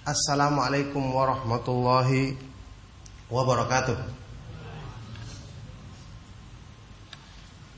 [0.00, 2.32] Assalamualaikum warahmatullahi
[3.28, 4.00] wabarakatuh.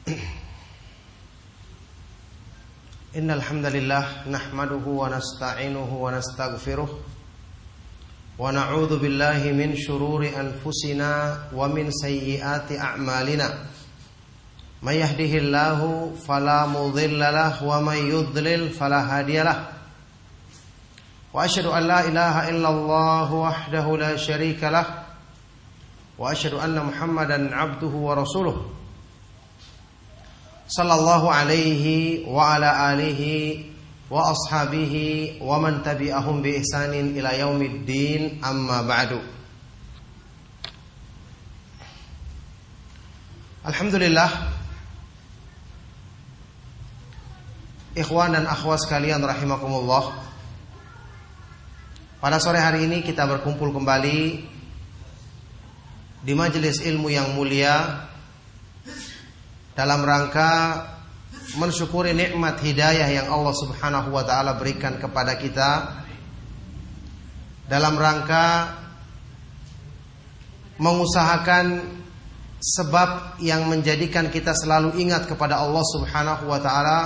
[3.19, 6.87] Innal hamdalillah nahmaduhu wa nasta'inuhu wa nastaghfiruh
[8.39, 13.67] wa na'udzu billahi min shururi anfusina wa min sayyiati a'malina.
[14.79, 19.82] May yahdihillahu fala mudilla wa may yudlil fala hadiyalah.
[21.33, 25.05] وأشهد أن لا إله إلا الله وحده لا شريك له
[26.19, 28.57] وأشهد أن محمدا عبده ورسوله.
[30.69, 31.85] صلى الله عليه
[32.29, 33.23] وعلى آله
[34.11, 34.95] وأصحابه
[35.41, 39.21] ومن تبعهم بإحسان إلى يوم الدين أما بعد.
[43.63, 44.27] Alhamdulillah
[47.95, 50.32] Ikhwan dan akhwat sekalian rahimakumullah
[52.23, 54.47] pada sore hari ini kita berkumpul kembali
[56.23, 58.07] di majelis ilmu yang mulia
[59.75, 60.87] dalam rangka
[61.59, 65.99] mensyukuri nikmat hidayah yang Allah Subhanahu wa taala berikan kepada kita
[67.67, 68.71] dalam rangka
[70.79, 71.91] mengusahakan
[72.63, 76.99] sebab yang menjadikan kita selalu ingat kepada Allah Subhanahu wa taala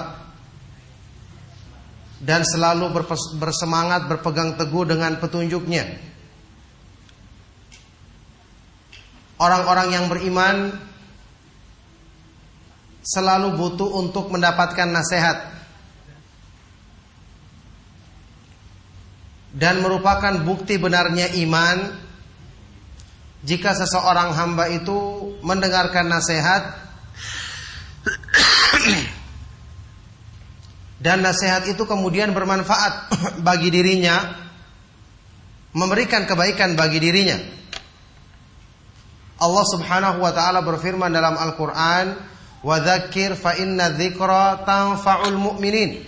[2.20, 2.88] dan selalu
[3.36, 5.84] bersemangat berpegang teguh dengan petunjuknya.
[9.36, 10.72] Orang-orang yang beriman
[13.04, 15.56] selalu butuh untuk mendapatkan nasihat
[19.52, 21.96] dan merupakan bukti benarnya iman
[23.44, 24.96] jika seseorang hamba itu
[25.44, 26.76] mendengarkan nasihat
[31.06, 33.14] dan nasihat itu kemudian bermanfaat
[33.46, 34.26] bagi dirinya,
[35.70, 37.38] memberikan kebaikan bagi dirinya.
[39.38, 42.18] Allah Subhanahu wa taala berfirman dalam Al-Qur'an,
[42.58, 46.02] "Wa dzakir fa inna dzikra tanfa'ul mu'minin."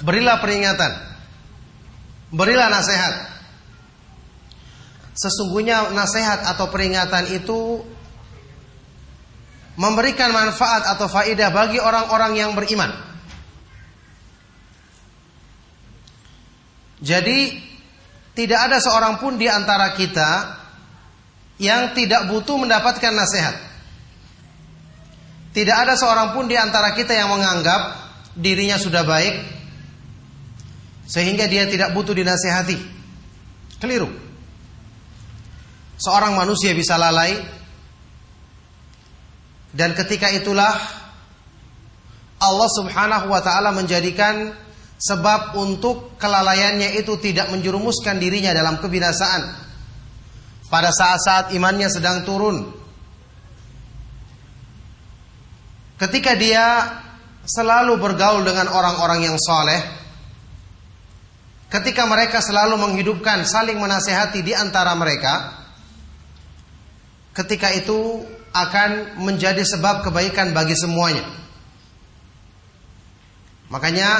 [0.00, 0.92] Berilah peringatan.
[2.32, 3.28] Berilah nasihat.
[5.12, 7.84] Sesungguhnya nasihat atau peringatan itu
[9.80, 12.92] memberikan manfaat atau faidah bagi orang-orang yang beriman.
[17.00, 17.56] Jadi
[18.36, 20.60] tidak ada seorang pun di antara kita
[21.56, 23.56] yang tidak butuh mendapatkan nasihat.
[25.56, 27.96] Tidak ada seorang pun di antara kita yang menganggap
[28.36, 29.34] dirinya sudah baik
[31.08, 32.76] sehingga dia tidak butuh dinasehati.
[33.80, 34.12] Keliru.
[35.96, 37.59] Seorang manusia bisa lalai,
[39.70, 40.74] dan ketika itulah
[42.40, 44.50] Allah Subhanahu wa taala menjadikan
[45.00, 49.68] sebab untuk kelalaiannya itu tidak menjerumuskan dirinya dalam kebinasaan.
[50.70, 52.62] Pada saat-saat imannya sedang turun.
[55.98, 56.86] Ketika dia
[57.44, 59.82] selalu bergaul dengan orang-orang yang soleh,
[61.68, 65.60] ketika mereka selalu menghidupkan saling menasehati di antara mereka,
[67.36, 71.22] ketika itu akan menjadi sebab kebaikan bagi semuanya.
[73.70, 74.10] Makanya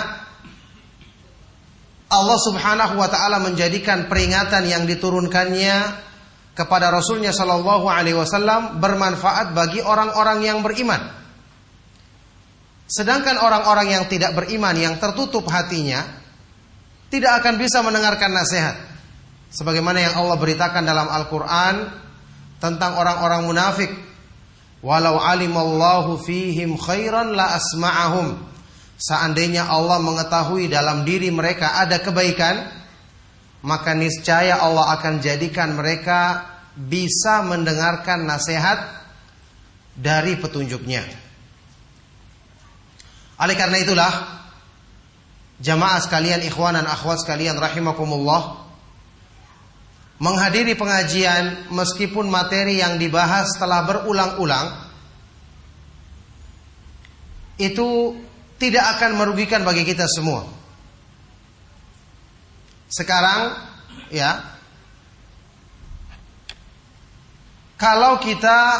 [2.10, 6.06] Allah Subhanahu wa taala menjadikan peringatan yang diturunkannya
[6.54, 10.98] kepada Rasulnya Shallallahu Alaihi Wasallam bermanfaat bagi orang-orang yang beriman.
[12.90, 16.02] Sedangkan orang-orang yang tidak beriman, yang tertutup hatinya,
[17.06, 18.74] tidak akan bisa mendengarkan nasihat.
[19.50, 21.74] Sebagaimana yang Allah beritakan dalam Al-Quran
[22.58, 23.90] tentang orang-orang munafik
[24.80, 28.40] Walau alimallahu fihim khairan la asma'ahum.
[29.00, 32.68] Seandainya Allah mengetahui dalam diri mereka ada kebaikan,
[33.64, 39.04] maka niscaya Allah akan jadikan mereka bisa mendengarkan nasihat
[39.96, 41.04] dari petunjuknya.
[43.40, 44.12] Oleh karena itulah,
[45.64, 48.59] jamaah sekalian, ikhwan dan akhwat sekalian rahimakumullah,
[50.20, 54.68] menghadiri pengajian meskipun materi yang dibahas telah berulang-ulang
[57.56, 58.16] itu
[58.60, 60.44] tidak akan merugikan bagi kita semua.
[62.92, 63.56] Sekarang
[64.12, 64.44] ya
[67.80, 68.76] kalau kita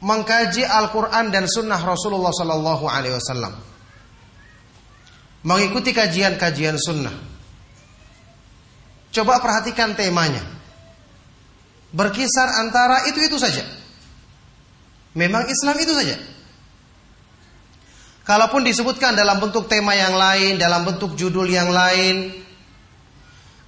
[0.00, 3.54] mengkaji Al-Quran dan Sunnah Rasulullah Wasallam,
[5.44, 7.12] mengikuti kajian-kajian Sunnah,
[9.12, 10.44] Coba perhatikan temanya.
[11.88, 13.64] Berkisar antara itu-itu saja.
[15.16, 16.16] Memang Islam itu saja.
[18.28, 22.28] Kalaupun disebutkan dalam bentuk tema yang lain, dalam bentuk judul yang lain,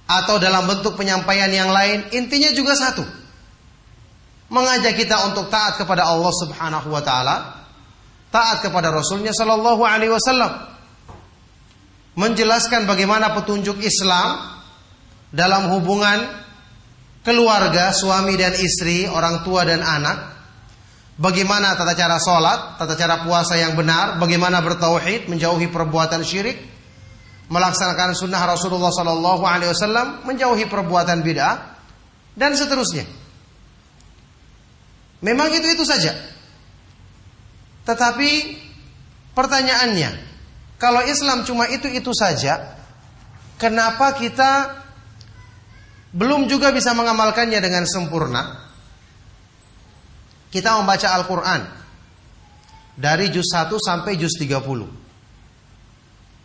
[0.05, 3.01] atau dalam bentuk penyampaian yang lain, intinya juga satu.
[4.53, 7.65] Mengajak kita untuk taat kepada Allah Subhanahu wa taala,
[8.29, 10.69] taat kepada Rasulnya Shallallahu alaihi wasallam.
[12.13, 14.60] Menjelaskan bagaimana petunjuk Islam
[15.31, 16.19] dalam hubungan
[17.23, 20.17] keluarga, suami dan istri, orang tua dan anak,
[21.15, 26.59] bagaimana tata cara sholat, tata cara puasa yang benar, bagaimana bertauhid, menjauhi perbuatan syirik,
[27.47, 31.55] melaksanakan sunnah Rasulullah Wasallam, menjauhi perbuatan bid'ah,
[32.35, 33.05] dan seterusnya.
[35.21, 36.17] Memang itu itu saja.
[37.85, 38.29] Tetapi
[39.37, 40.11] pertanyaannya,
[40.81, 42.81] kalau Islam cuma itu itu saja,
[43.61, 44.80] kenapa kita
[46.11, 48.71] belum juga bisa mengamalkannya dengan sempurna?
[50.51, 51.61] kita membaca Al-Quran
[52.99, 54.59] dari juz 1 sampai juz 30.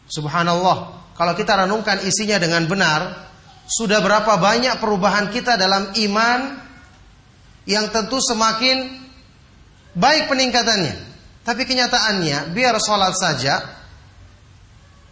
[0.06, 0.76] Subhanallah,
[1.18, 3.26] kalau kita renungkan isinya dengan benar,
[3.66, 6.40] sudah berapa banyak perubahan kita dalam iman
[7.66, 8.94] yang tentu semakin
[9.98, 10.94] baik peningkatannya.
[11.42, 13.58] Tapi kenyataannya, biar sholat saja,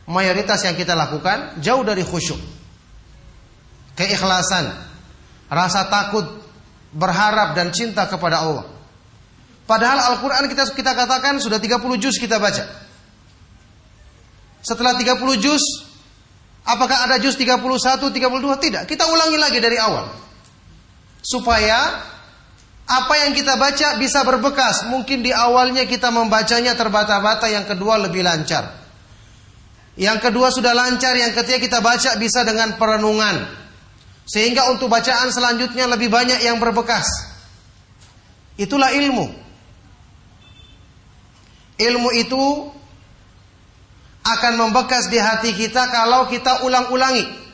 [0.06, 2.54] mayoritas yang kita lakukan jauh dari khusyuk.
[3.94, 4.75] Keikhlasan,
[5.46, 6.26] rasa takut,
[6.94, 8.67] berharap dan cinta kepada Allah.
[9.64, 12.64] Padahal Al-Quran kita, kita katakan sudah 30 juz kita baca.
[14.64, 15.61] Setelah 30 juz,
[16.64, 17.61] apakah ada juz 31,
[18.12, 18.56] 32?
[18.61, 18.82] Tidak.
[18.85, 20.08] Kita ulangi lagi dari awal.
[21.25, 22.12] Supaya
[22.85, 24.85] apa yang kita baca bisa berbekas.
[24.93, 28.85] Mungkin di awalnya kita membacanya terbata-bata, yang kedua lebih lancar.
[29.96, 33.63] Yang kedua sudah lancar, yang ketiga kita baca bisa dengan perenungan.
[34.25, 37.05] Sehingga untuk bacaan selanjutnya lebih banyak yang berbekas.
[38.56, 39.26] Itulah ilmu.
[41.75, 42.44] Ilmu itu
[44.25, 47.44] akan membekas di hati kita kalau kita ulang-ulangi.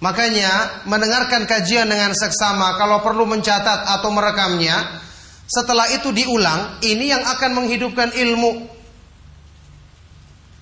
[0.00, 5.04] Makanya mendengarkan kajian dengan seksama kalau perlu mencatat atau merekamnya,
[5.44, 8.64] setelah itu diulang, ini yang akan menghidupkan ilmu.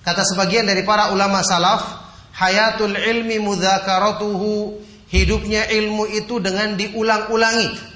[0.03, 7.91] Kata sebagian dari para ulama salaf, hayatul ilmi mudzakaratuhu, hidupnya ilmu itu dengan diulang-ulangi.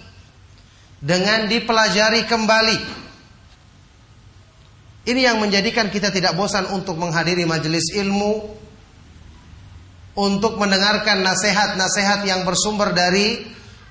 [1.03, 3.03] Dengan dipelajari kembali
[5.03, 8.55] ini yang menjadikan kita tidak bosan untuk menghadiri majelis ilmu,
[10.15, 13.43] untuk mendengarkan nasihat-nasihat yang bersumber dari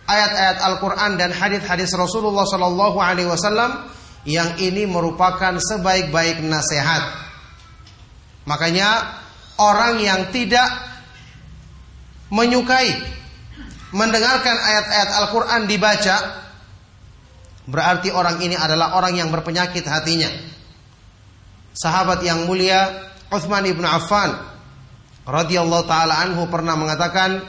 [0.08, 3.92] ayat-ayat Al-Quran dan hadis-hadis Rasulullah Sallallahu Alaihi Wasallam
[4.24, 7.12] yang ini merupakan sebaik-baik nasihat.
[8.48, 9.21] Makanya
[9.60, 10.68] orang yang tidak
[12.32, 13.12] menyukai
[13.92, 16.16] mendengarkan ayat-ayat Al-Quran dibaca,
[17.68, 20.28] berarti orang ini adalah orang yang berpenyakit hatinya.
[21.72, 24.36] Sahabat yang mulia Uthman ibn Affan
[25.24, 27.40] radhiyallahu taala anhu pernah mengatakan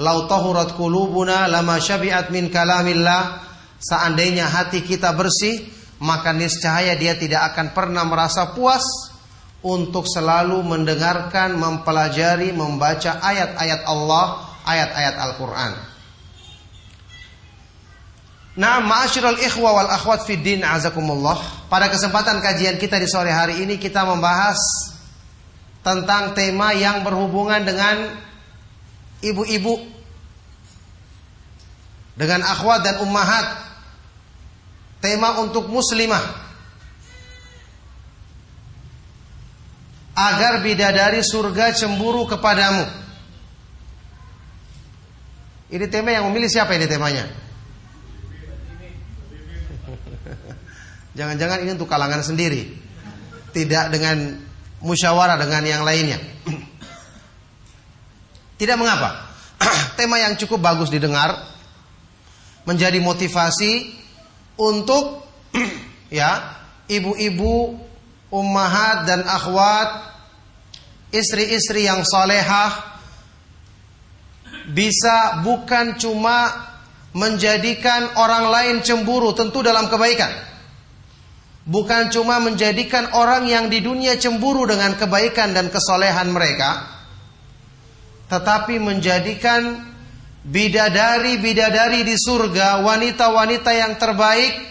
[0.00, 3.46] lau tahurat qulubuna lama syabi'at min kalamillah
[3.78, 5.70] seandainya hati kita bersih
[6.02, 8.82] maka niscaya dia tidak akan pernah merasa puas
[9.60, 14.26] untuk selalu mendengarkan, mempelajari, membaca ayat-ayat Allah,
[14.64, 15.72] ayat-ayat Al-Qur'an.
[18.60, 21.68] Nah, ma'asyiral ikhwa wal akhwat fid din azakumullah.
[21.70, 24.58] Pada kesempatan kajian kita di sore hari ini kita membahas
[25.80, 28.10] tentang tema yang berhubungan dengan
[29.22, 29.80] ibu-ibu
[32.18, 33.70] dengan akhwat dan ummahat.
[35.00, 36.20] Tema untuk muslimah.
[40.20, 42.84] Agar bidadari surga cemburu kepadamu.
[45.70, 47.24] Ini tema yang memilih siapa ini temanya?
[51.16, 52.68] Jangan-jangan ini untuk kalangan sendiri.
[53.54, 54.36] Tidak dengan
[54.84, 56.20] musyawarah dengan yang lainnya.
[58.60, 59.30] Tidak mengapa.
[59.98, 61.48] Tema yang cukup bagus didengar
[62.68, 63.94] menjadi motivasi
[64.60, 65.24] untuk
[66.12, 66.60] ya
[66.90, 67.78] ibu-ibu,
[68.34, 70.09] ummahat dan akhwat,
[71.10, 72.98] istri-istri yang solehah
[74.70, 76.70] bisa bukan cuma
[77.10, 80.50] menjadikan orang lain cemburu tentu dalam kebaikan
[81.70, 86.88] bukan cuma menjadikan orang yang di dunia cemburu dengan kebaikan dan kesolehan mereka,
[88.26, 89.86] tetapi menjadikan
[90.42, 94.66] bidadari-bidadari di surga, wanita-wanita yang terbaik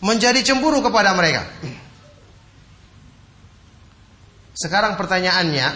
[0.00, 1.44] menjadi cemburu kepada mereka.
[4.60, 5.68] Sekarang pertanyaannya,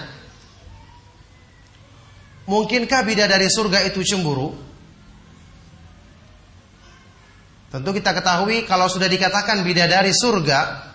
[2.45, 4.53] mungkinkah bidadari surga itu cemburu?
[7.73, 10.93] Tentu kita ketahui kalau sudah dikatakan bidadari surga,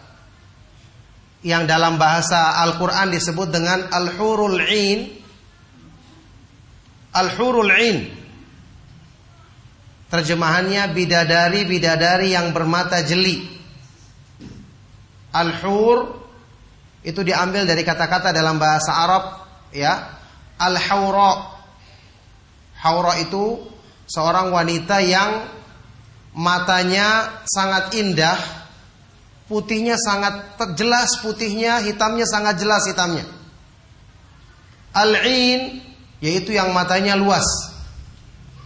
[1.41, 4.99] yang dalam bahasa Al-Qur'an disebut dengan al-hurul 'ain.
[7.15, 7.97] Al-hurul 'ain.
[10.13, 13.47] Terjemahannya bidadari-bidadari yang bermata jeli.
[15.31, 16.18] Al-hur
[16.99, 19.23] itu diambil dari kata-kata dalam bahasa Arab
[19.71, 20.19] ya.
[20.59, 21.55] Al-haura.
[22.83, 23.63] Haura itu
[24.07, 25.47] seorang wanita yang
[26.35, 28.39] matanya sangat indah,
[29.47, 33.23] putihnya sangat jelas putihnya, hitamnya sangat jelas hitamnya.
[34.91, 35.79] Al-in
[36.19, 37.45] yaitu yang matanya luas.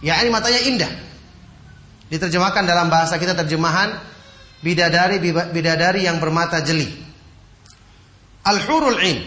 [0.02, 0.92] Ya, ini matanya indah.
[2.10, 3.94] Diterjemahkan dalam bahasa kita terjemahan
[4.60, 5.22] bidadari
[5.54, 7.03] bidadari yang bermata jeli.
[8.44, 9.18] Al-hurul in.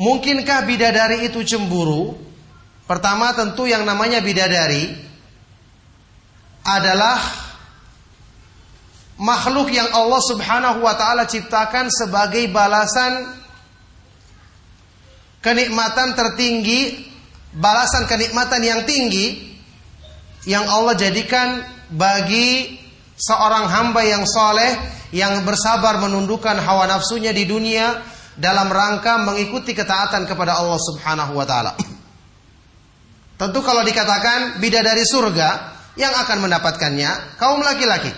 [0.00, 2.16] Mungkinkah bidadari itu cemburu?
[2.88, 4.96] Pertama tentu yang namanya bidadari
[6.64, 7.20] adalah
[9.20, 13.36] makhluk yang Allah Subhanahu wa taala ciptakan sebagai balasan
[15.44, 17.04] kenikmatan tertinggi,
[17.52, 19.52] balasan kenikmatan yang tinggi
[20.48, 21.60] yang Allah jadikan
[21.92, 22.80] bagi
[23.20, 24.80] seorang hamba yang soleh
[25.12, 28.00] yang bersabar menundukkan hawa nafsunya di dunia
[28.40, 31.76] dalam rangka mengikuti ketaatan kepada Allah Subhanahu wa taala.
[33.36, 35.48] Tentu kalau dikatakan bidadari surga
[36.00, 38.12] yang akan mendapatkannya kaum laki-laki.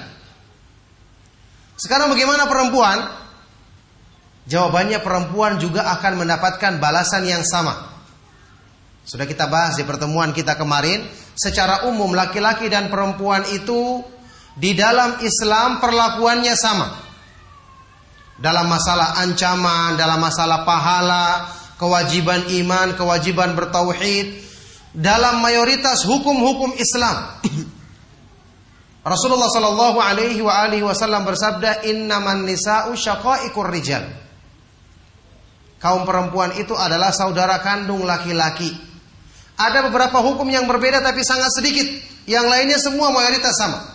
[1.74, 2.98] Sekarang bagaimana perempuan?
[4.46, 7.90] Jawabannya perempuan juga akan mendapatkan balasan yang sama.
[9.02, 14.02] Sudah kita bahas di pertemuan kita kemarin, secara umum laki-laki dan perempuan itu
[14.52, 17.02] di dalam Islam perlakuannya sama
[18.42, 21.46] dalam masalah ancaman, dalam masalah pahala,
[21.78, 24.42] kewajiban iman, kewajiban bertauhid,
[24.90, 27.38] dalam mayoritas hukum-hukum Islam.
[29.14, 34.10] Rasulullah Shallallahu Alaihi wa alihi Wasallam bersabda, Innaman nisa'u syaqaiqur rijal.
[35.78, 38.70] Kaum perempuan itu adalah saudara kandung laki-laki.
[39.58, 41.86] Ada beberapa hukum yang berbeda tapi sangat sedikit.
[42.26, 43.91] Yang lainnya semua mayoritas sama.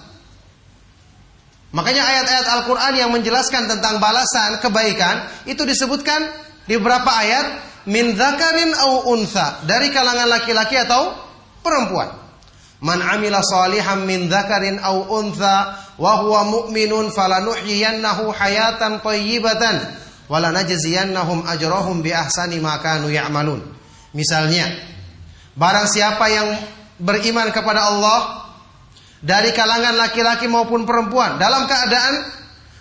[1.77, 6.25] Makanya ayat-ayat Al-Quran yang menjelaskan tentang balasan kebaikan itu disebutkan
[6.65, 7.45] di beberapa ayat
[7.85, 11.13] min zakarin au untha dari kalangan laki-laki atau
[11.61, 12.17] perempuan.
[12.81, 19.77] Man amila salihan min zakarin au untha wa huwa mu'minun falanuhyiyannahu hayatan thayyibatan
[20.25, 23.61] wa lanajziyannahum ajrahum bi ahsani ma kanu ya'malun.
[24.17, 24.65] Misalnya,
[25.53, 26.57] barang siapa yang
[26.97, 28.46] beriman kepada Allah
[29.21, 31.41] dari kalangan laki-laki maupun perempuan.
[31.41, 32.13] Dalam keadaan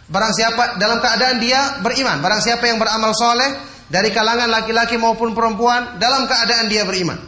[0.07, 2.21] barang siapa dalam keadaan dia beriman.
[2.21, 3.50] Barang siapa yang beramal soleh
[3.88, 7.19] dari kalangan laki-laki maupun perempuan dalam keadaan dia beriman.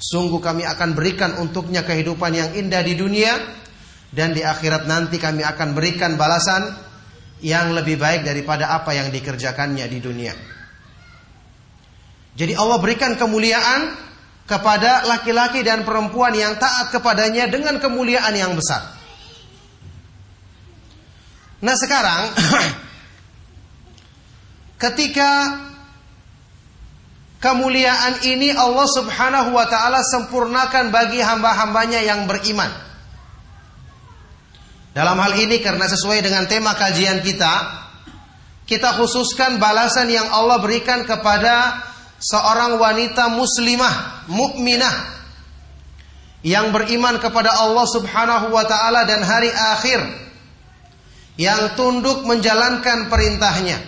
[0.00, 3.36] Sungguh kami akan berikan untuknya kehidupan yang indah di dunia
[4.10, 6.72] dan di akhirat nanti kami akan berikan balasan
[7.44, 10.34] yang lebih baik daripada apa yang dikerjakannya di dunia.
[12.36, 14.09] Jadi Allah berikan kemuliaan
[14.50, 18.98] kepada laki-laki dan perempuan yang taat kepadanya dengan kemuliaan yang besar.
[21.62, 22.34] Nah sekarang
[24.82, 25.30] ketika
[27.38, 32.90] kemuliaan ini Allah Subhanahu wa taala sempurnakan bagi hamba-hambanya yang beriman.
[34.90, 37.86] Dalam hal ini karena sesuai dengan tema kajian kita,
[38.66, 41.86] kita khususkan balasan yang Allah berikan kepada
[42.20, 44.94] seorang wanita muslimah, mukminah
[46.44, 50.00] yang beriman kepada Allah Subhanahu wa taala dan hari akhir
[51.40, 53.80] yang tunduk menjalankan perintahnya.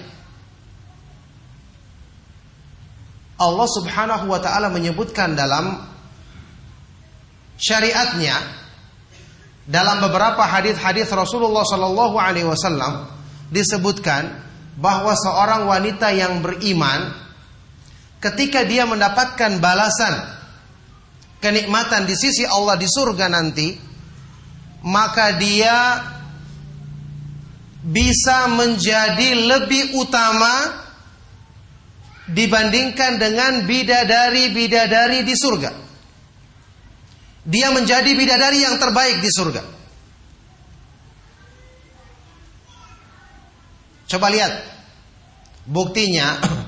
[3.36, 5.76] Allah Subhanahu wa taala menyebutkan dalam
[7.60, 8.36] syariatnya
[9.62, 13.06] dalam beberapa hadis-hadis Rasulullah sallallahu alaihi wasallam
[13.54, 14.42] disebutkan
[14.74, 17.14] bahwa seorang wanita yang beriman
[18.22, 20.14] ketika dia mendapatkan balasan
[21.42, 23.74] kenikmatan di sisi Allah di surga nanti,
[24.86, 25.98] maka dia
[27.82, 30.86] bisa menjadi lebih utama
[32.30, 35.70] dibandingkan dengan bidadari-bidadari di surga.
[37.42, 39.62] Dia menjadi bidadari yang terbaik di surga.
[44.06, 44.52] Coba lihat
[45.66, 46.38] buktinya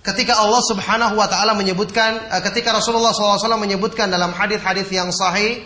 [0.00, 5.60] Ketika Allah Subhanahu wa taala menyebutkan eh, ketika Rasulullah SAW menyebutkan dalam hadis-hadis yang sahih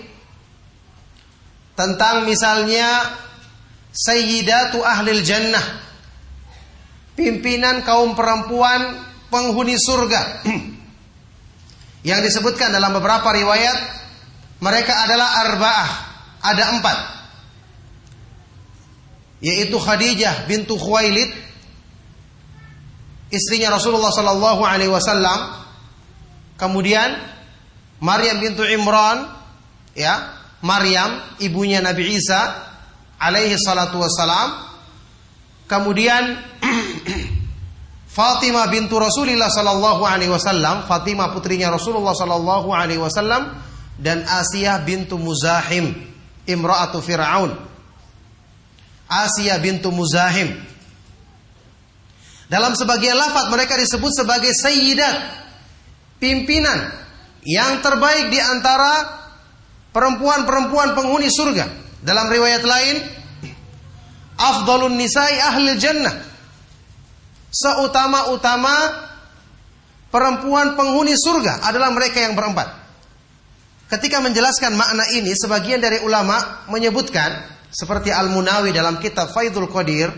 [1.79, 3.14] tentang misalnya
[3.95, 5.62] sayyidatu ahlil jannah
[7.14, 10.45] pimpinan kaum perempuan penghuni surga.
[12.09, 13.79] Yang disebutkan dalam beberapa riwayat
[14.61, 15.91] mereka adalah arba'ah
[16.45, 16.99] ada empat.
[19.41, 21.33] Yaitu Khadijah bintu Khuwailid
[23.35, 25.67] istrinya Rasulullah sallallahu alaihi wasallam
[26.55, 27.19] kemudian
[27.99, 29.26] Maryam bintu Imran
[29.99, 32.71] ya Maryam ibunya Nabi Isa
[33.19, 34.71] alaihi salatu wassalam
[35.67, 36.38] kemudian
[38.14, 43.50] Fatimah bintu Rasulullah sallallahu alaihi wasallam Fatimah putrinya Rasulullah sallallahu alaihi wasallam
[43.99, 45.95] dan Asia bintu Muzahim
[46.47, 47.55] imraatu Firaun.
[49.07, 50.57] Asia bintu Muzahim
[52.49, 55.17] dalam sebagian lafaz mereka disebut sebagai sayyidat,
[56.21, 56.93] pimpinan
[57.45, 59.25] yang terbaik di antara
[59.93, 61.85] perempuan-perempuan penghuni surga.
[62.05, 62.97] Dalam riwayat lain,
[64.37, 66.13] afdalun nisa'i ahli jannah.
[67.55, 68.75] Seutama-utama
[70.13, 72.85] perempuan penghuni surga adalah mereka yang berempat.
[73.89, 80.11] Ketika menjelaskan makna ini, sebagian dari ulama menyebutkan seperti Al-Munawi dalam kitab Faidul Qadir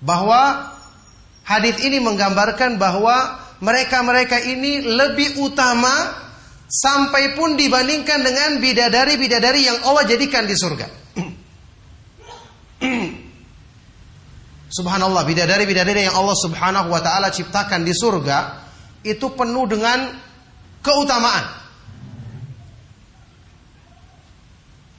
[0.00, 0.75] bahwa
[1.46, 6.26] Hadis ini menggambarkan bahwa mereka-mereka ini lebih utama
[6.66, 10.86] sampai pun dibandingkan dengan bidadari-bidadari yang Allah jadikan di surga.
[14.76, 18.66] Subhanallah, bidadari-bidadari yang Allah Subhanahu wa taala ciptakan di surga
[19.06, 20.18] itu penuh dengan
[20.82, 21.46] keutamaan.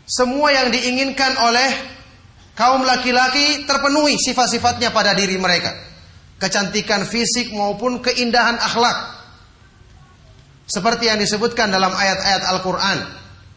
[0.07, 1.67] Semua yang diinginkan oleh
[2.55, 5.96] kaum laki-laki terpenuhi sifat-sifatnya pada diri mereka
[6.37, 9.17] kecantikan fisik maupun keindahan akhlak.
[10.67, 12.99] Seperti yang disebutkan dalam ayat-ayat Al-Qur'an,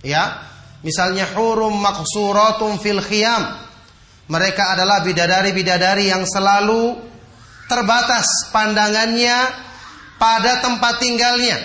[0.04, 0.46] ya.
[0.80, 3.68] Misalnya hurum maksuratun fil khiyam.
[4.30, 6.96] Mereka adalah bidadari-bidadari yang selalu
[7.68, 9.37] terbatas pandangannya
[10.16, 11.58] pada tempat tinggalnya.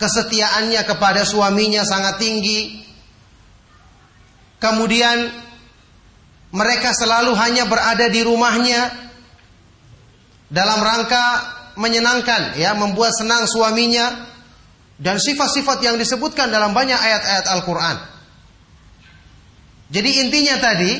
[0.00, 2.82] Kesetiaannya kepada suaminya sangat tinggi.
[4.58, 5.28] Kemudian
[6.50, 9.09] mereka selalu hanya berada di rumahnya
[10.50, 11.24] dalam rangka
[11.78, 14.26] menyenangkan ya membuat senang suaminya
[15.00, 17.96] dan sifat-sifat yang disebutkan dalam banyak ayat-ayat Al-Qur'an.
[19.90, 20.92] Jadi intinya tadi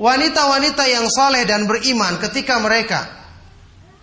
[0.00, 3.20] wanita-wanita yang saleh dan beriman ketika mereka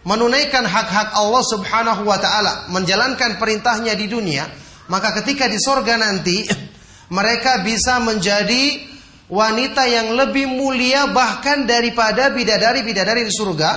[0.08, 4.48] menunaikan hak-hak Allah Subhanahu wa taala, menjalankan perintahnya di dunia,
[4.88, 6.48] maka ketika di sorga nanti
[7.18, 8.88] mereka bisa menjadi
[9.28, 13.72] wanita yang lebih mulia bahkan daripada bidadari-bidadari di surga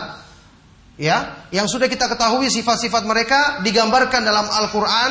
[0.95, 5.11] ya yang sudah kita ketahui sifat-sifat mereka digambarkan dalam Al-Qur'an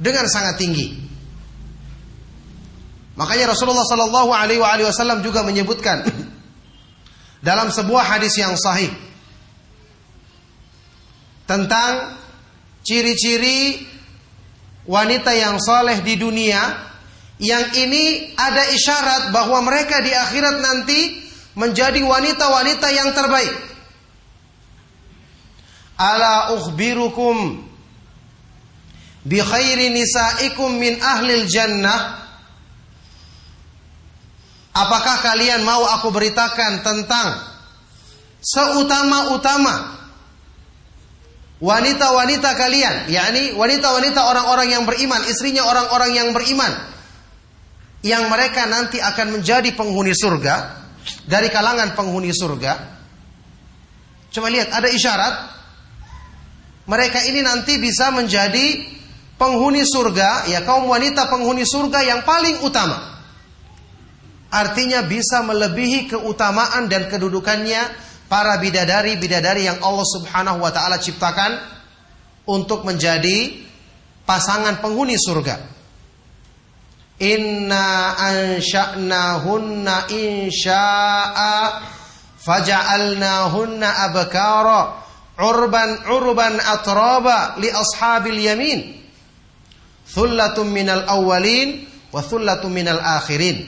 [0.00, 1.04] dengan sangat tinggi.
[3.16, 6.04] Makanya Rasulullah Shallallahu alaihi wasallam juga menyebutkan
[7.48, 8.92] dalam sebuah hadis yang sahih
[11.48, 12.16] tentang
[12.84, 13.88] ciri-ciri
[14.84, 16.85] wanita yang soleh di dunia
[17.36, 21.00] yang ini ada isyarat bahwa mereka di akhirat nanti
[21.56, 23.52] menjadi wanita-wanita yang terbaik.
[25.96, 27.60] Ala ukhbirukum
[29.24, 32.24] bi khairi nisaikum min ahlil jannah.
[34.76, 37.28] Apakah kalian mau aku beritakan tentang
[38.44, 39.96] seutama-utama
[41.64, 46.95] wanita-wanita kalian, yakni wanita-wanita orang-orang yang beriman, istrinya orang-orang yang beriman
[48.04, 50.84] yang mereka nanti akan menjadi penghuni surga
[51.24, 52.72] dari kalangan penghuni surga.
[54.32, 55.34] Coba lihat ada isyarat
[56.86, 58.86] mereka ini nanti bisa menjadi
[59.36, 63.18] penghuni surga ya kaum wanita penghuni surga yang paling utama.
[64.46, 67.82] Artinya bisa melebihi keutamaan dan kedudukannya
[68.30, 71.58] para bidadari-bidadari yang Allah Subhanahu wa taala ciptakan
[72.46, 73.66] untuk menjadi
[74.22, 75.75] pasangan penghuni surga.
[77.16, 81.80] Inna ansha'nahunna insya'a
[82.36, 85.00] faja'alnahunna abkara
[85.40, 88.80] urban urban atraba li ashabil yamin.
[90.06, 93.64] Thullatun minal awwalin wa thullatun minal akhirin.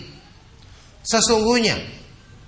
[1.01, 1.77] Sesungguhnya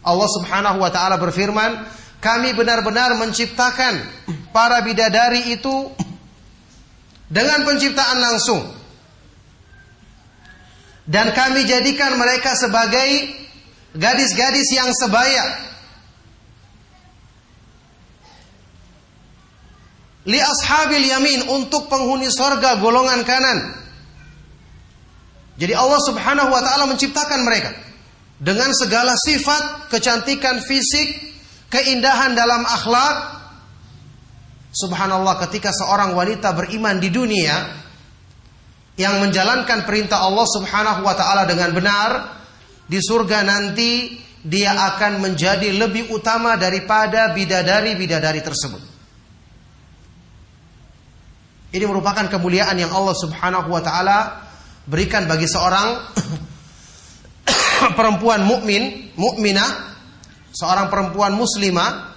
[0.05, 1.81] Allah Subhanahu wa taala berfirman
[2.21, 4.05] kami benar-benar menciptakan
[4.53, 5.89] para bidadari itu
[7.33, 8.80] dengan penciptaan langsung
[11.11, 13.35] dan kami jadikan mereka sebagai
[13.99, 15.42] gadis-gadis yang sebaya.
[20.31, 23.59] Li ashabil yamin untuk penghuni sorga golongan kanan.
[25.59, 27.75] Jadi Allah subhanahu wa ta'ala menciptakan mereka.
[28.38, 31.11] Dengan segala sifat, kecantikan fisik,
[31.75, 33.42] keindahan dalam akhlak.
[34.70, 37.89] Subhanallah ketika seorang wanita beriman di dunia
[39.01, 42.11] yang menjalankan perintah Allah Subhanahu wa taala dengan benar,
[42.85, 48.83] di surga nanti dia akan menjadi lebih utama daripada bidadari-bidadari tersebut.
[51.71, 54.19] Ini merupakan kemuliaan yang Allah Subhanahu wa taala
[54.85, 55.97] berikan bagi seorang
[57.99, 59.97] perempuan mukmin, mukminah,
[60.53, 62.13] seorang perempuan muslimah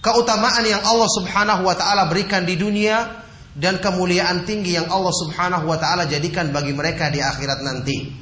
[0.00, 3.27] keutamaan yang Allah Subhanahu wa taala berikan di dunia
[3.58, 8.14] dan kemuliaan tinggi yang Allah Subhanahu wa taala jadikan bagi mereka di akhirat nanti.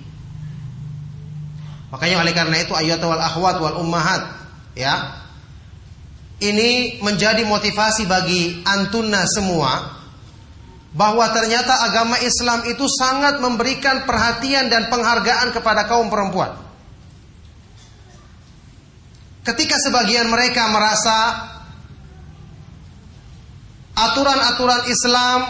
[1.93, 4.25] Makanya oleh karena itu ayat wal akhwat wal ummahat
[4.73, 5.23] ya.
[6.37, 9.97] Ini menjadi motivasi bagi antunna semua
[10.93, 16.57] bahwa ternyata agama Islam itu sangat memberikan perhatian dan penghargaan kepada kaum perempuan.
[19.45, 21.17] Ketika sebagian mereka merasa
[23.97, 25.41] aturan-aturan Islam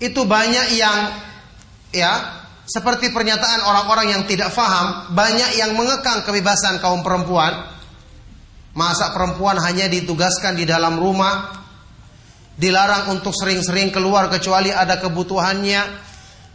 [0.00, 0.98] itu banyak yang
[1.92, 7.68] ya seperti pernyataan orang-orang yang tidak faham, banyak yang mengekang kebebasan kaum perempuan.
[8.72, 11.52] Masa perempuan hanya ditugaskan di dalam rumah,
[12.56, 15.84] dilarang untuk sering-sering keluar kecuali ada kebutuhannya,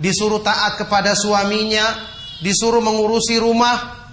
[0.02, 1.86] disuruh taat kepada suaminya,
[2.42, 4.10] disuruh mengurusi rumah,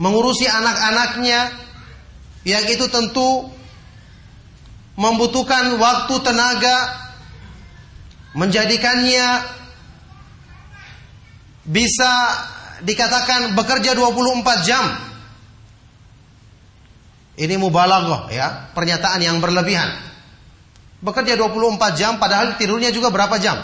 [0.00, 1.40] mengurusi anak-anaknya,
[2.48, 3.57] yang itu tentu
[4.98, 6.76] membutuhkan waktu tenaga
[8.34, 9.46] menjadikannya
[11.62, 12.12] bisa
[12.82, 14.84] dikatakan bekerja 24 jam.
[17.38, 19.86] Ini mubalaghah ya, pernyataan yang berlebihan.
[20.98, 23.54] Bekerja 24 jam padahal tidurnya juga berapa jam?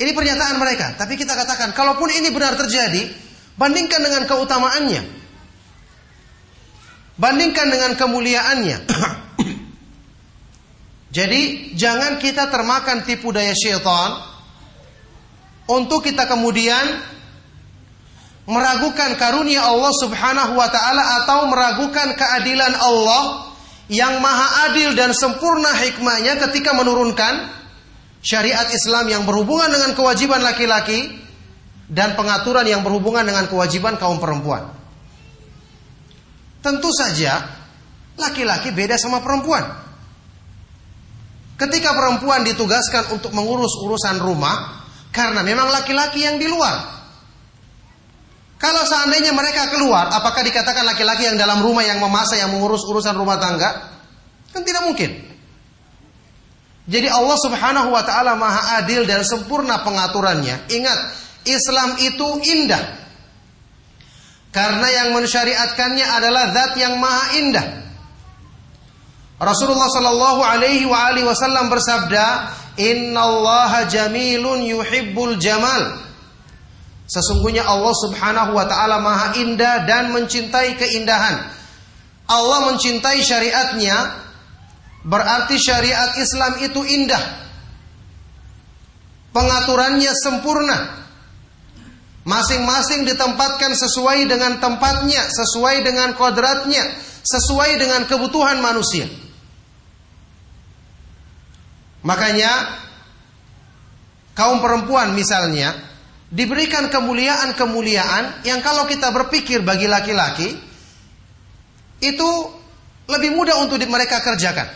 [0.00, 3.12] Ini pernyataan mereka, tapi kita katakan kalaupun ini benar terjadi,
[3.60, 5.23] bandingkan dengan keutamaannya.
[7.14, 8.78] Bandingkan dengan kemuliaannya.
[11.16, 14.18] Jadi jangan kita termakan tipu daya syaitan
[15.70, 16.84] untuk kita kemudian
[18.50, 23.54] meragukan karunia Allah Subhanahu wa taala atau meragukan keadilan Allah
[23.88, 27.48] yang maha adil dan sempurna hikmahnya ketika menurunkan
[28.24, 31.24] syariat Islam yang berhubungan dengan kewajiban laki-laki
[31.88, 34.72] dan pengaturan yang berhubungan dengan kewajiban kaum perempuan.
[36.64, 37.44] Tentu saja
[38.16, 39.84] laki-laki beda sama perempuan.
[41.60, 47.04] Ketika perempuan ditugaskan untuk mengurus urusan rumah, karena memang laki-laki yang di luar.
[48.56, 53.12] Kalau seandainya mereka keluar, apakah dikatakan laki-laki yang dalam rumah yang memasak, yang mengurus urusan
[53.12, 53.92] rumah tangga?
[54.56, 55.20] Kan tidak mungkin.
[56.88, 60.64] Jadi Allah Subhanahu wa taala Maha adil dan sempurna pengaturannya.
[60.72, 60.98] Ingat,
[61.44, 63.03] Islam itu indah.
[64.54, 67.66] Karena yang mensyariatkannya adalah zat yang maha indah.
[69.42, 70.86] Rasulullah Shallallahu Alaihi
[71.26, 75.98] Wasallam bersabda, Inna Allah jamilun yuhibbul jamal.
[77.10, 81.50] Sesungguhnya Allah Subhanahu Wa Taala maha indah dan mencintai keindahan.
[82.30, 84.22] Allah mencintai syariatnya,
[85.02, 87.42] berarti syariat Islam itu indah.
[89.34, 91.03] Pengaturannya sempurna.
[92.24, 96.80] Masing-masing ditempatkan sesuai dengan tempatnya, sesuai dengan kodratnya,
[97.20, 99.04] sesuai dengan kebutuhan manusia.
[102.04, 102.80] Makanya
[104.32, 105.76] kaum perempuan misalnya
[106.32, 110.56] diberikan kemuliaan-kemuliaan yang kalau kita berpikir bagi laki-laki
[112.00, 112.30] itu
[113.08, 114.68] lebih mudah untuk mereka kerjakan.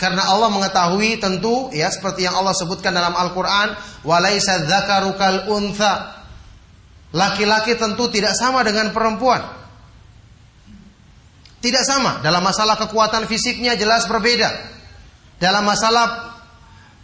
[0.00, 6.21] Karena Allah mengetahui tentu ya seperti yang Allah sebutkan dalam Al-Qur'an, "Walaisa dzakaru kal untha."
[7.12, 9.44] Laki-laki tentu tidak sama dengan perempuan.
[11.60, 12.24] Tidak sama.
[12.24, 14.48] Dalam masalah kekuatan fisiknya jelas berbeda.
[15.36, 16.32] Dalam masalah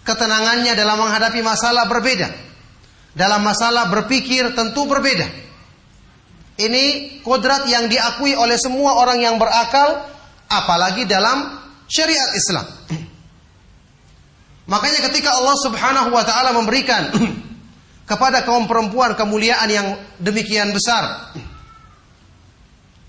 [0.08, 2.32] ketenangannya dalam menghadapi masalah berbeda.
[3.12, 5.28] Dalam masalah berpikir tentu berbeda.
[6.58, 10.10] Ini kodrat yang diakui oleh semua orang yang berakal,
[10.50, 11.54] apalagi dalam
[11.86, 12.66] syariat Islam.
[14.66, 17.14] Makanya ketika Allah Subhanahu wa taala memberikan
[18.08, 21.36] kepada kaum perempuan kemuliaan yang demikian besar.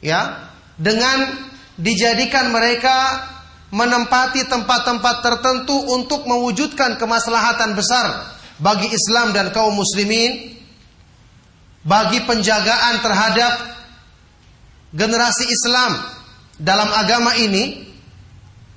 [0.04, 1.48] Ya, dengan
[1.80, 3.26] dijadikan mereka
[3.72, 10.60] menempati tempat-tempat tertentu untuk mewujudkan kemaslahatan besar bagi Islam dan kaum muslimin,
[11.84, 13.54] bagi penjagaan terhadap
[14.92, 15.96] generasi Islam
[16.60, 17.88] dalam agama ini,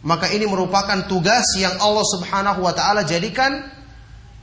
[0.06, 3.81] maka ini merupakan tugas yang Allah Subhanahu wa taala jadikan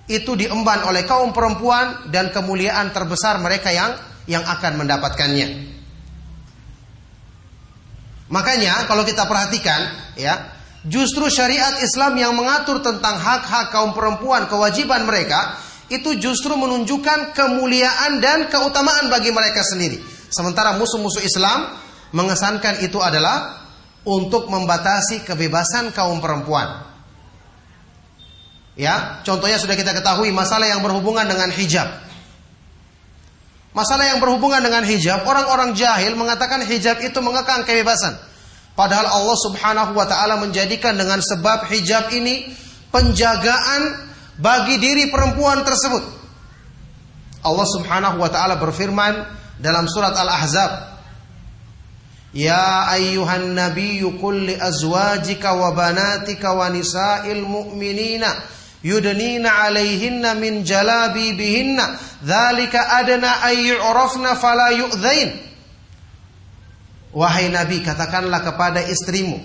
[0.10, 3.94] itu diemban oleh kaum perempuan dan kemuliaan terbesar mereka yang
[4.26, 5.78] yang akan mendapatkannya.
[8.30, 10.54] Makanya kalau kita perhatikan ya,
[10.86, 15.58] justru syariat Islam yang mengatur tentang hak-hak kaum perempuan, kewajiban mereka
[15.90, 19.98] itu justru menunjukkan kemuliaan dan keutamaan bagi mereka sendiri.
[20.30, 21.74] Sementara musuh-musuh Islam
[22.14, 23.66] mengesankan itu adalah
[24.06, 26.86] untuk membatasi kebebasan kaum perempuan.
[28.80, 32.00] Ya, contohnya sudah kita ketahui masalah yang berhubungan dengan hijab.
[33.76, 38.16] Masalah yang berhubungan dengan hijab, orang-orang jahil mengatakan hijab itu mengekang kebebasan.
[38.80, 42.56] Padahal Allah Subhanahu wa taala menjadikan dengan sebab hijab ini
[42.88, 44.08] penjagaan
[44.40, 46.04] bagi diri perempuan tersebut.
[47.44, 49.28] Allah Subhanahu wa taala berfirman
[49.60, 50.72] dalam surat Al-Ahzab,
[52.32, 57.44] "Ya ayyuhan nabiyyu qul li azwajika wa banatika wa nisa'il
[58.82, 65.50] yudnina 'alaihinna min jalabibihinna dzalika adna ay yu'rafna fala yu'dzain."
[67.10, 69.42] Wahai Nabi, katakanlah kepada istrimu,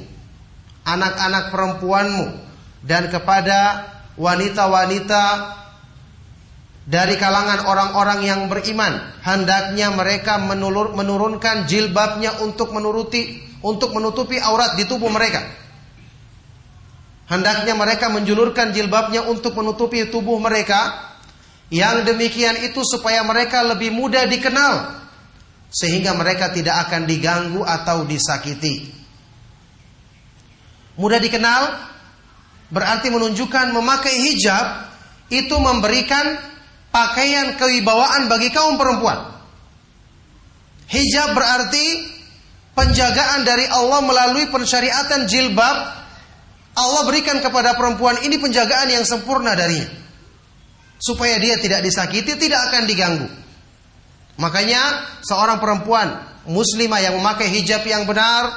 [0.84, 2.26] anak-anak perempuanmu,
[2.84, 3.88] dan kepada
[4.20, 5.24] wanita-wanita
[6.84, 14.76] dari kalangan orang-orang yang beriman, hendaknya mereka menurun, menurunkan jilbabnya untuk menuruti, untuk menutupi aurat
[14.76, 15.63] di tubuh mereka.
[17.24, 21.12] Hendaknya mereka menjulurkan jilbabnya untuk menutupi tubuh mereka.
[21.72, 25.04] Yang demikian itu supaya mereka lebih mudah dikenal
[25.74, 28.94] sehingga mereka tidak akan diganggu atau disakiti.
[30.94, 31.62] Mudah dikenal
[32.70, 34.66] berarti menunjukkan memakai hijab
[35.34, 36.38] itu memberikan
[36.94, 39.34] pakaian kewibawaan bagi kaum perempuan.
[40.86, 42.14] Hijab berarti
[42.78, 46.03] penjagaan dari Allah melalui pensyariatan jilbab.
[46.74, 49.86] Allah berikan kepada perempuan ini penjagaan yang sempurna darinya.
[50.98, 53.28] Supaya dia tidak disakiti, tidak akan diganggu.
[54.34, 54.82] Makanya
[55.22, 56.10] seorang perempuan
[56.50, 58.50] muslimah yang memakai hijab yang benar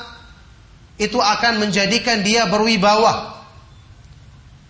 [0.98, 3.38] itu akan menjadikan dia berwibawa.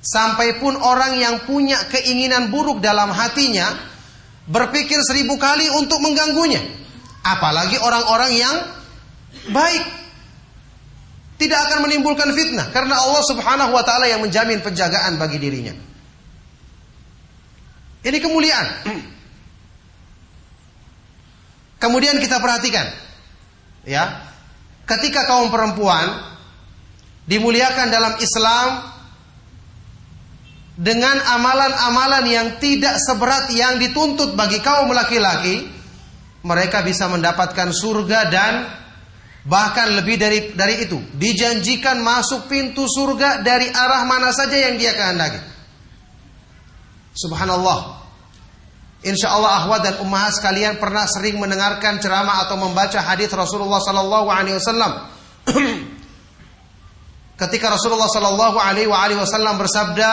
[0.04, 3.76] Sampai pun orang yang punya keinginan buruk dalam hatinya
[4.48, 6.64] berpikir seribu kali untuk mengganggunya.
[7.24, 8.56] Apalagi orang-orang yang
[9.52, 10.07] baik.
[11.38, 15.74] Tidak akan menimbulkan fitnah karena Allah Subhanahu wa taala yang menjamin penjagaan bagi dirinya.
[18.02, 18.68] Ini kemuliaan.
[21.84, 22.90] Kemudian kita perhatikan,
[23.86, 24.34] ya,
[24.90, 26.10] ketika kaum perempuan
[27.30, 28.68] dimuliakan dalam Islam
[30.74, 35.70] dengan amalan-amalan yang tidak seberat yang dituntut bagi kaum laki-laki,
[36.42, 38.54] mereka bisa mendapatkan surga dan
[39.48, 44.92] bahkan lebih dari dari itu, dijanjikan masuk pintu surga dari arah mana saja yang dia
[44.92, 45.40] kehendaki.
[47.16, 47.98] Subhanallah.
[49.08, 54.28] Insya Allah ahwat dan ummahat sekalian pernah sering mendengarkan ceramah atau membaca hadis Rasulullah Sallallahu
[54.28, 54.92] Alaihi Wasallam.
[57.42, 60.12] Ketika Rasulullah Sallallahu Alaihi Wasallam bersabda,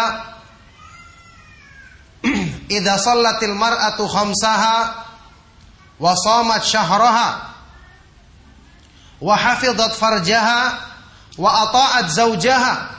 [2.77, 4.79] "Idza sallatil mar'atu khamsaha
[5.97, 7.54] wa shamat syahraha
[9.25, 10.61] wa hafizat farjaha
[11.41, 12.95] wa ata'at zawjaha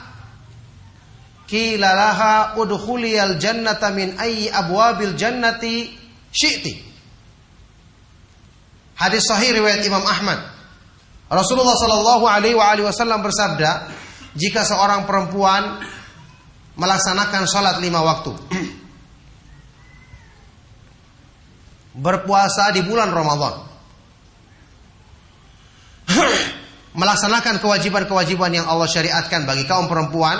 [1.46, 5.94] Qila laha udkhuliyal jannata min ayyi abwabil jannati
[6.34, 6.74] syi'ti.
[8.98, 10.42] Hadis sahih riwayat Imam Ahmad.
[11.30, 13.86] Rasulullah sallallahu alaihi wasallam bersabda,
[14.34, 15.86] jika seorang perempuan
[16.74, 18.34] melaksanakan sholat lima waktu,
[22.06, 23.65] berpuasa di bulan Ramadan,
[27.00, 30.38] melaksanakan kewajiban-kewajiban yang Allah syariatkan bagi kaum perempuan,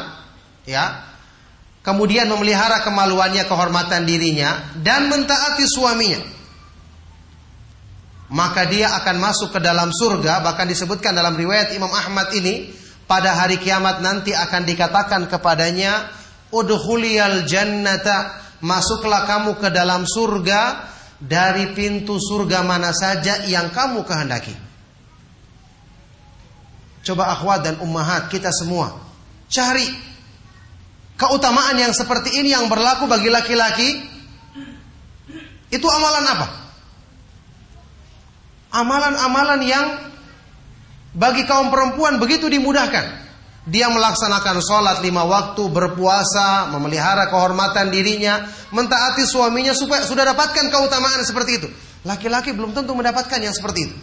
[0.65, 1.05] ya.
[1.87, 6.19] Kemudian memelihara kemaluannya kehormatan dirinya dan mentaati suaminya.
[8.27, 12.75] Maka dia akan masuk ke dalam surga bahkan disebutkan dalam riwayat Imam Ahmad ini
[13.07, 16.11] pada hari kiamat nanti akan dikatakan kepadanya
[16.51, 18.35] udhuliyal jannata
[18.67, 20.91] masuklah kamu ke dalam surga
[21.23, 24.66] dari pintu surga mana saja yang kamu kehendaki
[27.07, 28.99] coba akhwat dan ummahat kita semua
[29.47, 29.87] cari
[31.15, 34.17] keutamaan yang seperti ini yang berlaku bagi laki-laki
[35.67, 36.47] itu amalan apa?
[38.77, 39.87] Amalan-amalan yang
[41.17, 43.27] bagi kaum perempuan begitu dimudahkan.
[43.67, 51.19] Dia melaksanakan sholat lima waktu, berpuasa, memelihara kehormatan dirinya, mentaati suaminya supaya sudah dapatkan keutamaan
[51.27, 51.69] seperti itu.
[52.07, 53.97] Laki-laki belum tentu mendapatkan yang seperti itu.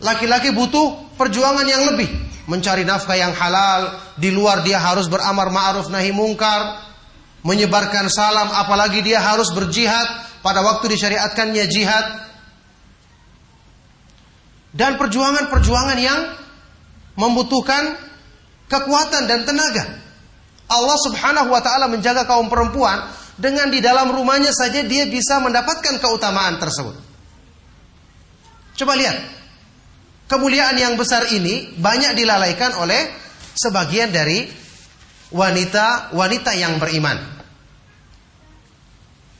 [0.00, 2.08] Laki-laki butuh perjuangan yang lebih
[2.46, 6.82] mencari nafkah yang halal, di luar dia harus beramar ma'ruf nahi mungkar,
[7.42, 10.06] menyebarkan salam, apalagi dia harus berjihad
[10.40, 12.06] pada waktu disyariatkannya jihad.
[14.76, 16.20] Dan perjuangan-perjuangan yang
[17.16, 17.96] membutuhkan
[18.68, 20.04] kekuatan dan tenaga.
[20.66, 23.08] Allah Subhanahu wa taala menjaga kaum perempuan
[23.40, 26.96] dengan di dalam rumahnya saja dia bisa mendapatkan keutamaan tersebut.
[28.76, 29.16] Coba lihat.
[30.26, 33.14] Kemuliaan yang besar ini banyak dilalaikan oleh
[33.54, 34.42] sebagian dari
[35.30, 37.18] wanita-wanita yang beriman.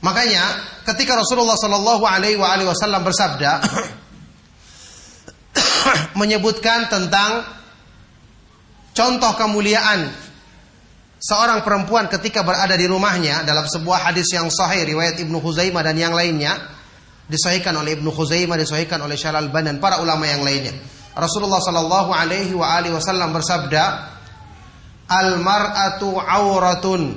[0.06, 0.44] Makanya
[0.86, 3.52] ketika Rasulullah Shallallahu Alaihi Wasallam bersabda
[6.20, 7.42] menyebutkan tentang
[8.94, 10.06] contoh kemuliaan
[11.18, 15.98] seorang perempuan ketika berada di rumahnya dalam sebuah hadis yang sahih riwayat Ibnu Huzaimah dan
[15.98, 16.75] yang lainnya
[17.26, 20.74] disahihkan oleh Ibnu Khuzaimah, disahihkan oleh Syalal Ban dan para ulama yang lainnya.
[21.16, 23.82] Rasulullah sallallahu alaihi wa alihi wasallam bersabda,
[25.10, 27.16] "Al mar'atu auratun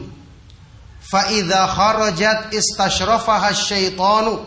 [1.03, 4.39] fa idza kharajat istashrafaha syaitanu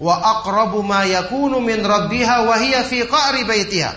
[0.00, 3.92] wa aqrabu ma yakunu min rabbiha wa hiya fi qa'ri baitiha."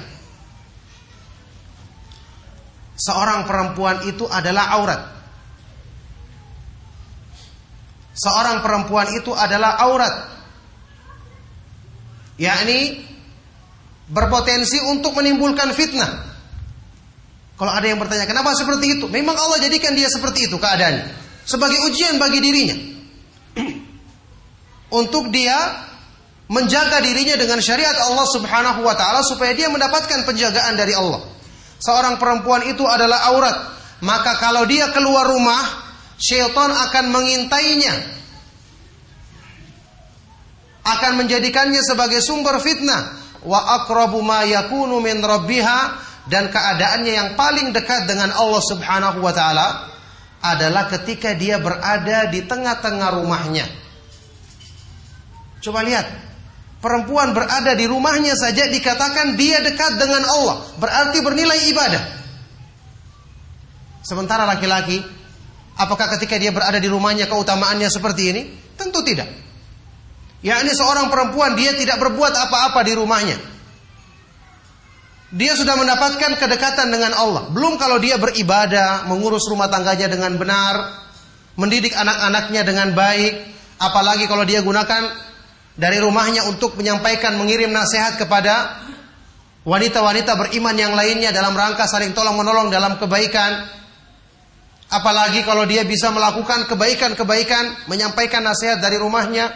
[2.93, 5.01] Seorang perempuan itu adalah aurat
[8.23, 10.13] seorang perempuan itu adalah aurat.
[12.39, 13.03] Yakni
[14.07, 16.31] berpotensi untuk menimbulkan fitnah.
[17.59, 19.05] Kalau ada yang bertanya, kenapa seperti itu?
[19.11, 21.21] Memang Allah jadikan dia seperti itu keadaannya.
[21.43, 22.77] Sebagai ujian bagi dirinya.
[24.93, 25.57] untuk dia
[26.53, 31.25] menjaga dirinya dengan syariat Allah subhanahu wa ta'ala supaya dia mendapatkan penjagaan dari Allah.
[31.81, 33.57] Seorang perempuan itu adalah aurat.
[34.05, 35.82] Maka kalau dia keluar rumah,
[36.17, 37.95] syaitan akan mengintainya.
[40.83, 43.15] Akan menjadikannya sebagai sumber fitnah.
[43.43, 46.11] Wa aqrabu ma yakunu min rabbiha.
[46.23, 49.91] Dan keadaannya yang paling dekat dengan Allah Subhanahu wa taala
[50.43, 53.63] adalah ketika dia berada di tengah-tengah rumahnya.
[55.63, 56.03] Coba lihat,
[56.83, 62.03] perempuan berada di rumahnya saja dikatakan dia dekat dengan Allah, berarti bernilai ibadah.
[64.03, 64.99] Sementara laki-laki
[65.73, 68.41] Apakah ketika dia berada di rumahnya keutamaannya seperti ini?
[68.77, 69.25] Tentu tidak.
[70.43, 73.37] Ya ini seorang perempuan dia tidak berbuat apa-apa di rumahnya.
[75.33, 77.49] Dia sudah mendapatkan kedekatan dengan Allah.
[77.49, 80.93] Belum kalau dia beribadah, mengurus rumah tangganya dengan benar,
[81.57, 83.33] mendidik anak-anaknya dengan baik,
[83.81, 85.09] apalagi kalau dia gunakan
[85.73, 88.85] dari rumahnya untuk menyampaikan mengirim nasihat kepada
[89.65, 93.65] wanita-wanita beriman yang lainnya dalam rangka saling tolong menolong dalam kebaikan
[94.93, 99.49] Apalagi kalau dia bisa melakukan kebaikan-kebaikan, menyampaikan nasihat dari rumahnya,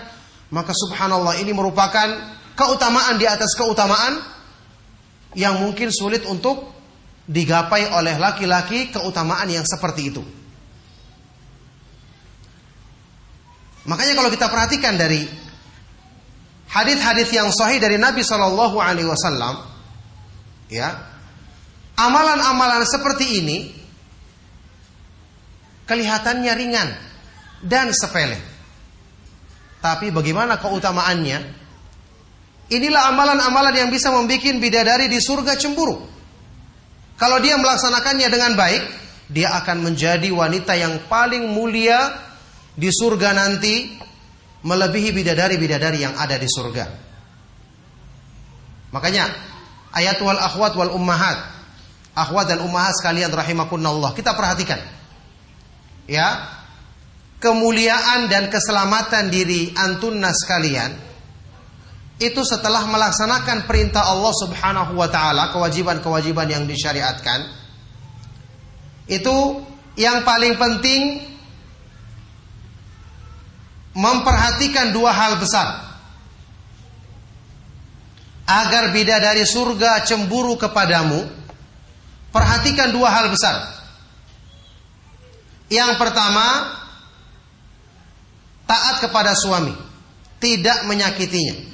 [0.50, 2.10] maka subhanallah ini merupakan
[2.58, 4.18] keutamaan di atas keutamaan
[5.38, 6.74] yang mungkin sulit untuk
[7.30, 10.26] digapai oleh laki-laki keutamaan yang seperti itu.
[13.86, 15.22] Makanya kalau kita perhatikan dari
[16.66, 19.62] hadis-hadis yang sahih dari Nabi Shallallahu Alaihi Wasallam,
[20.74, 20.98] ya,
[21.94, 23.77] amalan-amalan seperti ini
[25.88, 26.90] kelihatannya ringan
[27.64, 28.38] dan sepele.
[29.80, 31.66] Tapi bagaimana keutamaannya?
[32.68, 36.04] Inilah amalan-amalan yang bisa membuat bidadari di surga cemburu.
[37.16, 38.84] Kalau dia melaksanakannya dengan baik,
[39.32, 42.12] dia akan menjadi wanita yang paling mulia
[42.76, 43.96] di surga nanti,
[44.68, 46.86] melebihi bidadari-bidadari yang ada di surga.
[48.92, 49.24] Makanya
[49.96, 51.40] ayat wal akhwat wal ummahat,
[52.14, 54.97] akhwat dan ummahat sekalian rahimakunallah, kita perhatikan
[56.10, 56.58] ya
[57.38, 61.08] kemuliaan dan keselamatan diri antunnas sekalian
[62.18, 67.46] itu setelah melaksanakan perintah Allah Subhanahu wa taala, kewajiban-kewajiban yang disyariatkan.
[69.06, 69.62] Itu
[69.94, 71.22] yang paling penting
[73.94, 75.86] memperhatikan dua hal besar.
[78.50, 81.22] Agar bidadari surga cemburu kepadamu,
[82.34, 83.77] perhatikan dua hal besar.
[85.68, 86.74] Yang pertama,
[88.64, 89.76] taat kepada suami,
[90.40, 91.68] tidak menyakitinya.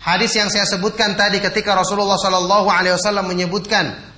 [0.00, 4.08] Hadis yang saya sebutkan tadi ketika Rasulullah Shallallahu Alaihi Wasallam menyebutkan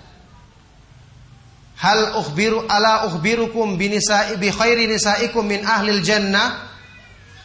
[1.75, 6.71] Hal ukhbiru ala ukhbirukum binisa'i bi khairi nisaikum min ahlil jannah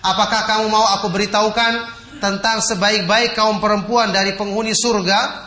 [0.06, 1.74] Apakah kamu mau aku beritahukan
[2.22, 5.47] tentang sebaik-baik kaum perempuan dari penghuni surga?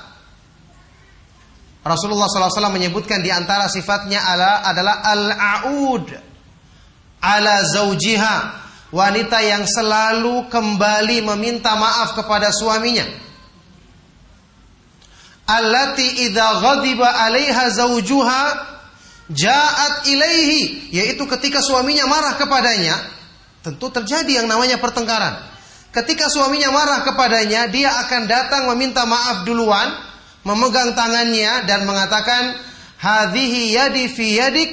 [1.80, 4.20] Rasulullah SAW menyebutkan di antara sifatnya
[4.68, 6.12] adalah al-aud.
[7.20, 8.36] Ala zaujiha
[8.92, 13.04] wanita yang selalu kembali meminta maaf kepada suaminya.
[15.48, 18.42] Allati idza ghadiba 'alaiha zaujuha
[19.32, 20.92] ja'at ilaihi.
[20.92, 22.96] Yaitu ketika suaminya marah kepadanya
[23.64, 25.48] tentu terjadi yang namanya pertengkaran.
[25.90, 30.09] Ketika suaminya marah kepadanya dia akan datang meminta maaf duluan
[30.46, 32.56] memegang tangannya dan mengatakan
[33.00, 34.70] hadhihi yadi fi yadik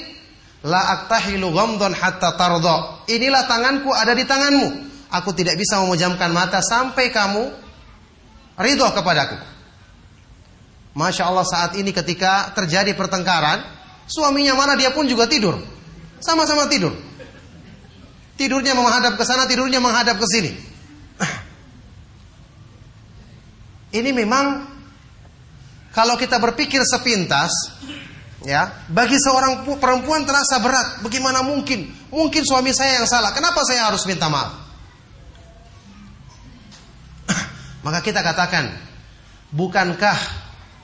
[0.65, 3.05] La aktahilu ghamdun hatta tardo.
[3.07, 4.89] Inilah tanganku ada di tanganmu.
[5.13, 7.47] Aku tidak bisa memejamkan mata sampai kamu
[8.59, 9.37] ridho kepadaku.
[10.97, 13.61] Masya Allah saat ini ketika terjadi pertengkaran,
[14.09, 15.61] suaminya mana dia pun juga tidur.
[16.19, 16.91] Sama-sama tidur.
[18.35, 20.51] Tidurnya menghadap ke sana, tidurnya menghadap ke sini.
[23.97, 24.76] Ini memang
[25.97, 27.49] kalau kita berpikir sepintas,
[28.45, 31.01] Ya, bagi seorang perempuan terasa berat.
[31.01, 31.89] Bagaimana mungkin?
[32.13, 33.33] Mungkin suami saya yang salah.
[33.33, 34.53] Kenapa saya harus minta maaf?
[37.85, 38.77] Maka kita katakan,
[39.49, 40.15] bukankah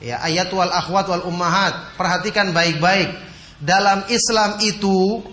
[0.02, 3.16] ya ayat wal akhwat wal ummahat, perhatikan baik-baik.
[3.62, 5.24] Dalam Islam itu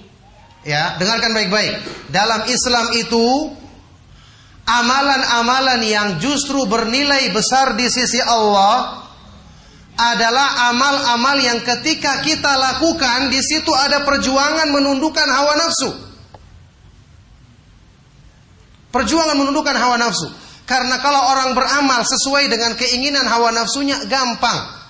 [0.62, 1.74] ya, dengarkan baik-baik.
[2.14, 3.26] Dalam Islam itu
[4.64, 9.10] amalan-amalan yang justru bernilai besar di sisi Allah
[10.02, 15.89] adalah amal-amal yang ketika kita lakukan di situ ada perjuangan menundukkan hawa nafsu.
[18.89, 20.28] Perjuangan menundukkan hawa nafsu.
[20.66, 24.82] Karena kalau orang beramal sesuai dengan keinginan hawa nafsunya gampang.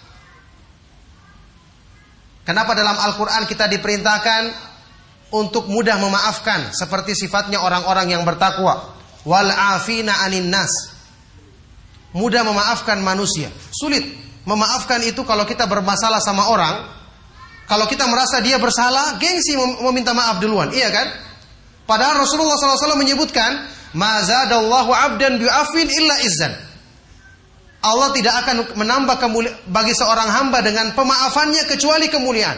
[2.41, 4.71] Kenapa dalam Al-Quran kita diperintahkan
[5.31, 8.97] untuk mudah memaafkan seperti sifatnya orang-orang yang bertakwa.
[9.27, 10.69] Wal afina anin nas.
[12.11, 13.53] Mudah memaafkan manusia.
[13.71, 16.81] Sulit Memaafkan itu kalau kita bermasalah sama orang,
[17.69, 19.53] kalau kita merasa dia bersalah, gengsi
[19.85, 21.07] meminta maaf duluan, iya kan?
[21.85, 26.53] Padahal Rasulullah SAW menyebutkan, Mazadallahu abdan bi'afin illa izzan.
[27.81, 29.17] Allah tidak akan menambah
[29.67, 32.57] bagi seorang hamba dengan pemaafannya kecuali kemuliaan.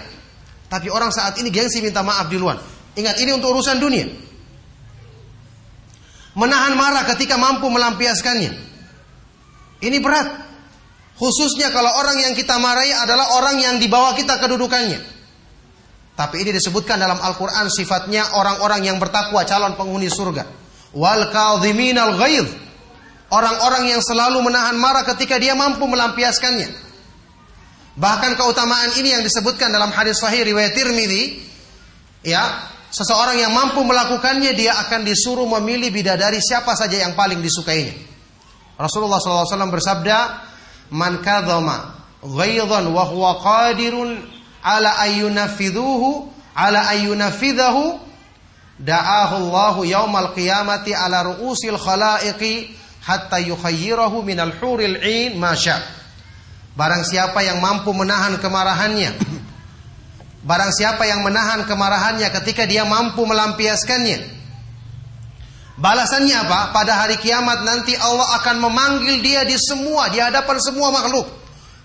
[0.68, 2.60] Tapi orang saat ini gengsi minta maaf duluan.
[2.94, 4.06] Ingat ini untuk urusan dunia.
[6.34, 8.52] Menahan marah ketika mampu melampiaskannya.
[9.80, 10.43] Ini berat.
[11.24, 15.00] Khususnya kalau orang yang kita marahi adalah orang yang di bawah kita kedudukannya.
[16.20, 20.44] Tapi ini disebutkan dalam Al-Quran sifatnya orang-orang yang bertakwa calon penghuni surga.
[20.92, 22.48] Wal al.
[23.32, 26.70] Orang-orang yang selalu menahan marah ketika dia mampu melampiaskannya.
[27.96, 31.40] Bahkan keutamaan ini yang disebutkan dalam hadis sahih riwayat Tirmidzi,
[32.28, 37.96] ya, seseorang yang mampu melakukannya dia akan disuruh memilih bidadari siapa saja yang paling disukainya.
[38.78, 40.18] Rasulullah SAW bersabda,
[40.92, 44.20] man kadhama ghaidhan wa huwa qadirun
[44.64, 48.00] ala ayyunafidhuhu ala ayyunafidhahu
[48.80, 55.80] da'ahu Allah yaumal qiyamati ala ru'usil khalaiqi hatta yukhayyirahu minal huril 'ain masya.
[56.74, 59.14] Barang siapa yang mampu menahan kemarahannya
[60.44, 64.43] Barang siapa yang menahan kemarahannya ketika dia mampu melampiaskannya
[65.74, 66.70] Balasannya apa?
[66.70, 71.26] Pada hari kiamat nanti Allah akan memanggil dia di semua, di hadapan semua makhluk.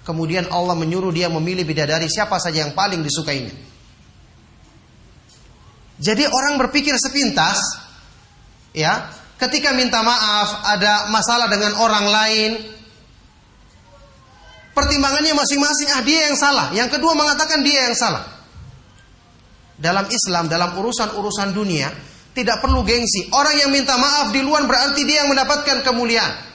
[0.04, 3.52] Kemudian Allah menyuruh dia memilih bidadari siapa saja yang paling disukainya.
[5.98, 7.58] Jadi orang berpikir sepintas,
[8.76, 9.08] ya,
[9.40, 12.50] ketika minta maaf ada masalah dengan orang lain,
[14.76, 16.66] pertimbangannya masing-masing, ah dia yang salah.
[16.76, 18.24] Yang kedua mengatakan dia yang salah.
[19.74, 21.90] Dalam Islam, dalam urusan-urusan dunia,
[22.38, 23.26] tidak perlu gengsi.
[23.34, 26.46] Orang yang minta maaf di luar berarti dia yang mendapatkan kemuliaan.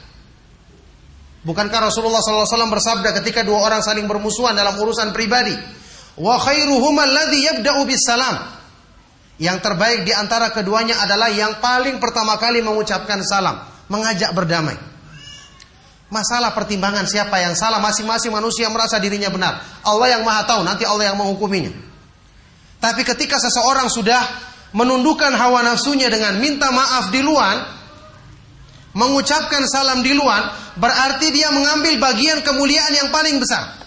[1.43, 5.51] Bukankah Rasulullah SAW bersabda ketika dua orang saling bermusuhan dalam urusan pribadi,
[6.15, 6.39] wa.
[9.33, 13.59] Yang terbaik di antara keduanya adalah yang paling pertama kali mengucapkan salam,
[13.91, 14.79] mengajak berdamai.
[16.07, 19.59] Masalah pertimbangan siapa yang salah, masing-masing manusia merasa dirinya benar.
[19.83, 21.73] Allah yang Maha tahu, nanti Allah yang menghukuminya.
[22.79, 27.55] Tapi ketika seseorang sudah menundukkan hawa nafsunya dengan minta maaf di luar,
[28.97, 33.85] mengucapkan salam di luar, berarti dia mengambil bagian kemuliaan yang paling besar.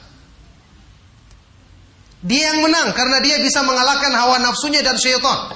[2.27, 5.55] Dia yang menang karena dia bisa mengalahkan hawa nafsunya dan syaitan.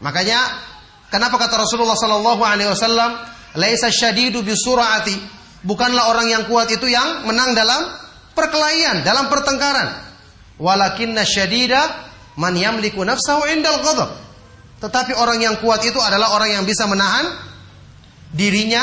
[0.00, 0.40] Makanya
[1.12, 3.12] kenapa kata Rasulullah sallallahu alaihi wasallam,
[3.56, 5.16] "Laisa syadidu bisurati."
[5.64, 7.88] Bukanlah orang yang kuat itu yang menang dalam
[8.36, 9.96] perkelahian, dalam pertengkaran.
[10.60, 12.03] Walakinna syadida
[12.34, 14.10] Man yamliku nafsahu indal ghadab.
[14.82, 17.24] Tetapi orang yang kuat itu adalah orang yang bisa menahan
[18.34, 18.82] dirinya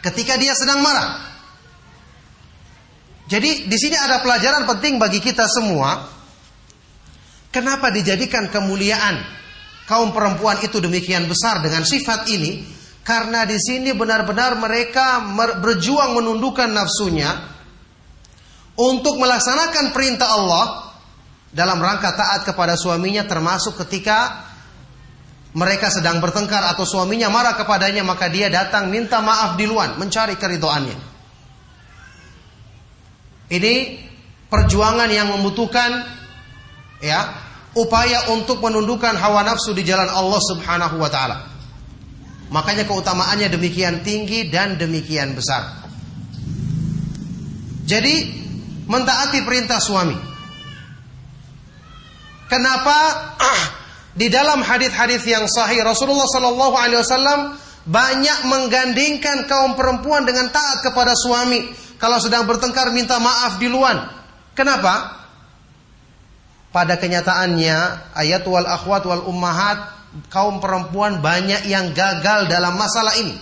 [0.00, 1.28] ketika dia sedang marah.
[3.30, 6.06] Jadi di sini ada pelajaran penting bagi kita semua.
[7.50, 9.22] Kenapa dijadikan kemuliaan
[9.90, 12.62] kaum perempuan itu demikian besar dengan sifat ini?
[13.02, 15.18] Karena di sini benar-benar mereka
[15.58, 17.30] berjuang menundukkan nafsunya
[18.78, 20.89] untuk melaksanakan perintah Allah
[21.50, 24.46] dalam rangka taat kepada suaminya termasuk ketika
[25.50, 30.38] mereka sedang bertengkar atau suaminya marah kepadanya maka dia datang minta maaf di luar mencari
[30.38, 30.98] keridoannya.
[33.50, 33.74] Ini
[34.46, 35.90] perjuangan yang membutuhkan
[37.02, 37.20] ya,
[37.74, 41.50] upaya untuk menundukkan hawa nafsu di jalan Allah Subhanahu wa taala.
[42.54, 45.82] Makanya keutamaannya demikian tinggi dan demikian besar.
[47.90, 48.14] Jadi
[48.86, 50.29] mentaati perintah suami.
[52.50, 52.98] Kenapa
[54.18, 57.40] di dalam hadis-hadis yang sahih Rasulullah Shallallahu Alaihi Wasallam
[57.86, 61.70] banyak menggandingkan kaum perempuan dengan taat kepada suami.
[61.96, 64.18] Kalau sedang bertengkar minta maaf di luar.
[64.58, 65.22] Kenapa?
[66.74, 67.78] Pada kenyataannya
[68.18, 69.78] ayat wal akhwat wal ummahat
[70.26, 73.38] kaum perempuan banyak yang gagal dalam masalah ini.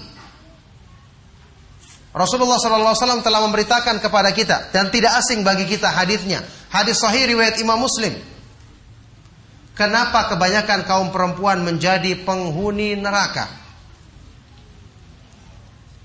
[2.13, 6.45] Rasulullah SAW telah memberitakan kepada kita dan tidak asing bagi kita hadisnya.
[6.69, 8.38] Hadis sahih riwayat Imam Muslim.
[9.79, 13.47] Kenapa kebanyakan kaum perempuan menjadi penghuni neraka?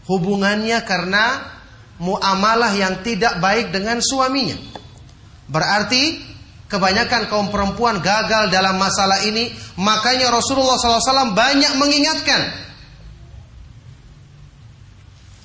[0.05, 1.41] Hubungannya karena
[1.97, 4.53] muamalah yang tidak baik dengan suaminya.
[5.49, 6.21] Berarti
[6.69, 9.49] kebanyakan kaum perempuan gagal dalam masalah ini,
[9.81, 12.41] makanya Rasulullah SAW banyak mengingatkan.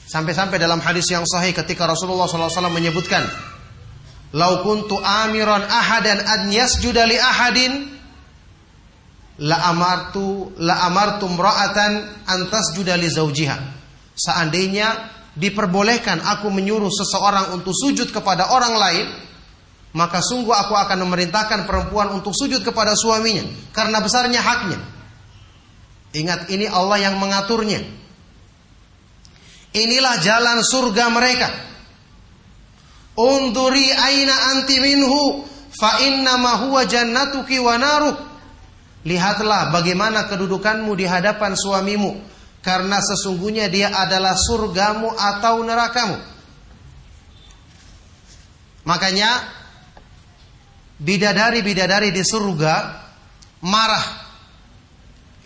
[0.05, 3.25] Sampai-sampai dalam hadis yang sahih ketika Rasulullah SAW menyebutkan,
[4.37, 7.98] "Lau kuntu amiran ahadan an yasjuda li ahadin
[9.39, 13.57] la amartu la amartum ra'atan antas judali zaujiha."
[14.19, 19.07] Seandainya diperbolehkan aku menyuruh seseorang untuk sujud kepada orang lain,
[19.95, 24.79] maka sungguh aku akan memerintahkan perempuan untuk sujud kepada suaminya karena besarnya haknya.
[26.13, 27.85] Ingat ini Allah yang mengaturnya.
[29.77, 31.49] Inilah jalan surga mereka.
[33.19, 38.28] Unduri aina anti minhu fa inna ma huwa jannatuki wa naruk.
[39.09, 42.21] Lihatlah bagaimana kedudukanmu di hadapan suamimu
[42.61, 46.21] karena sesungguhnya dia adalah surgamu atau nerakamu.
[48.85, 49.49] Makanya
[51.01, 52.75] bidadari-bidadari di surga
[53.65, 54.29] marah.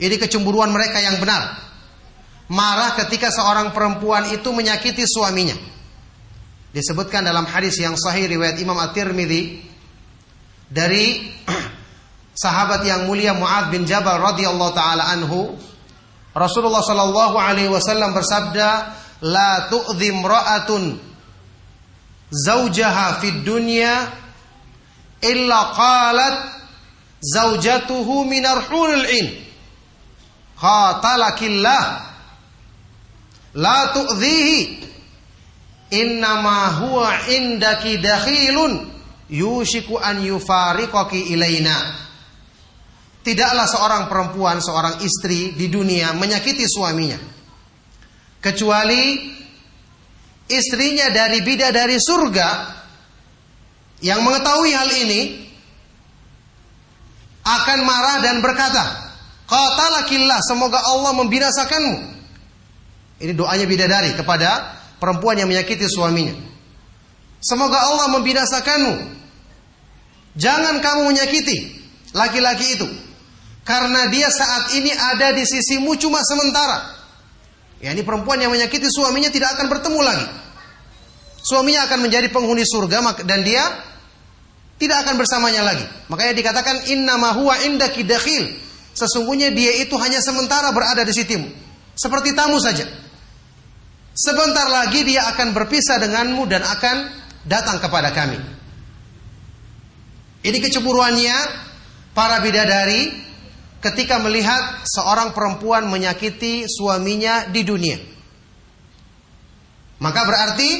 [0.02, 1.62] Ini kecemburuan mereka yang benar.
[2.50, 5.54] Marah ketika seorang perempuan itu menyakiti suaminya.
[6.74, 9.62] Disebutkan dalam hadis yang sahih riwayat Imam At-Tirmidzi
[10.66, 11.30] dari
[12.34, 15.56] sahabat yang mulia Muad bin Jabal radhiyallahu taala anhu
[16.32, 18.68] Rasulullah Shallallahu Alaihi Wasallam bersabda,
[19.20, 20.96] la tu'zim ra'atun
[22.32, 24.08] zaujaha fid dunya
[25.20, 26.36] illa qalat
[27.20, 29.26] zaujatuhu minar huril in.
[30.56, 31.84] Qatalakillah
[33.54, 34.88] la tu'dhihi
[35.92, 38.88] innama huwa indaki dakhilun
[39.28, 42.01] yushiku an yufariqaki ilaina
[43.22, 47.18] Tidaklah seorang perempuan, seorang istri di dunia menyakiti suaminya.
[48.42, 49.30] Kecuali
[50.50, 52.48] istrinya dari bidadari surga
[54.02, 55.20] yang mengetahui hal ini
[57.46, 59.14] akan marah dan berkata,
[59.46, 61.96] Qatalakillah, semoga Allah membinasakanmu.
[63.22, 66.34] Ini doanya bidadari kepada perempuan yang menyakiti suaminya.
[67.42, 68.94] Semoga Allah membinasakanmu.
[70.38, 71.58] Jangan kamu menyakiti
[72.16, 72.88] laki-laki itu.
[73.62, 76.98] Karena dia saat ini ada di sisimu cuma sementara.
[77.82, 80.26] Ya ini perempuan yang menyakiti suaminya tidak akan bertemu lagi.
[81.42, 83.62] Suaminya akan menjadi penghuni surga dan dia
[84.78, 85.86] tidak akan bersamanya lagi.
[86.10, 88.50] Makanya dikatakan inna ma huwa indaki dakhil.
[88.94, 91.46] Sesungguhnya dia itu hanya sementara berada di sisimu.
[91.94, 92.86] Seperti tamu saja.
[94.12, 96.96] Sebentar lagi dia akan berpisah denganmu dan akan
[97.48, 98.38] datang kepada kami.
[100.42, 101.36] Ini kecemburuannya
[102.12, 103.31] para bidadari
[103.82, 107.98] ketika melihat seorang perempuan menyakiti suaminya di dunia.
[109.98, 110.70] Maka berarti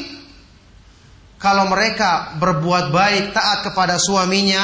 [1.43, 4.63] kalau mereka berbuat baik taat kepada suaminya,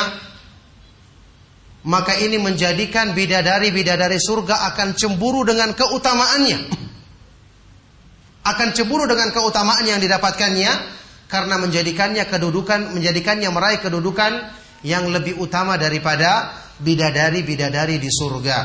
[1.83, 6.87] maka ini menjadikan bidadari-bidadari surga akan cemburu dengan keutamaannya.
[8.47, 10.73] Akan cemburu dengan keutamaan yang didapatkannya
[11.29, 14.33] karena menjadikannya kedudukan menjadikannya meraih kedudukan
[14.87, 18.59] yang lebih utama daripada bidadari-bidadari di surga.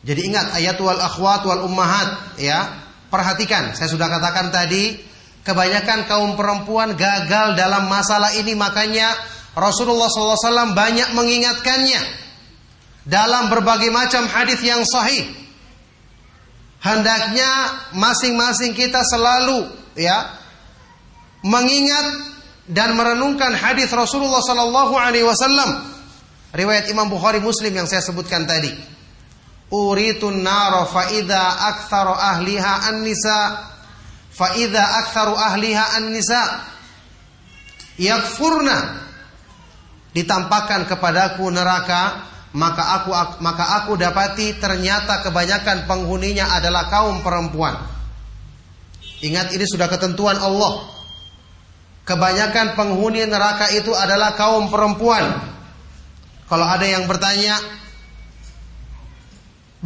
[0.00, 2.88] Jadi ingat ayat wal akhwat wal ummahat ya.
[3.10, 4.94] Perhatikan, saya sudah katakan tadi
[5.42, 9.18] kebanyakan kaum perempuan gagal dalam masalah ini makanya
[9.58, 12.02] Rasulullah SAW banyak mengingatkannya
[13.02, 15.26] dalam berbagai macam hadis yang sahih.
[16.80, 17.50] Hendaknya
[17.98, 19.68] masing-masing kita selalu
[19.98, 20.38] ya
[21.44, 22.30] mengingat
[22.70, 25.70] dan merenungkan hadis Rasulullah Wasallam
[26.50, 28.74] Riwayat Imam Bukhari Muslim yang saya sebutkan tadi.
[29.70, 33.70] Uritun naro faida aktsaru ahliha an-nisa
[34.34, 36.42] faida aktsaru ahliha an-nisa
[37.94, 38.98] yakfurna
[40.10, 47.78] ditampakkan kepadaku neraka, maka aku maka aku dapati ternyata kebanyakan penghuninya adalah kaum perempuan.
[49.22, 50.98] Ingat ini sudah ketentuan Allah.
[52.08, 55.49] Kebanyakan penghuni neraka itu adalah kaum perempuan.
[56.50, 57.54] Kalau ada yang bertanya,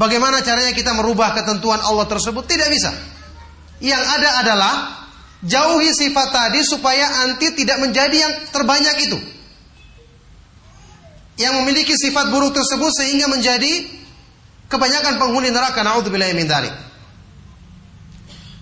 [0.01, 2.49] bagaimana caranya kita merubah ketentuan Allah tersebut?
[2.49, 2.91] Tidak bisa.
[3.85, 4.75] Yang ada adalah
[5.45, 9.19] jauhi sifat tadi supaya anti tidak menjadi yang terbanyak itu
[11.35, 13.91] yang memiliki sifat buruk tersebut sehingga menjadi
[14.71, 16.75] kebanyakan penghuni neraka naudzubillah min dzalik.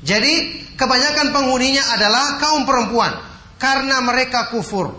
[0.03, 0.33] Jadi
[0.75, 3.13] kebanyakan penghuninya adalah kaum perempuan
[3.61, 4.91] karena mereka kufur.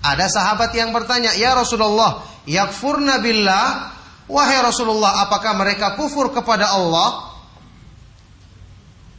[0.00, 3.96] Ada sahabat yang bertanya, "Ya Rasulullah, yakfurna billah?"
[4.30, 7.34] Wahai Rasulullah, apakah mereka kufur kepada Allah?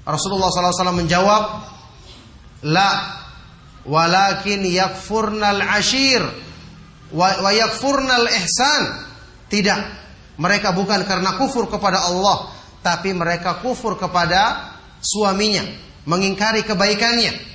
[0.08, 1.44] Rasulullah SAW menjawab,
[2.64, 3.20] "La,
[3.84, 6.24] walakin yakfurnal ashir."
[7.12, 8.84] wa yakfurnal ihsan.
[9.52, 9.80] Tidak.
[10.40, 14.74] Mereka bukan karena kufur kepada Allah, tapi mereka kufur kepada
[15.04, 15.62] suaminya,
[16.08, 17.51] mengingkari kebaikannya.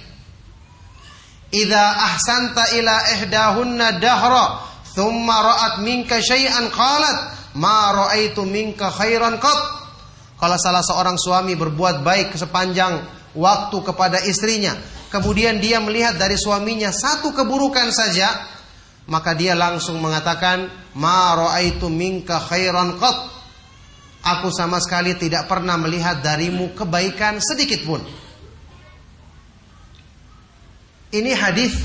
[1.54, 7.18] Idza ahsanta ila ihdahunna dahra, thumma ra'at minka syai'an qalat,
[7.54, 9.60] ma ra'aitu minka khairan qat.
[10.36, 13.00] Kalau salah seorang suami berbuat baik sepanjang
[13.38, 14.76] waktu kepada istrinya,
[15.08, 18.28] kemudian dia melihat dari suaminya satu keburukan saja,
[19.06, 20.66] maka dia langsung mengatakan
[20.98, 23.16] ma raaitu minka khairan qat
[24.26, 28.02] aku sama sekali tidak pernah melihat darimu kebaikan sedikit pun
[31.14, 31.76] ini hadis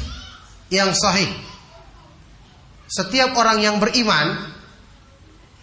[0.71, 1.29] yang sahih.
[2.91, 4.51] Setiap orang yang beriman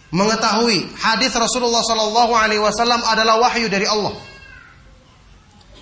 [0.09, 4.17] mengetahui hadis Rasulullah Shallallahu Alaihi Wasallam adalah wahyu dari Allah.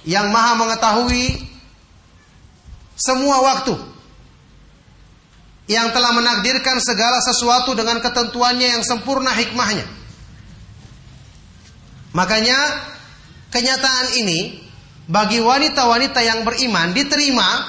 [0.07, 1.47] Yang maha mengetahui
[2.95, 3.75] semua waktu.
[5.67, 9.83] Yang telah menakdirkan segala sesuatu dengan ketentuannya yang sempurna hikmahnya.
[12.15, 12.55] Makanya
[13.51, 14.66] kenyataan ini
[15.07, 17.63] bagi wanita-wanita yang beriman diterima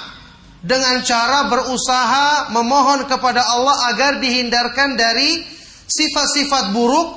[0.59, 5.47] dengan cara berusaha memohon kepada Allah agar dihindarkan dari
[5.87, 7.15] sifat-sifat buruk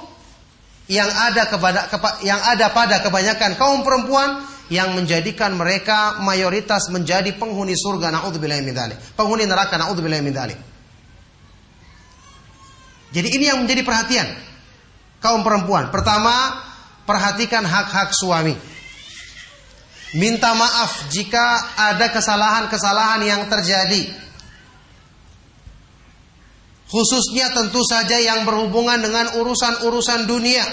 [0.85, 1.89] yang ada kepada
[2.21, 9.49] yang ada pada kebanyakan kaum perempuan yang menjadikan mereka mayoritas menjadi penghuni surga naudzubillahi penghuni
[9.49, 10.71] neraka naudzubillahi
[13.11, 14.27] jadi ini yang menjadi perhatian
[15.19, 15.91] kaum perempuan.
[15.91, 16.63] Pertama,
[17.03, 18.55] perhatikan hak-hak suami.
[20.11, 24.11] Minta maaf jika ada kesalahan-kesalahan yang terjadi.
[26.91, 30.67] Khususnya tentu saja yang berhubungan dengan urusan-urusan dunia.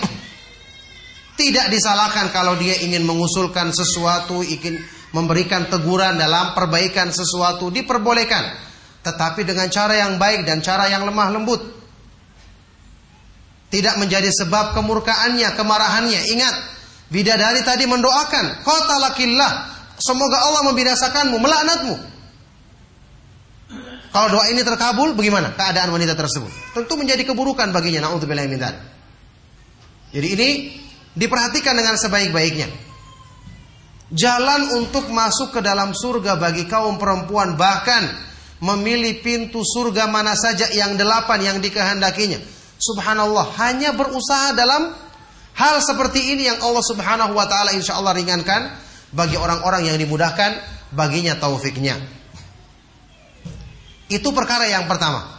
[1.39, 4.83] Tidak disalahkan kalau dia ingin mengusulkan sesuatu, ingin
[5.15, 8.59] memberikan teguran dalam perbaikan sesuatu, diperbolehkan.
[9.07, 11.63] Tetapi dengan cara yang baik dan cara yang lemah lembut.
[13.71, 16.21] Tidak menjadi sebab kemurkaannya, kemarahannya.
[16.35, 16.55] Ingat,
[17.09, 19.53] bidadari tadi mendoakan, kota lakillah,
[20.01, 21.97] semoga Allah membinasakanmu, melaknatmu.
[24.09, 26.49] Kalau doa ini terkabul, bagaimana keadaan wanita tersebut?
[26.73, 28.09] Tentu menjadi keburukan baginya.
[28.09, 28.65] Nauzubillah min
[30.09, 30.49] Jadi ini
[31.13, 32.73] diperhatikan dengan sebaik-baiknya.
[34.09, 38.09] Jalan untuk masuk ke dalam surga bagi kaum perempuan bahkan
[38.65, 42.41] memilih pintu surga mana saja yang delapan yang dikehendakinya
[42.79, 44.95] Subhanallah, hanya berusaha dalam
[45.59, 48.79] hal seperti ini yang Allah Subhanahu wa taala insya Allah ringankan
[49.11, 51.99] bagi orang-orang yang dimudahkan baginya taufiknya.
[54.09, 55.37] Itu perkara yang pertama.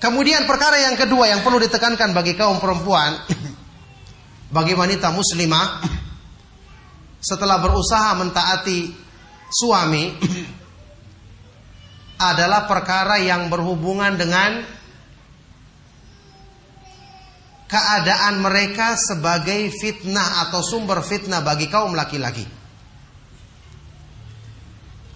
[0.00, 3.20] Kemudian perkara yang kedua yang perlu ditekankan bagi kaum perempuan,
[4.56, 5.84] bagi wanita muslimah,
[7.30, 8.96] setelah berusaha mentaati
[9.52, 10.16] suami,
[12.32, 14.64] adalah perkara yang berhubungan dengan
[17.70, 22.42] keadaan mereka sebagai fitnah atau sumber fitnah bagi kaum laki-laki.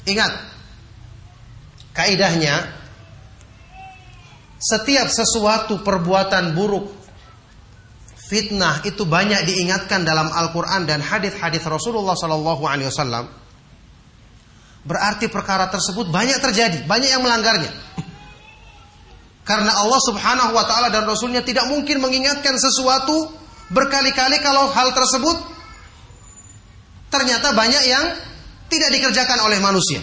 [0.07, 0.33] Ingat,
[1.91, 2.55] kaidahnya
[4.63, 6.95] setiap sesuatu perbuatan buruk
[8.31, 13.27] fitnah itu banyak diingatkan dalam Al-Qur'an dan hadis-hadis Rasulullah sallallahu alaihi wasallam.
[14.85, 17.73] Berarti perkara tersebut banyak terjadi, banyak yang melanggarnya.
[19.45, 23.29] Karena Allah subhanahu wa ta'ala dan Rasulnya tidak mungkin mengingatkan sesuatu
[23.69, 25.37] berkali-kali kalau hal tersebut
[27.13, 28.05] ternyata banyak yang
[28.73, 30.01] tidak dikerjakan oleh manusia.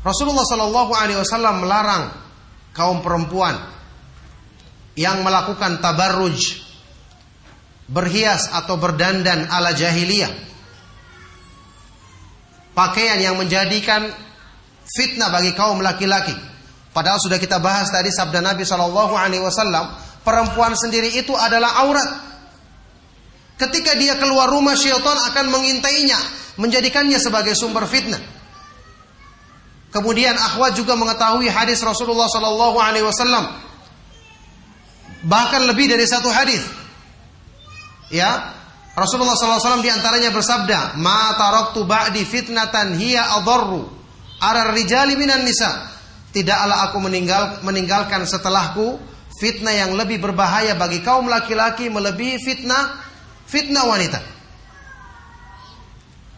[0.00, 2.14] Rasulullah Shallallahu Alaihi Wasallam melarang
[2.72, 3.58] kaum perempuan
[4.96, 6.64] yang melakukan tabarruj,
[7.90, 10.50] berhias atau berdandan ala jahiliyah
[12.80, 14.08] pakaian yang menjadikan
[14.90, 16.34] fitnah bagi kaum laki-laki.
[16.90, 19.94] Padahal sudah kita bahas tadi sabda Nabi Shallallahu Alaihi Wasallam,
[20.26, 22.10] perempuan sendiri itu adalah aurat.
[23.54, 26.18] Ketika dia keluar rumah, syaitan akan mengintainya,
[26.58, 28.18] menjadikannya sebagai sumber fitnah.
[29.90, 33.46] Kemudian akhwat juga mengetahui hadis Rasulullah Shallallahu Alaihi Wasallam,
[35.26, 36.62] bahkan lebih dari satu hadis.
[38.10, 38.58] Ya,
[38.98, 43.99] Rasulullah SAW di antaranya bersabda, "Ma taraktu ba'di fitnatan hiya adarru
[44.40, 45.92] ara rijali minan nisa."
[46.30, 48.96] Tidaklah aku meninggal meninggalkan setelahku
[49.40, 53.02] fitnah yang lebih berbahaya bagi kaum laki-laki melebihi fitnah
[53.46, 54.20] fitnah wanita.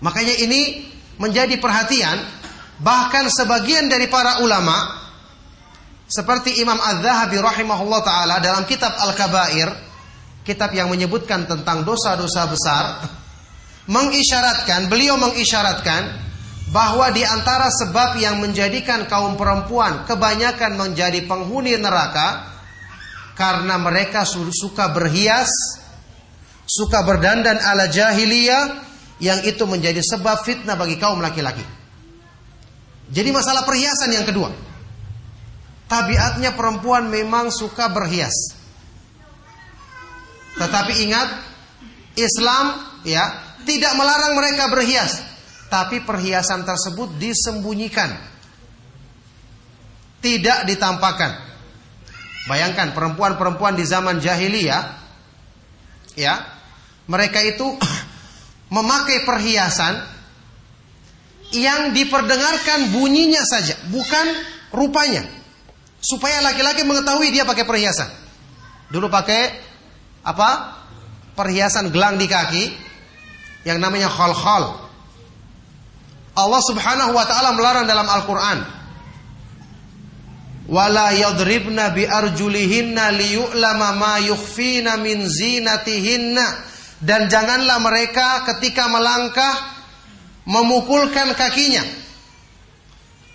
[0.03, 0.91] Makanya ini
[1.21, 2.19] menjadi perhatian
[2.81, 5.03] bahkan sebagian dari para ulama
[6.09, 9.93] seperti Imam Az-Zahabi rahimahullah taala dalam kitab Al-Kabair
[10.43, 12.85] kitab yang menyebutkan tentang dosa-dosa besar,
[13.87, 16.32] mengisyaratkan, beliau mengisyaratkan
[16.73, 22.49] bahwa di antara sebab yang menjadikan kaum perempuan kebanyakan menjadi penghuni neraka
[23.37, 25.53] karena mereka suka berhias,
[26.65, 28.81] suka berdandan ala jahiliyah
[29.21, 31.63] yang itu menjadi sebab fitnah bagi kaum laki-laki.
[33.13, 34.49] Jadi masalah perhiasan yang kedua.
[35.93, 38.57] Tabiatnya perempuan memang suka berhias.
[40.57, 41.29] Tetapi ingat,
[42.17, 43.29] Islam ya
[43.69, 45.32] tidak melarang mereka berhias,
[45.73, 48.13] tapi perhiasan tersebut disembunyikan.
[50.21, 51.33] Tidak ditampakkan.
[52.45, 54.83] Bayangkan perempuan-perempuan di zaman jahiliyah
[56.13, 56.45] ya,
[57.09, 57.65] mereka itu
[58.77, 60.05] memakai perhiasan
[61.57, 64.27] yang diperdengarkan bunyinya saja, bukan
[64.77, 65.25] rupanya.
[66.03, 68.11] Supaya laki-laki mengetahui dia pakai perhiasan.
[68.93, 69.55] Dulu pakai
[70.27, 70.83] apa?
[71.33, 72.65] Perhiasan gelang di kaki
[73.65, 74.82] yang namanya khol-khol.
[76.33, 78.59] Allah Subhanahu wa taala melarang dalam Al-Qur'an.
[80.73, 86.47] Wala yadribna bi arjulihinna liyu'lama ma yukhfina min zinatihinna
[87.03, 89.53] dan janganlah mereka ketika melangkah
[90.49, 91.83] memukulkan kakinya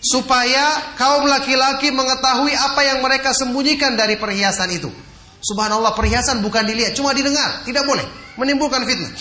[0.02, 4.89] supaya kaum laki-laki mengetahui apa yang mereka sembunyikan dari perhiasan itu.
[5.38, 8.04] Subhanallah perhiasan bukan dilihat, cuma didengar, tidak boleh
[8.41, 9.14] menimbulkan fitnah.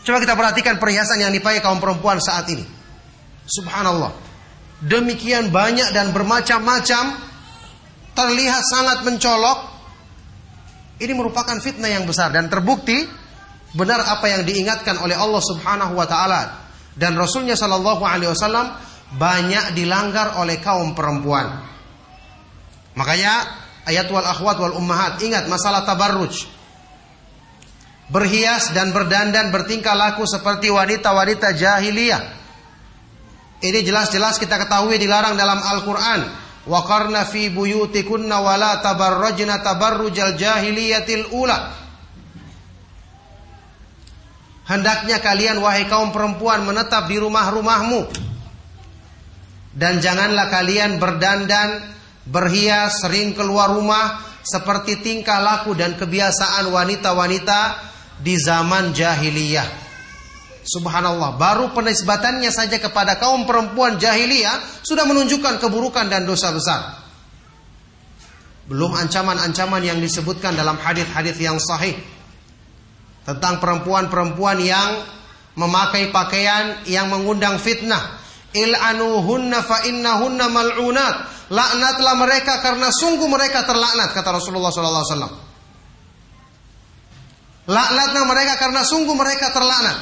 [0.00, 2.64] Coba kita perhatikan perhiasan yang dipakai kaum perempuan saat ini.
[3.44, 4.12] Subhanallah.
[4.80, 7.20] Demikian banyak dan bermacam-macam
[8.16, 9.58] terlihat sangat mencolok.
[11.00, 13.08] Ini merupakan fitnah yang besar dan terbukti
[13.72, 18.76] benar apa yang diingatkan oleh Allah Subhanahu wa taala dan Rasulnya Shallallahu alaihi wasallam
[19.16, 21.64] banyak dilanggar oleh kaum perempuan.
[22.94, 23.32] Makanya
[23.88, 25.18] ayat wal akhwat wal ummahat.
[25.24, 26.59] Ingat masalah tabarruj.
[28.10, 32.22] Berhias dan berdandan bertingkah laku seperti wanita-wanita jahiliyah.
[33.62, 36.20] Ini jelas-jelas kita ketahui dilarang dalam Al-Quran.
[36.66, 41.70] Wa qarna fi buyutikunna wa la tabarrajna tabarrujal jahiliyatil ula.
[44.66, 48.10] Hendaknya kalian wahai kaum perempuan menetap di rumah-rumahmu.
[49.70, 51.94] Dan janganlah kalian berdandan
[52.26, 57.90] berhias, sering keluar rumah seperti tingkah laku dan kebiasaan wanita-wanita
[58.20, 59.68] di zaman jahiliyah.
[60.60, 67.00] Subhanallah, baru penisbatannya saja kepada kaum perempuan jahiliyah sudah menunjukkan keburukan dan dosa besar.
[68.68, 71.96] Belum ancaman-ancaman yang disebutkan dalam hadis-hadis yang sahih
[73.26, 75.02] tentang perempuan-perempuan yang
[75.58, 78.20] memakai pakaian yang mengundang fitnah.
[78.50, 81.16] Il'anuhunna fa innahunna mal'unat
[81.50, 85.49] laknatlah mereka karena sungguh mereka terlaknat kata Rasulullah sallallahu alaihi wasallam.
[87.70, 89.98] Laknatlah mereka karena sungguh mereka terlaknat.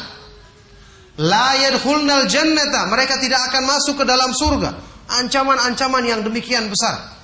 [1.21, 4.71] La yadkhulnal jannata, mereka tidak akan masuk ke dalam surga.
[5.09, 7.19] Ancaman-ancaman yang demikian besar.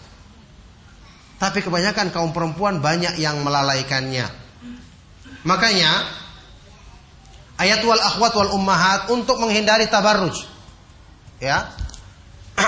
[1.41, 4.29] Tapi kebanyakan kaum perempuan banyak yang melalaikannya.
[5.49, 5.93] Makanya
[7.61, 10.45] ayat wal akhwat wal ummahat untuk menghindari tabarruj.
[11.41, 11.73] Ya.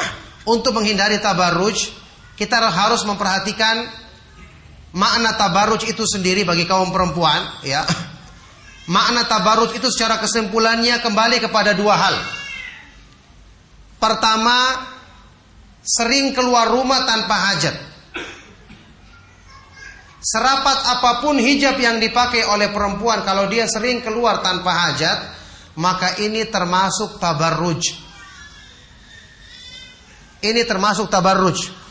[0.47, 1.91] Untuk menghindari tabarruj,
[2.39, 3.83] kita harus memperhatikan
[4.97, 7.85] makna tabarruj itu sendiri bagi kaum perempuan, ya.
[8.89, 12.17] Makna tabarruj itu secara kesimpulannya kembali kepada dua hal.
[14.01, 14.89] Pertama,
[15.85, 17.77] sering keluar rumah tanpa hajat.
[20.27, 25.19] Serapat apa pun hijab yang dipakai oleh perempuan kalau dia sering keluar tanpa hajat,
[25.79, 27.95] maka ini termasuk tabarruj.
[30.43, 31.86] Ini termasuk tabarruj.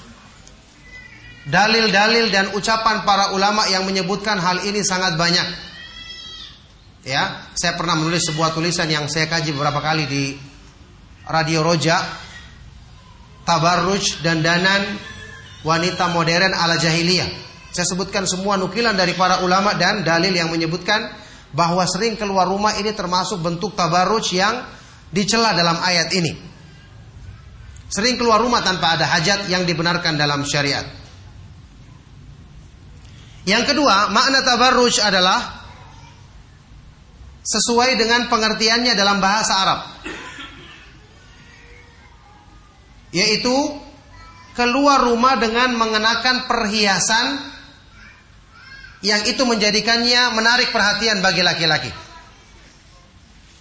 [1.45, 5.45] Dalil-dalil dan ucapan para ulama yang menyebutkan hal ini sangat banyak.
[7.05, 10.23] Ya, saya pernah menulis sebuah tulisan yang saya kaji beberapa kali di
[11.29, 12.01] Radio Roja.
[13.45, 14.97] Tabarruj dan danan
[15.61, 17.29] wanita modern ala jahiliyah.
[17.69, 21.13] Saya sebutkan semua nukilan dari para ulama dan dalil yang menyebutkan
[21.53, 24.65] bahwa sering keluar rumah ini termasuk bentuk tabarruj yang
[25.13, 26.33] dicela dalam ayat ini.
[27.85, 31.04] Sering keluar rumah tanpa ada hajat yang dibenarkan dalam syariat.
[33.45, 35.65] Yang kedua, makna tabarruj adalah
[37.45, 39.79] sesuai dengan pengertiannya dalam bahasa Arab.
[43.13, 43.53] Yaitu
[44.57, 47.53] keluar rumah dengan mengenakan perhiasan
[49.05, 51.93] yang itu menjadikannya menarik perhatian bagi laki-laki.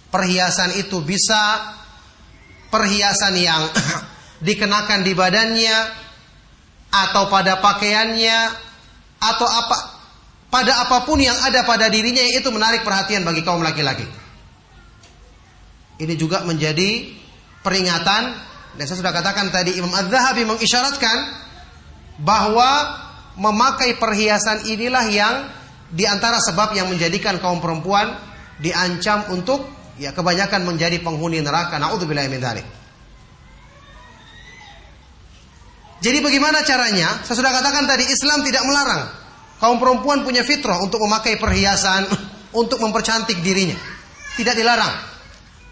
[0.09, 1.75] Perhiasan itu bisa
[2.73, 3.69] perhiasan yang
[4.47, 5.77] dikenakan di badannya
[6.89, 8.37] atau pada pakaiannya
[9.19, 9.77] atau apa
[10.51, 14.07] pada apa pun yang ada pada dirinya yang itu menarik perhatian bagi kaum laki-laki.
[15.99, 17.11] Ini juga menjadi
[17.63, 18.23] peringatan
[18.75, 21.17] dan saya sudah katakan tadi Imam Az-Zahabi mengisyaratkan
[22.19, 22.71] bahwa
[23.35, 25.35] memakai perhiasan inilah yang
[25.91, 28.15] di antara sebab yang menjadikan kaum perempuan
[28.59, 29.63] diancam untuk
[29.99, 31.79] ya kebanyakan menjadi penghuni neraka.
[31.79, 32.67] Nauzubillahi min dzalik.
[36.03, 37.23] Jadi bagaimana caranya?
[37.23, 39.25] Saya sudah katakan tadi Islam tidak melarang
[39.55, 42.05] Kaum perempuan punya fitrah untuk memakai perhiasan,
[42.61, 43.79] untuk mempercantik dirinya.
[44.35, 45.15] Tidak dilarang.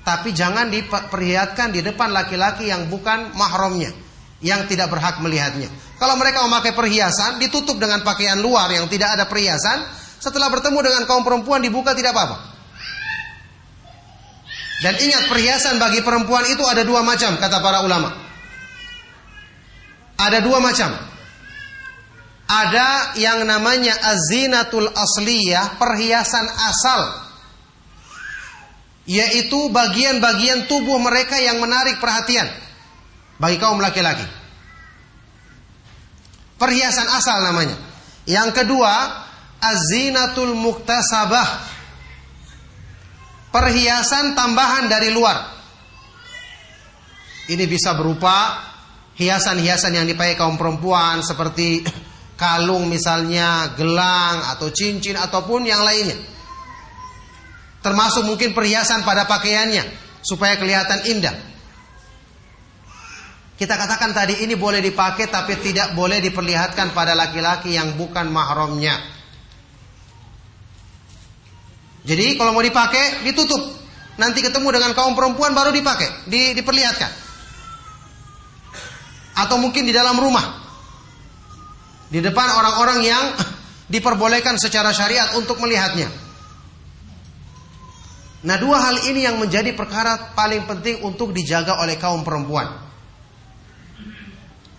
[0.03, 3.91] Tapi jangan diperlihatkan di depan laki-laki yang bukan mahramnya,
[4.43, 5.71] yang tidak berhak melihatnya.
[5.99, 9.83] Kalau mereka memakai perhiasan, ditutup dengan pakaian luar yang tidak ada perhiasan,
[10.19, 12.51] setelah bertemu dengan kaum perempuan dibuka tidak apa-apa.
[14.83, 18.22] Dan ingat perhiasan bagi perempuan itu ada dua macam kata para ulama.
[20.23, 21.13] Ada dua macam
[22.53, 27.01] ada yang namanya azinatul asliyah, perhiasan asal.
[29.03, 32.47] Yaitu bagian-bagian tubuh mereka yang menarik perhatian
[33.35, 34.23] bagi kaum laki-laki.
[36.55, 37.75] Perhiasan asal namanya.
[38.23, 38.93] Yang kedua,
[39.59, 41.75] azinatul muktasabah.
[43.51, 45.51] Perhiasan tambahan dari luar.
[47.51, 48.71] Ini bisa berupa
[49.17, 51.85] hiasan-hiasan yang dipakai kaum perempuan seperti
[52.41, 56.17] kalung misalnya, gelang atau cincin ataupun yang lainnya.
[57.83, 59.83] Termasuk mungkin perhiasan pada pakaiannya
[60.23, 61.35] supaya kelihatan indah.
[63.53, 68.97] Kita katakan tadi ini boleh dipakai tapi tidak boleh diperlihatkan pada laki-laki yang bukan mahramnya.
[72.03, 73.83] Jadi kalau mau dipakai ditutup.
[74.13, 77.22] Nanti ketemu dengan kaum perempuan baru dipakai, di, diperlihatkan.
[79.33, 80.63] Atau mungkin di dalam rumah
[82.13, 83.25] di depan orang-orang yang
[83.93, 86.05] diperbolehkan secara syariat untuk melihatnya.
[88.43, 92.69] Nah, dua hal ini yang menjadi perkara paling penting untuk dijaga oleh kaum perempuan.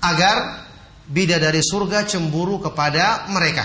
[0.04, 0.68] Agar
[1.08, 3.64] bidadari surga cemburu kepada mereka.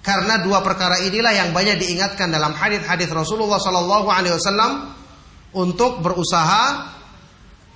[0.00, 4.72] Karena dua perkara inilah yang banyak diingatkan dalam hadis-hadis Rasulullah Wasallam
[5.52, 6.95] untuk berusaha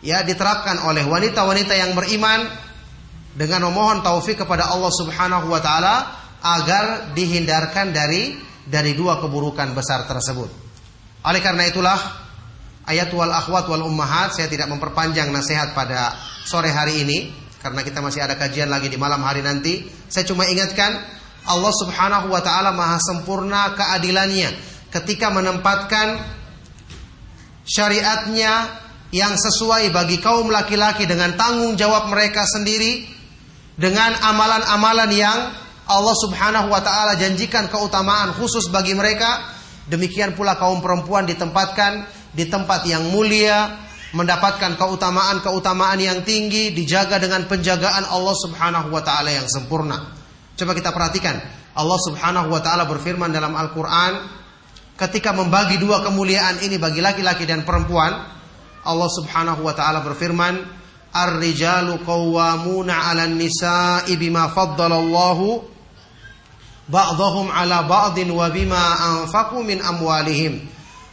[0.00, 2.48] ya diterapkan oleh wanita-wanita yang beriman
[3.36, 5.94] dengan memohon taufik kepada Allah Subhanahu wa taala
[6.40, 10.48] agar dihindarkan dari dari dua keburukan besar tersebut.
[11.20, 11.98] Oleh karena itulah
[12.88, 16.16] ayat wal akhwat wal ummahat saya tidak memperpanjang nasihat pada
[16.48, 17.18] sore hari ini
[17.60, 19.84] karena kita masih ada kajian lagi di malam hari nanti.
[20.08, 20.96] Saya cuma ingatkan
[21.44, 24.48] Allah Subhanahu wa taala maha sempurna keadilannya
[24.90, 26.18] ketika menempatkan
[27.68, 28.79] syariatnya
[29.10, 33.06] yang sesuai bagi kaum laki-laki dengan tanggung jawab mereka sendiri
[33.74, 35.38] dengan amalan-amalan yang
[35.90, 39.50] Allah Subhanahu wa taala janjikan keutamaan khusus bagi mereka,
[39.90, 43.74] demikian pula kaum perempuan ditempatkan di tempat yang mulia,
[44.14, 50.14] mendapatkan keutamaan-keutamaan yang tinggi, dijaga dengan penjagaan Allah Subhanahu wa taala yang sempurna.
[50.54, 51.42] Coba kita perhatikan,
[51.74, 54.38] Allah Subhanahu wa taala berfirman dalam Al-Qur'an
[54.94, 58.39] ketika membagi dua kemuliaan ini bagi laki-laki dan perempuan,
[58.84, 65.66] Allah Subhanahu wa taala berfirman, Ar-rijalu qawwamuna 'alan nisa'i bima faddalallahu
[66.86, 68.78] ba'dahum 'ala ba'din wa bima
[69.18, 70.64] anfaqu min amwalihim.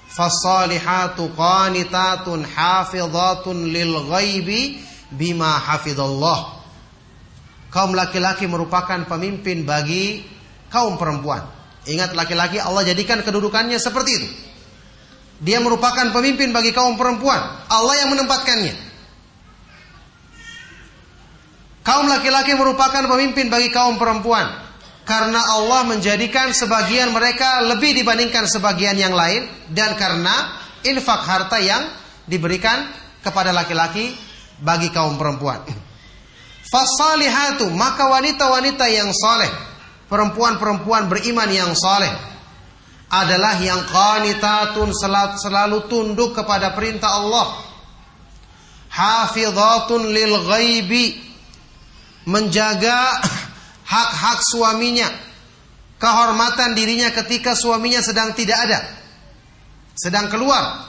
[0.07, 4.79] Fasalihatu qanitatun hafizatun lil ghaibi
[5.11, 6.61] bima hafidallah.
[7.67, 10.23] Kaum laki-laki merupakan pemimpin bagi
[10.71, 11.43] kaum perempuan.
[11.83, 14.27] Ingat laki-laki Allah jadikan kedudukannya seperti itu.
[15.37, 17.39] Dia merupakan pemimpin bagi kaum perempuan.
[17.69, 18.73] Allah yang menempatkannya.
[21.85, 24.67] Kaum laki-laki merupakan pemimpin bagi kaum perempuan.
[25.07, 31.87] karena Allah menjadikan sebagian mereka lebih dibandingkan sebagian yang lain dan karena infak harta yang
[32.27, 32.91] diberikan
[33.23, 34.11] kepada laki-laki
[34.59, 35.63] bagi kaum perempuan.
[36.67, 39.47] Fasalihatu maka wanita-wanita yang soleh,
[40.11, 42.11] perempuan-perempuan beriman yang soleh
[43.07, 44.91] adalah yang qanitatun
[45.39, 47.47] selalu tunduk kepada perintah Allah.
[48.91, 51.15] Hafizatun lil ghaibi
[52.27, 53.23] menjaga
[53.93, 55.07] hak-hak suaminya,
[55.95, 58.79] kehormatan dirinya ketika suaminya sedang tidak ada,
[59.95, 60.87] sedang keluar.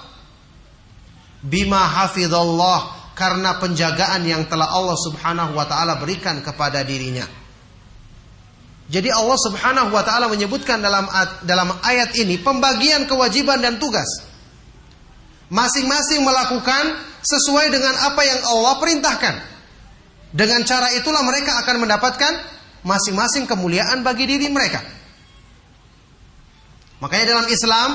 [1.39, 7.27] Bima hafizallah karena penjagaan yang telah Allah Subhanahu wa taala berikan kepada dirinya.
[8.89, 11.05] Jadi Allah Subhanahu wa taala menyebutkan dalam
[11.45, 14.25] dalam ayat ini pembagian kewajiban dan tugas.
[15.53, 19.35] Masing-masing melakukan sesuai dengan apa yang Allah perintahkan.
[20.33, 22.33] Dengan cara itulah mereka akan mendapatkan
[22.85, 24.81] masing-masing kemuliaan bagi diri mereka.
[27.01, 27.89] Makanya dalam Islam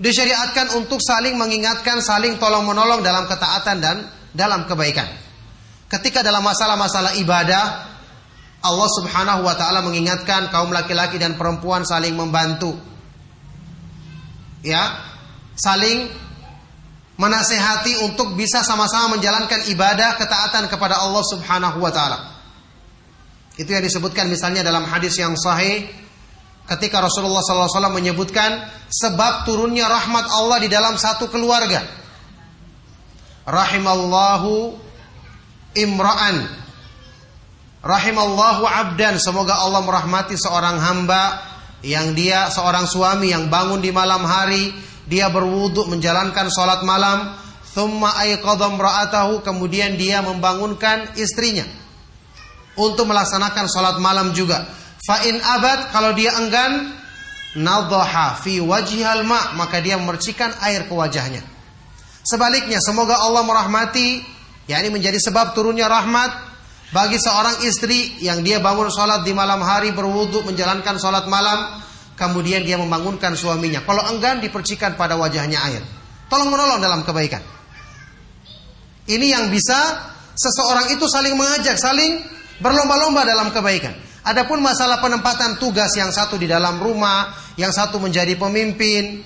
[0.00, 3.96] disyariatkan untuk saling mengingatkan, saling tolong menolong dalam ketaatan dan
[4.32, 5.08] dalam kebaikan.
[5.88, 7.91] Ketika dalam masalah-masalah ibadah,
[8.62, 12.78] Allah Subhanahu wa taala mengingatkan kaum laki-laki dan perempuan saling membantu.
[14.62, 15.02] Ya,
[15.58, 16.06] saling
[17.18, 22.18] menasehati untuk bisa sama-sama menjalankan ibadah ketaatan kepada Allah Subhanahu wa taala.
[23.58, 25.84] Itu yang disebutkan misalnya dalam hadis yang sahih
[26.70, 31.82] ketika Rasulullah SAW menyebutkan sebab turunnya rahmat Allah di dalam satu keluarga.
[33.44, 34.78] Rahimallahu
[35.74, 36.61] imra'an.
[37.82, 39.18] Rahimallahu abdan.
[39.18, 41.42] Semoga Allah merahmati seorang hamba
[41.82, 44.70] yang dia seorang suami yang bangun di malam hari,
[45.10, 47.34] dia berwudhu menjalankan sholat malam,
[47.74, 51.66] thumma ayqadha ra'atahu, kemudian dia membangunkan istrinya
[52.78, 54.62] untuk melaksanakan sholat malam juga.
[55.02, 56.94] Fa'in abad kalau dia enggan
[57.58, 61.42] nadhaha fi wajhal ma maka dia memercikan air ke wajahnya.
[62.22, 64.22] Sebaliknya semoga Allah merahmati
[64.70, 66.51] yakni menjadi sebab turunnya rahmat
[66.92, 71.80] bagi seorang istri yang dia bangun sholat di malam hari berwudhu menjalankan sholat malam
[72.14, 73.80] kemudian dia membangunkan suaminya.
[73.82, 75.82] Kalau enggan dipercikan pada wajahnya air.
[76.28, 77.40] Tolong menolong dalam kebaikan.
[79.08, 79.76] Ini yang bisa
[80.32, 82.22] seseorang itu saling mengajak, saling
[82.62, 83.90] Berlomba-lomba dalam kebaikan.
[84.22, 89.18] Adapun masalah penempatan tugas yang satu di dalam rumah, yang satu menjadi pemimpin,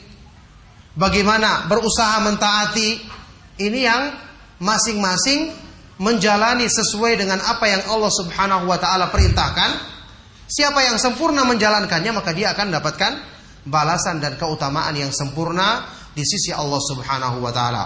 [0.97, 3.05] bagaimana berusaha mentaati,
[3.61, 4.17] ini yang
[4.57, 5.53] masing-masing
[5.97, 9.97] menjalani sesuai dengan apa yang Allah Subhanahu wa taala perintahkan.
[10.47, 13.13] Siapa yang sempurna menjalankannya maka dia akan mendapatkan
[13.67, 15.83] balasan dan keutamaan yang sempurna
[16.15, 17.85] di sisi Allah Subhanahu wa taala.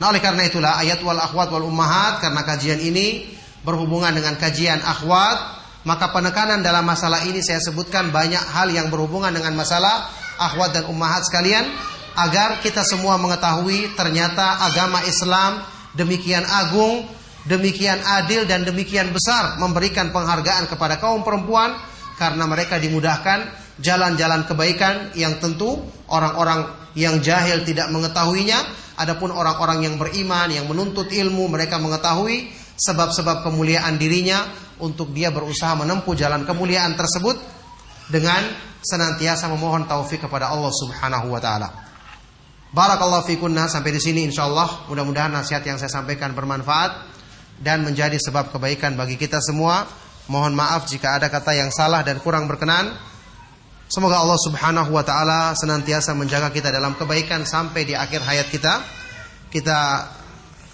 [0.00, 4.80] Nah, oleh karena itulah ayat wal akhwat wal ummahat karena kajian ini berhubungan dengan kajian
[4.80, 10.08] akhwat, maka penekanan dalam masalah ini saya sebutkan banyak hal yang berhubungan dengan masalah
[10.40, 11.68] akhwat dan ummahat sekalian
[12.16, 15.60] agar kita semua mengetahui ternyata agama Islam
[15.92, 17.04] demikian agung,
[17.48, 21.76] demikian adil dan demikian besar memberikan penghargaan kepada kaum perempuan
[22.20, 23.48] karena mereka dimudahkan
[23.80, 25.80] jalan-jalan kebaikan yang tentu
[26.12, 28.60] orang-orang yang jahil tidak mengetahuinya.
[29.00, 34.44] Adapun orang-orang yang beriman yang menuntut ilmu mereka mengetahui sebab-sebab kemuliaan dirinya
[34.76, 37.40] untuk dia berusaha menempuh jalan kemuliaan tersebut
[38.12, 38.44] dengan
[38.84, 41.68] senantiasa memohon taufik kepada Allah Subhanahu wa taala.
[42.70, 47.19] Barakallahu fikunna sampai di sini insyaallah mudah-mudahan nasihat yang saya sampaikan bermanfaat
[47.60, 49.84] dan menjadi sebab kebaikan bagi kita semua.
[50.26, 52.96] Mohon maaf jika ada kata yang salah dan kurang berkenan.
[53.90, 58.80] Semoga Allah Subhanahu wa taala senantiasa menjaga kita dalam kebaikan sampai di akhir hayat kita.
[59.50, 60.06] Kita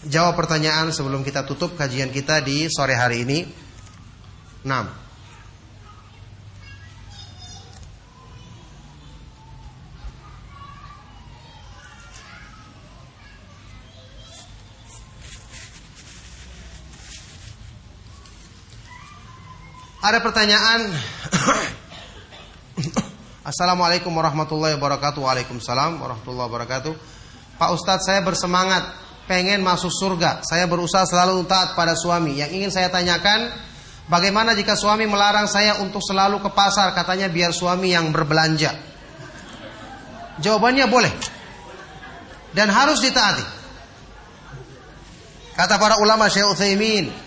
[0.04, 3.38] jawab pertanyaan sebelum kita tutup kajian kita di sore hari ini.
[4.62, 5.05] 6.
[20.06, 20.86] Ada pertanyaan
[23.50, 26.92] Assalamualaikum warahmatullahi wabarakatuh Waalaikumsalam warahmatullahi wabarakatuh
[27.58, 28.86] Pak Ustadz saya bersemangat
[29.26, 30.46] pengen masuk surga.
[30.46, 32.38] Saya berusaha selalu taat pada suami.
[32.38, 33.50] Yang ingin saya tanyakan,
[34.06, 38.70] bagaimana jika suami melarang saya untuk selalu ke pasar, katanya biar suami yang berbelanja?
[40.38, 41.10] Jawabannya boleh.
[42.54, 43.46] Dan harus ditaati.
[45.58, 47.25] Kata para ulama Syekh Utsaimin,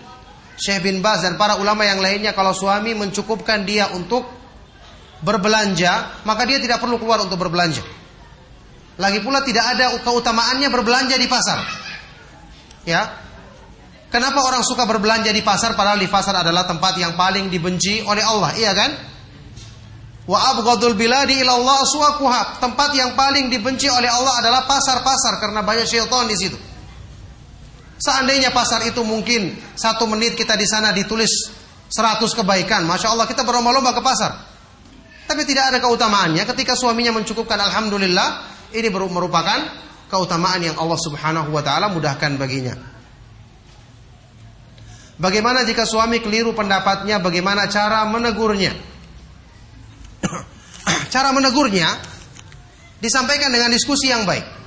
[0.60, 4.28] Syekh bin Baz dan para ulama yang lainnya kalau suami mencukupkan dia untuk
[5.24, 7.80] berbelanja, maka dia tidak perlu keluar untuk berbelanja.
[9.00, 11.64] Lagi pula tidak ada keutamaannya berbelanja di pasar.
[12.84, 13.08] Ya.
[14.12, 18.26] Kenapa orang suka berbelanja di pasar padahal di pasar adalah tempat yang paling dibenci oleh
[18.26, 18.92] Allah, iya kan?
[20.28, 21.80] Wa abghadul biladi ila Allah.
[22.60, 26.69] Tempat yang paling dibenci oleh Allah adalah pasar-pasar karena banyak syaitan di situ.
[28.00, 31.52] Seandainya pasar itu mungkin satu menit kita di sana ditulis
[31.92, 34.32] 100 kebaikan, masya Allah kita berlomba-lomba ke pasar.
[35.28, 39.60] Tapi tidak ada keutamaannya ketika suaminya mencukupkan alhamdulillah, ini merupakan
[40.10, 42.74] keutamaan yang Allah Subhanahu wa taala mudahkan baginya.
[45.20, 48.72] Bagaimana jika suami keliru pendapatnya, bagaimana cara menegurnya?
[51.14, 52.00] cara menegurnya
[53.04, 54.59] disampaikan dengan diskusi yang baik.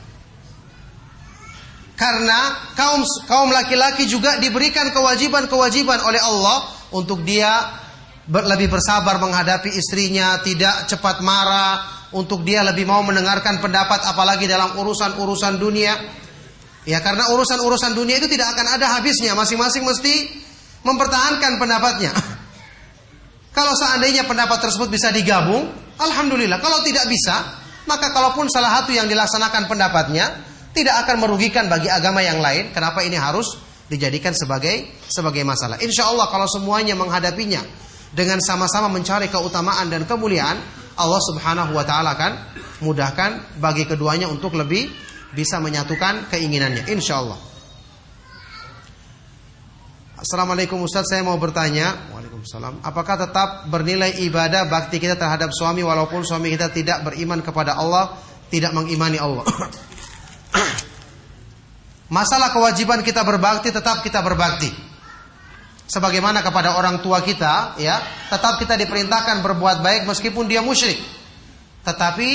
[1.92, 7.50] Karena kaum kaum laki-laki juga diberikan kewajiban-kewajiban oleh Allah untuk dia
[8.28, 14.76] lebih bersabar menghadapi istrinya, tidak cepat marah, untuk dia lebih mau mendengarkan pendapat apalagi dalam
[14.76, 15.94] urusan-urusan dunia.
[16.82, 20.14] Ya karena urusan-urusan dunia itu tidak akan ada habisnya, masing-masing mesti
[20.82, 22.10] mempertahankan pendapatnya.
[23.56, 25.68] Kalau seandainya pendapat tersebut bisa digabung,
[26.00, 26.58] alhamdulillah.
[26.58, 32.24] Kalau tidak bisa, maka kalaupun salah satu yang dilaksanakan pendapatnya tidak akan merugikan bagi agama
[32.24, 33.60] yang lain, kenapa ini harus
[33.92, 35.76] dijadikan sebagai sebagai masalah?
[35.84, 37.60] Insya Allah kalau semuanya menghadapinya
[38.12, 40.56] dengan sama-sama mencari keutamaan dan kemuliaan,
[40.96, 42.32] Allah Subhanahu wa taala akan
[42.84, 44.88] mudahkan bagi keduanya untuk lebih
[45.32, 46.88] bisa menyatukan keinginannya.
[46.92, 47.40] Insya Allah.
[50.22, 52.14] Assalamualaikum Ustaz, saya mau bertanya.
[52.14, 52.86] Waalaikumsalam.
[52.86, 58.16] Apakah tetap bernilai ibadah bakti kita terhadap suami walaupun suami kita tidak beriman kepada Allah,
[58.46, 59.42] tidak mengimani Allah?
[62.16, 64.68] Masalah kewajiban kita berbakti tetap kita berbakti.
[65.88, 68.00] Sebagaimana kepada orang tua kita, ya,
[68.32, 70.96] tetap kita diperintahkan berbuat baik meskipun dia musyrik.
[71.84, 72.30] Tetapi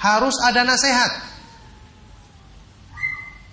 [0.00, 1.30] harus ada nasihat.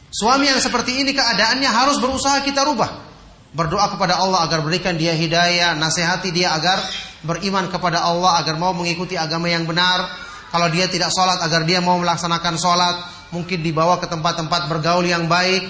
[0.10, 3.06] Suami yang seperti ini keadaannya harus berusaha kita rubah.
[3.54, 6.82] Berdoa kepada Allah agar berikan dia hidayah, nasihati dia agar
[7.22, 10.08] beriman kepada Allah, agar mau mengikuti agama yang benar.
[10.50, 12.96] Kalau dia tidak sholat, agar dia mau melaksanakan sholat,
[13.32, 15.64] mungkin dibawa ke tempat-tempat bergaul yang baik,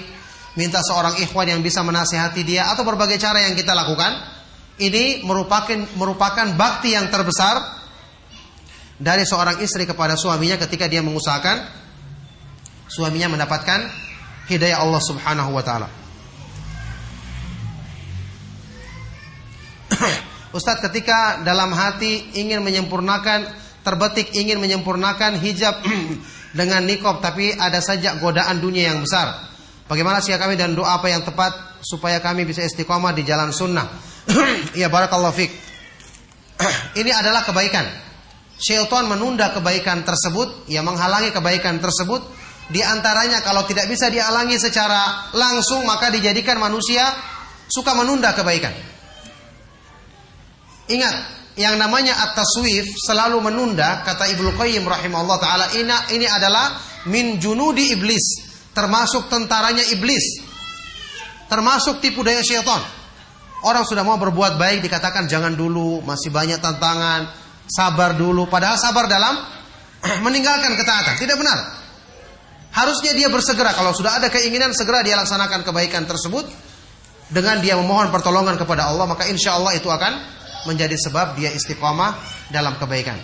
[0.54, 4.38] minta seorang ikhwan yang bisa menasihati dia, atau berbagai cara yang kita lakukan.
[4.78, 7.58] Ini merupakan merupakan bakti yang terbesar
[8.94, 11.66] dari seorang istri kepada suaminya ketika dia mengusahakan
[12.90, 13.90] suaminya mendapatkan
[14.50, 15.88] hidayah Allah Subhanahu wa taala.
[20.56, 23.44] Ustadz ketika dalam hati ingin menyempurnakan
[23.84, 25.84] terbetik ingin menyempurnakan hijab
[26.52, 29.48] dengan nikob tapi ada saja godaan dunia yang besar.
[29.88, 33.88] Bagaimana sih kami dan doa apa yang tepat supaya kami bisa istiqomah di jalan sunnah?
[34.80, 35.50] ya barakallahu fik.
[37.00, 37.88] Ini adalah kebaikan.
[38.58, 42.20] Syaitan menunda kebaikan tersebut, ya menghalangi kebaikan tersebut.
[42.68, 47.00] Di antaranya kalau tidak bisa dihalangi secara langsung maka dijadikan manusia
[47.72, 48.76] suka menunda kebaikan.
[50.88, 51.14] Ingat,
[51.58, 56.78] yang namanya at-taswif selalu menunda kata Ibnu Qayyim rahimahullah taala ini ini adalah
[57.10, 60.46] min junudi iblis, termasuk tentaranya iblis.
[61.48, 62.78] Termasuk tipu daya syaitan.
[63.64, 67.26] Orang sudah mau berbuat baik dikatakan jangan dulu, masih banyak tantangan,
[67.66, 69.34] sabar dulu padahal sabar dalam
[70.26, 71.18] meninggalkan ketaatan.
[71.18, 71.58] Tidak benar.
[72.70, 76.46] Harusnya dia bersegera kalau sudah ada keinginan segera dia laksanakan kebaikan tersebut
[77.32, 80.38] dengan dia memohon pertolongan kepada Allah maka insya Allah itu akan
[80.68, 82.20] menjadi sebab dia istiqomah
[82.52, 83.16] dalam kebaikan.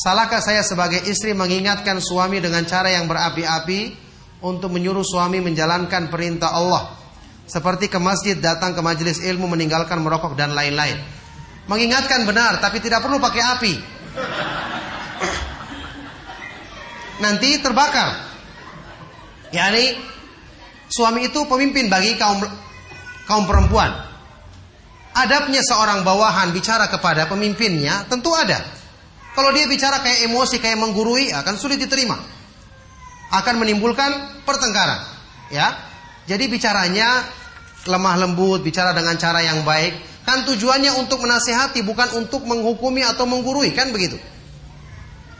[0.00, 3.92] Salahkah saya sebagai istri mengingatkan suami dengan cara yang berapi-api
[4.40, 6.96] untuk menyuruh suami menjalankan perintah Allah?
[7.44, 10.96] Seperti ke masjid, datang ke majelis ilmu, meninggalkan merokok dan lain-lain.
[11.68, 13.74] Mengingatkan benar, tapi tidak perlu pakai api.
[17.20, 18.10] Nanti terbakar.
[19.52, 19.98] Yani
[20.90, 22.42] Suami itu pemimpin bagi kaum
[23.30, 23.94] kaum perempuan.
[25.14, 28.58] Adabnya seorang bawahan bicara kepada pemimpinnya tentu ada.
[29.34, 32.18] Kalau dia bicara kayak emosi, kayak menggurui, akan sulit diterima.
[33.30, 35.06] Akan menimbulkan pertengkaran.
[35.54, 35.78] Ya,
[36.26, 37.26] jadi bicaranya
[37.86, 40.26] lemah lembut, bicara dengan cara yang baik.
[40.26, 44.18] Kan tujuannya untuk menasehati, bukan untuk menghukumi atau menggurui, kan begitu.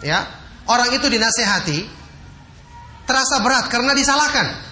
[0.02, 0.26] Ya,
[0.70, 1.78] orang itu dinasehati
[3.10, 4.69] terasa berat karena disalahkan.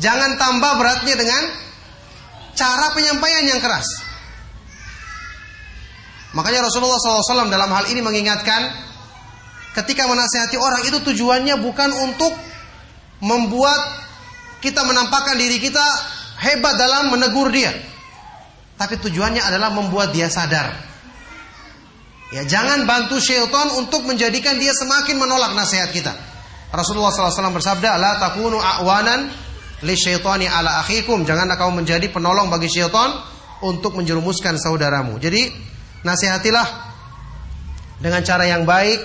[0.00, 1.42] Jangan tambah beratnya dengan
[2.56, 3.84] cara penyampaian yang keras.
[6.32, 8.72] Makanya Rasulullah SAW dalam hal ini mengingatkan
[9.76, 12.32] ketika menasehati orang itu tujuannya bukan untuk
[13.20, 13.80] membuat
[14.64, 15.84] kita menampakkan diri kita
[16.40, 17.72] hebat dalam menegur dia.
[18.80, 20.72] Tapi tujuannya adalah membuat dia sadar.
[22.32, 26.16] Ya, jangan bantu syaitan untuk menjadikan dia semakin menolak nasihat kita.
[26.72, 29.28] Rasulullah SAW bersabda, "La takunu a'wanan
[29.82, 33.22] li syaitani ala akhikum." Janganlah kamu menjadi penolong bagi syaitan
[33.62, 35.18] untuk menjerumuskan saudaramu.
[35.22, 35.50] Jadi,
[36.02, 36.66] nasihatilah
[38.02, 38.98] dengan cara yang baik,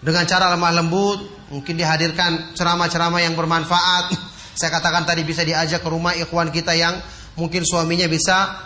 [0.00, 1.20] dengan cara lemah lembut,
[1.52, 4.16] mungkin dihadirkan ceramah-ceramah yang bermanfaat.
[4.58, 6.96] Saya katakan tadi bisa diajak ke rumah ikhwan kita yang
[7.36, 8.56] mungkin suaminya bisa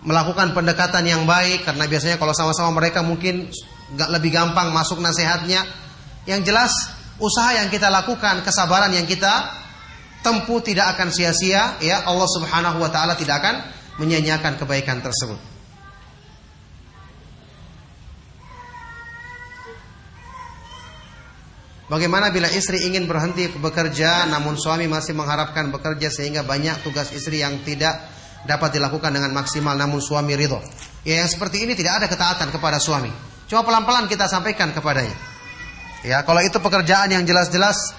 [0.00, 3.50] melakukan pendekatan yang baik karena biasanya kalau sama-sama mereka mungkin
[3.92, 5.68] nggak lebih gampang masuk nasihatnya.
[6.24, 6.72] Yang jelas
[7.20, 9.52] usaha yang kita lakukan, kesabaran yang kita
[10.22, 13.54] tempuh tidak akan sia-sia ya Allah Subhanahu wa taala tidak akan
[14.02, 15.38] menyia-nyiakan kebaikan tersebut.
[21.88, 27.40] Bagaimana bila istri ingin berhenti bekerja namun suami masih mengharapkan bekerja sehingga banyak tugas istri
[27.40, 27.96] yang tidak
[28.44, 30.60] dapat dilakukan dengan maksimal namun suami ridho.
[31.08, 33.08] Ya yang seperti ini tidak ada ketaatan kepada suami.
[33.48, 35.16] Cuma pelan-pelan kita sampaikan kepadanya.
[36.04, 37.96] Ya, kalau itu pekerjaan yang jelas-jelas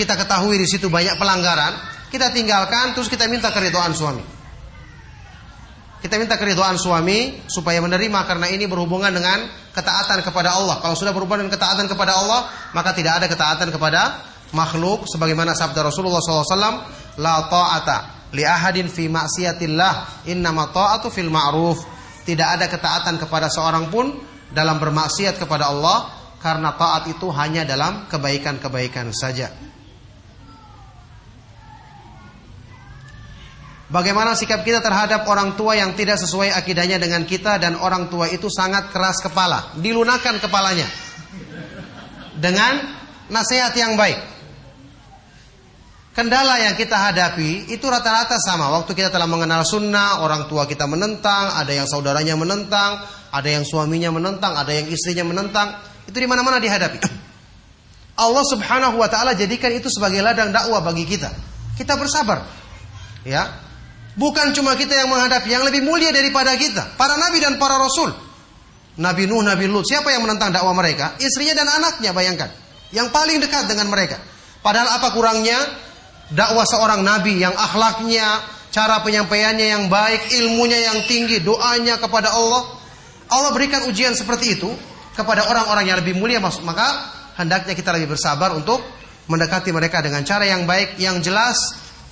[0.00, 1.72] kita ketahui di situ banyak pelanggaran,
[2.12, 4.24] kita tinggalkan terus kita minta keridhaan suami.
[5.96, 9.42] Kita minta keridhaan suami supaya menerima karena ini berhubungan dengan
[9.74, 10.78] ketaatan kepada Allah.
[10.78, 12.46] Kalau sudah berhubungan dengan ketaatan kepada Allah,
[12.76, 14.22] maka tidak ada ketaatan kepada
[14.54, 16.46] makhluk sebagaimana sabda Rasulullah SAW,
[17.18, 21.80] la ta'ata li ahadin fi maksiatillah, innama ta'atu fil ma'ruf.
[22.22, 24.10] Tidak ada ketaatan kepada seorang pun
[24.50, 29.50] dalam bermaksiat kepada Allah karena taat itu hanya dalam kebaikan-kebaikan saja.
[33.86, 38.26] Bagaimana sikap kita terhadap orang tua yang tidak sesuai akidahnya dengan kita dan orang tua
[38.26, 40.90] itu sangat keras kepala, dilunakan kepalanya
[42.34, 42.82] dengan
[43.30, 44.34] nasihat yang baik.
[46.16, 48.72] Kendala yang kita hadapi itu rata-rata sama.
[48.72, 53.68] Waktu kita telah mengenal sunnah, orang tua kita menentang, ada yang saudaranya menentang, ada yang
[53.68, 55.76] suaminya menentang, ada yang istrinya menentang.
[56.06, 56.98] Itu di mana-mana dihadapi.
[58.16, 61.28] Allah Subhanahu wa taala jadikan itu sebagai ladang dakwah bagi kita.
[61.76, 62.48] Kita bersabar.
[63.26, 63.62] Ya.
[64.16, 68.08] Bukan cuma kita yang menghadapi, yang lebih mulia daripada kita, para nabi dan para rasul.
[68.96, 71.20] Nabi Nuh, Nabi Lut, siapa yang menentang dakwah mereka?
[71.20, 72.48] Istrinya dan anaknya, bayangkan.
[72.96, 74.16] Yang paling dekat dengan mereka.
[74.64, 75.84] Padahal apa kurangnya?
[76.32, 78.42] dakwah seorang nabi yang akhlaknya,
[78.74, 82.66] cara penyampaiannya yang baik, ilmunya yang tinggi, doanya kepada Allah.
[83.26, 84.70] Allah berikan ujian seperti itu
[85.16, 86.86] kepada orang-orang yang lebih mulia maka
[87.40, 88.84] hendaknya kita lebih bersabar untuk
[89.26, 91.56] mendekati mereka dengan cara yang baik, yang jelas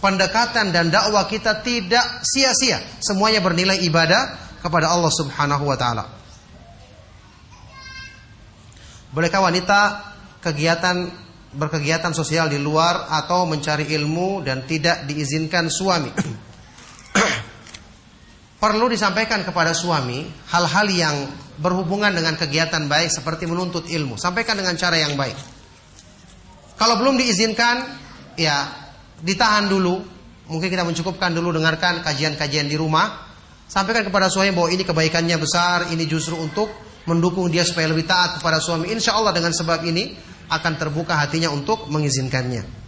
[0.02, 2.80] pendekatan dan dakwah kita tidak sia-sia.
[3.00, 6.04] Semuanya bernilai ibadah kepada Allah Subhanahu wa taala.
[9.14, 9.80] Bolehkah wanita
[10.42, 11.06] kegiatan
[11.54, 16.10] berkegiatan sosial di luar atau mencari ilmu dan tidak diizinkan suami.
[18.62, 21.16] Perlu disampaikan kepada suami hal-hal yang
[21.58, 24.18] berhubungan dengan kegiatan baik seperti menuntut ilmu.
[24.18, 25.36] Sampaikan dengan cara yang baik.
[26.74, 27.86] Kalau belum diizinkan,
[28.34, 28.70] ya
[29.22, 30.02] ditahan dulu.
[30.44, 33.24] Mungkin kita mencukupkan dulu dengarkan kajian-kajian di rumah.
[33.64, 36.68] Sampaikan kepada suami bahwa ini kebaikannya besar, ini justru untuk
[37.08, 38.92] mendukung dia supaya lebih taat kepada suami.
[38.92, 40.12] Insya Allah dengan sebab ini
[40.52, 42.84] akan terbuka hatinya untuk mengizinkannya.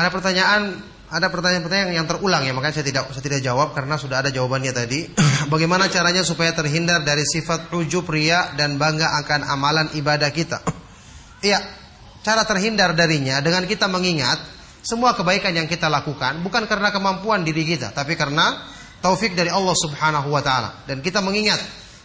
[0.00, 0.80] Ada pertanyaan,
[1.12, 4.72] ada pertanyaan-pertanyaan yang terulang ya, makanya saya tidak saya tidak jawab karena sudah ada jawabannya
[4.72, 5.12] tadi.
[5.52, 10.64] Bagaimana caranya supaya terhindar dari sifat ujub, ria dan bangga akan amalan ibadah kita?
[11.40, 11.56] Iya,
[12.20, 14.36] cara terhindar darinya dengan kita mengingat
[14.84, 18.60] semua kebaikan yang kita lakukan bukan karena kemampuan diri kita, tapi karena
[19.00, 20.84] taufik dari Allah Subhanahu wa taala.
[20.84, 21.56] Dan kita mengingat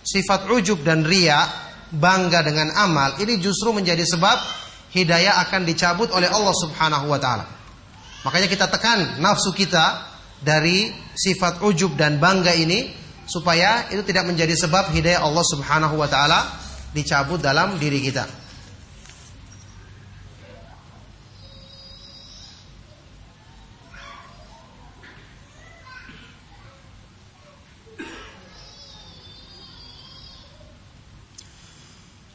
[0.07, 1.43] sifat ujub dan ria,
[1.91, 4.37] bangga dengan amal ini justru menjadi sebab
[4.95, 7.45] hidayah akan dicabut oleh Allah Subhanahu wa taala.
[8.25, 10.01] Makanya kita tekan nafsu kita
[10.41, 12.89] dari sifat ujub dan bangga ini
[13.29, 16.41] supaya itu tidak menjadi sebab hidayah Allah Subhanahu wa taala
[16.89, 18.25] dicabut dalam diri kita.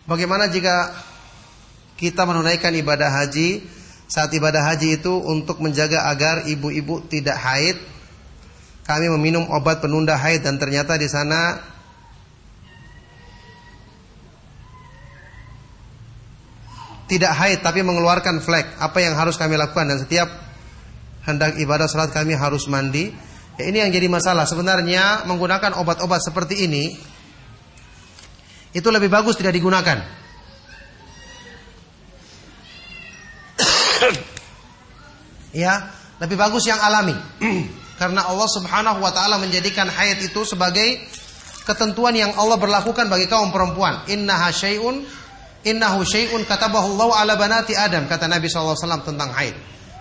[0.06, 0.90] Bagaimana jika
[1.94, 3.79] kita menunaikan ibadah haji
[4.10, 7.78] saat ibadah haji itu untuk menjaga agar ibu-ibu tidak haid
[8.82, 11.62] kami meminum obat penunda haid dan ternyata di sana
[17.06, 18.82] tidak haid tapi mengeluarkan flek.
[18.82, 20.26] Apa yang harus kami lakukan dan setiap
[21.26, 23.14] hendak ibadah salat kami harus mandi.
[23.58, 24.46] Ya, ini yang jadi masalah.
[24.46, 26.94] Sebenarnya menggunakan obat-obat seperti ini
[28.74, 30.19] itu lebih bagus tidak digunakan.
[35.54, 37.16] Ya, lebih bagus yang alami.
[38.00, 41.04] Karena Allah Subhanahu wa taala menjadikan haid itu sebagai
[41.68, 44.08] ketentuan yang Allah berlakukan bagi kaum perempuan.
[44.08, 45.04] Innaha syai'un
[45.60, 49.52] Innahu syai'un katabahu Allah ala banati Adam kata Nabi SAW tentang haid.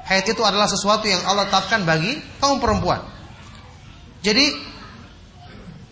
[0.07, 3.03] Haid itu adalah sesuatu yang Allah tetapkan bagi kaum perempuan.
[4.23, 4.55] Jadi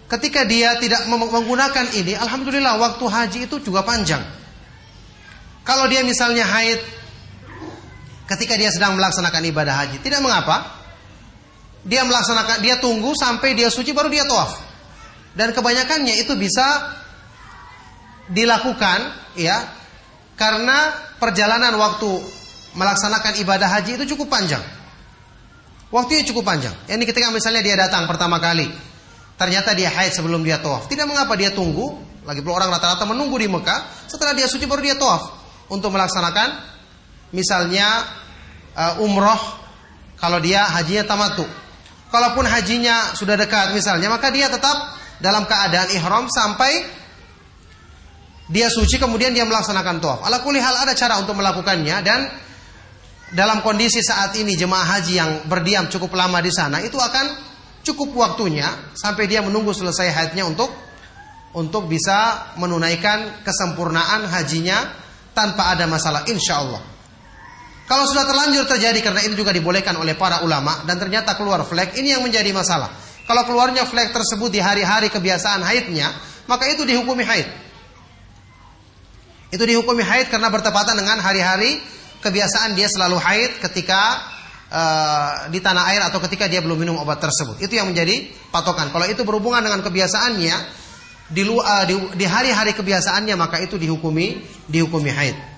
[0.08, 4.24] ketika dia tidak menggunakan ini, alhamdulillah waktu haji itu juga panjang.
[5.68, 6.80] Kalau dia misalnya haid
[8.28, 10.76] ketika dia sedang melaksanakan ibadah haji, tidak mengapa.
[11.88, 14.60] Dia melaksanakan, dia tunggu sampai dia suci baru dia tawaf.
[15.32, 16.92] Dan kebanyakannya itu bisa
[18.28, 19.08] dilakukan
[19.40, 19.64] ya
[20.36, 22.10] karena perjalanan waktu
[22.76, 24.60] melaksanakan ibadah haji itu cukup panjang.
[25.88, 26.76] Waktunya cukup panjang.
[26.92, 28.68] Ini ketika misalnya dia datang pertama kali,
[29.40, 30.92] ternyata dia haid sebelum dia tawaf.
[30.92, 31.96] Tidak mengapa dia tunggu,
[32.28, 35.32] lagi pula orang rata-rata menunggu di Mekah, setelah dia suci baru dia tawaf
[35.72, 36.77] untuk melaksanakan
[37.32, 38.06] misalnya
[38.76, 39.40] uh, umroh
[40.18, 41.46] kalau dia hajinya tamatu.
[42.08, 46.88] Kalaupun hajinya sudah dekat misalnya, maka dia tetap dalam keadaan ihram sampai
[48.48, 50.20] dia suci kemudian dia melaksanakan tawaf.
[50.24, 52.32] Ala kulli hal ada cara untuk melakukannya dan
[53.36, 57.36] dalam kondisi saat ini jemaah haji yang berdiam cukup lama di sana itu akan
[57.84, 60.72] cukup waktunya sampai dia menunggu selesai haidnya untuk
[61.60, 64.96] untuk bisa menunaikan kesempurnaan hajinya
[65.36, 66.97] tanpa ada masalah insya Allah.
[67.88, 71.96] Kalau sudah terlanjur terjadi karena ini juga dibolehkan oleh para ulama dan ternyata keluar flek
[71.96, 72.92] ini yang menjadi masalah.
[73.24, 76.12] Kalau keluarnya flek tersebut di hari-hari kebiasaan haidnya
[76.52, 77.48] maka itu dihukumi haid.
[79.56, 81.80] Itu dihukumi haid karena bertepatan dengan hari-hari
[82.20, 84.20] kebiasaan dia selalu haid ketika
[84.68, 87.64] uh, di tanah air atau ketika dia belum minum obat tersebut.
[87.64, 88.92] Itu yang menjadi patokan.
[88.92, 90.56] Kalau itu berhubungan dengan kebiasaannya
[91.32, 95.57] di, uh, di, di hari-hari kebiasaannya maka itu dihukumi dihukumi haid.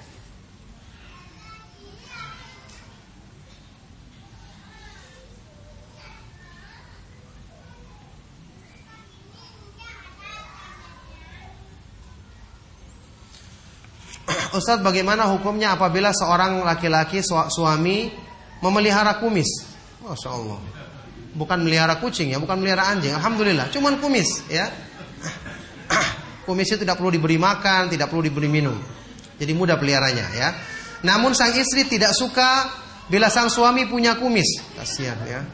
[14.50, 18.10] Ustadz bagaimana hukumnya apabila seorang laki-laki suami
[18.66, 19.70] memelihara kumis?
[20.02, 20.60] Masya Allah.
[21.38, 23.14] Bukan melihara kucing ya, bukan melihara anjing.
[23.14, 24.66] Alhamdulillah, cuman kumis ya.
[26.50, 28.74] Kumis itu tidak perlu diberi makan, tidak perlu diberi minum.
[29.38, 30.50] Jadi mudah peliharanya ya.
[31.06, 32.66] Namun sang istri tidak suka
[33.06, 34.58] bila sang suami punya kumis.
[34.74, 35.46] Kasihan ya.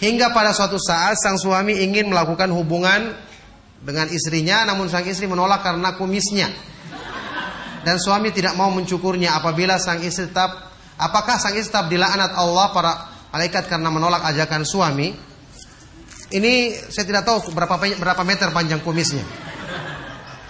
[0.00, 3.12] Hingga pada suatu saat sang suami ingin melakukan hubungan
[3.84, 6.48] dengan istrinya namun sang istri menolak karena kumisnya
[7.86, 12.74] dan suami tidak mau mencukurnya apabila sang istri tetap apakah sang istri tetap dilaknat Allah
[12.74, 12.92] para
[13.30, 15.14] malaikat karena menolak ajakan suami?
[16.26, 19.22] Ini saya tidak tahu berapa berapa meter panjang kumisnya.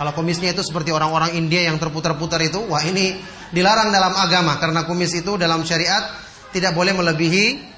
[0.01, 3.21] Kalau kumisnya itu seperti orang-orang India yang terputar-putar itu wah ini
[3.53, 6.17] dilarang dalam agama karena kumis itu dalam syariat
[6.57, 7.77] tidak boleh melebihi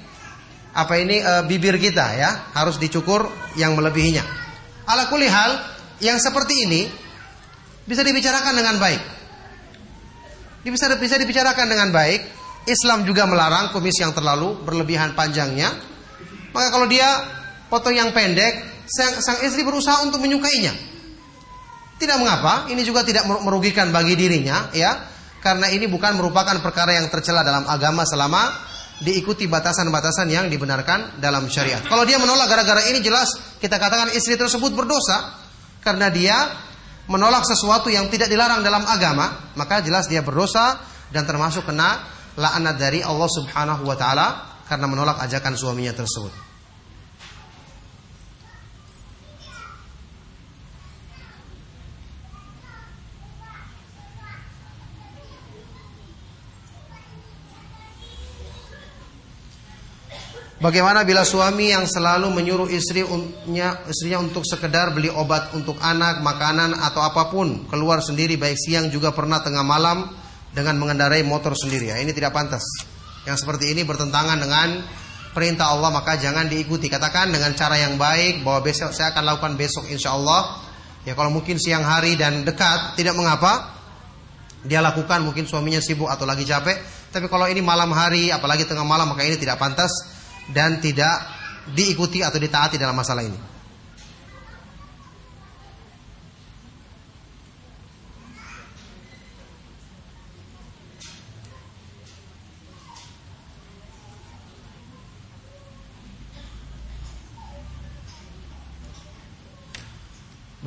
[0.71, 2.31] apa ini e, bibir kita ya.
[2.55, 3.27] Harus dicukur
[3.59, 4.23] yang melebihinya.
[4.87, 5.59] Ala kulihal
[5.99, 6.87] yang seperti ini
[7.83, 9.18] bisa dibicarakan dengan baik
[10.67, 12.21] bisa bisa dibicarakan dengan baik.
[12.67, 15.71] Islam juga melarang kumis yang terlalu berlebihan panjangnya.
[16.51, 17.07] Maka kalau dia
[17.71, 20.73] potong yang pendek, sang, sang istri berusaha untuk menyukainya.
[21.99, 25.03] Tidak mengapa, ini juga tidak merugikan bagi dirinya, ya,
[25.43, 28.55] karena ini bukan merupakan perkara yang tercela dalam agama selama
[28.99, 31.83] diikuti batasan-batasan yang dibenarkan dalam syariat.
[31.87, 35.39] Kalau dia menolak gara-gara ini jelas kita katakan istri tersebut berdosa
[35.79, 36.35] karena dia
[37.09, 40.77] menolak sesuatu yang tidak dilarang dalam agama, maka jelas dia berdosa
[41.09, 42.05] dan termasuk kena
[42.37, 44.27] laknat dari Allah Subhanahu wa taala
[44.69, 46.48] karena menolak ajakan suaminya tersebut.
[60.59, 66.75] Bagaimana bila suami yang selalu menyuruh istrinya, istrinya untuk sekedar beli obat untuk anak, makanan
[66.75, 70.11] atau apa pun, keluar sendiri baik siang juga pernah tengah malam
[70.51, 71.95] dengan mengendarai motor sendiri.
[71.95, 72.67] Ya, ini tidak pantas.
[73.23, 74.83] Yang seperti ini bertentangan dengan
[75.31, 76.91] perintah Allah maka jangan diikuti.
[76.91, 80.59] Katakan dengan cara yang baik bahwa besok saya akan lakukan besok insya Allah.
[81.07, 83.79] Ya kalau mungkin siang hari dan dekat tidak mengapa.
[84.59, 86.75] dia lakukan mungkin suaminya sibuk atau lagi capek
[87.15, 89.87] tapi kalau ini malam hari apalagi tengah malam maka ini tidak pantas
[90.47, 91.27] dan tidak
[91.75, 93.49] diikuti atau ditaati dalam masalah ini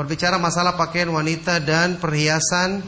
[0.03, 2.83] berbicara masalah pakaian wanita dan perhiasan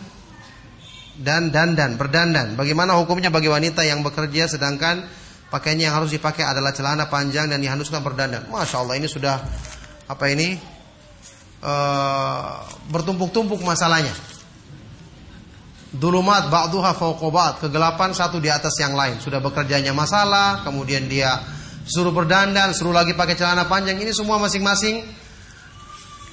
[1.14, 2.58] dan dandan, berdandan.
[2.58, 5.06] Bagaimana hukumnya bagi wanita yang bekerja sedangkan
[5.54, 8.50] pakaiannya yang harus dipakai adalah celana panjang dan diharuskan berdandan.
[8.50, 9.38] Masya Allah ini sudah
[10.10, 10.58] apa ini
[11.62, 14.10] uh, bertumpuk-tumpuk masalahnya.
[15.94, 19.22] Dulumat ba'duha fauqobat kegelapan satu di atas yang lain.
[19.22, 21.38] Sudah bekerjanya masalah, kemudian dia
[21.86, 23.94] suruh berdandan, suruh lagi pakai celana panjang.
[23.94, 25.06] Ini semua masing-masing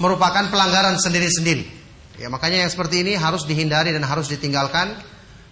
[0.02, 1.69] merupakan pelanggaran sendiri-sendiri.
[2.18, 4.98] Ya, makanya yang seperti ini harus dihindari dan harus ditinggalkan.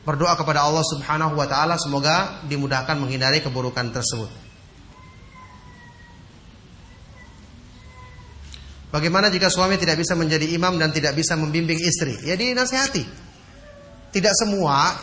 [0.10, 4.26] Berdoa kepada Allah Subhanahu wa taala semoga dimudahkan menghindari keburukan tersebut.
[8.90, 12.18] Bagaimana jika suami tidak bisa menjadi imam dan tidak bisa membimbing istri?
[12.26, 13.06] Ya dinasihati.
[14.10, 14.98] Tidak semua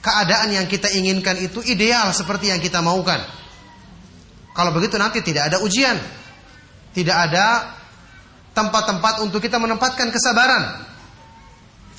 [0.00, 3.20] keadaan yang kita inginkan itu ideal seperti yang kita maukan.
[4.56, 6.00] Kalau begitu nanti tidak ada ujian.
[6.96, 7.68] Tidak ada
[8.56, 10.87] tempat-tempat untuk kita menempatkan kesabaran.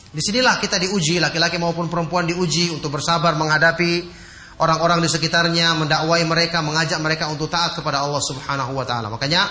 [0.09, 4.09] Di sinilah kita diuji, laki-laki maupun perempuan diuji untuk bersabar menghadapi
[4.57, 9.13] orang-orang di sekitarnya, mendakwai mereka, mengajak mereka untuk taat kepada Allah Subhanahu wa taala.
[9.13, 9.45] Makanya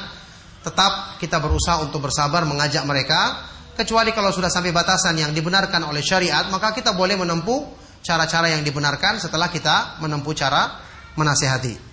[0.67, 3.47] tetap kita berusaha untuk bersabar mengajak mereka,
[3.79, 8.67] kecuali kalau sudah sampai batasan yang dibenarkan oleh syariat, maka kita boleh menempuh cara-cara yang
[8.67, 10.83] dibenarkan setelah kita menempuh cara
[11.15, 11.88] menasihati.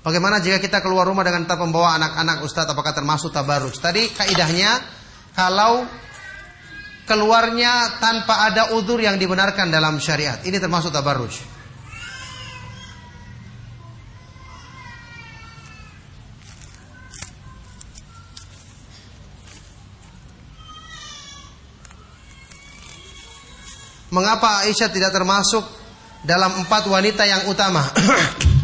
[0.00, 3.76] Bagaimana jika kita keluar rumah dengan tak membawa anak-anak Ustadz apakah termasuk tabarruj?
[3.84, 4.80] Tadi kaidahnya
[5.36, 5.84] kalau
[7.04, 11.36] keluarnya tanpa ada udur yang dibenarkan dalam syariat, ini termasuk tabarruj.
[24.10, 25.62] Mengapa Aisyah tidak termasuk
[26.24, 27.84] dalam empat wanita yang utama?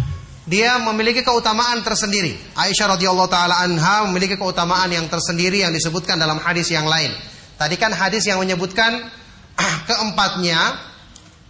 [0.47, 2.39] dia memiliki keutamaan tersendiri.
[2.55, 7.11] Aisyah radhiyallahu taala anha memiliki keutamaan yang tersendiri yang disebutkan dalam hadis yang lain.
[7.59, 9.11] Tadi kan hadis yang menyebutkan
[9.91, 10.59] keempatnya,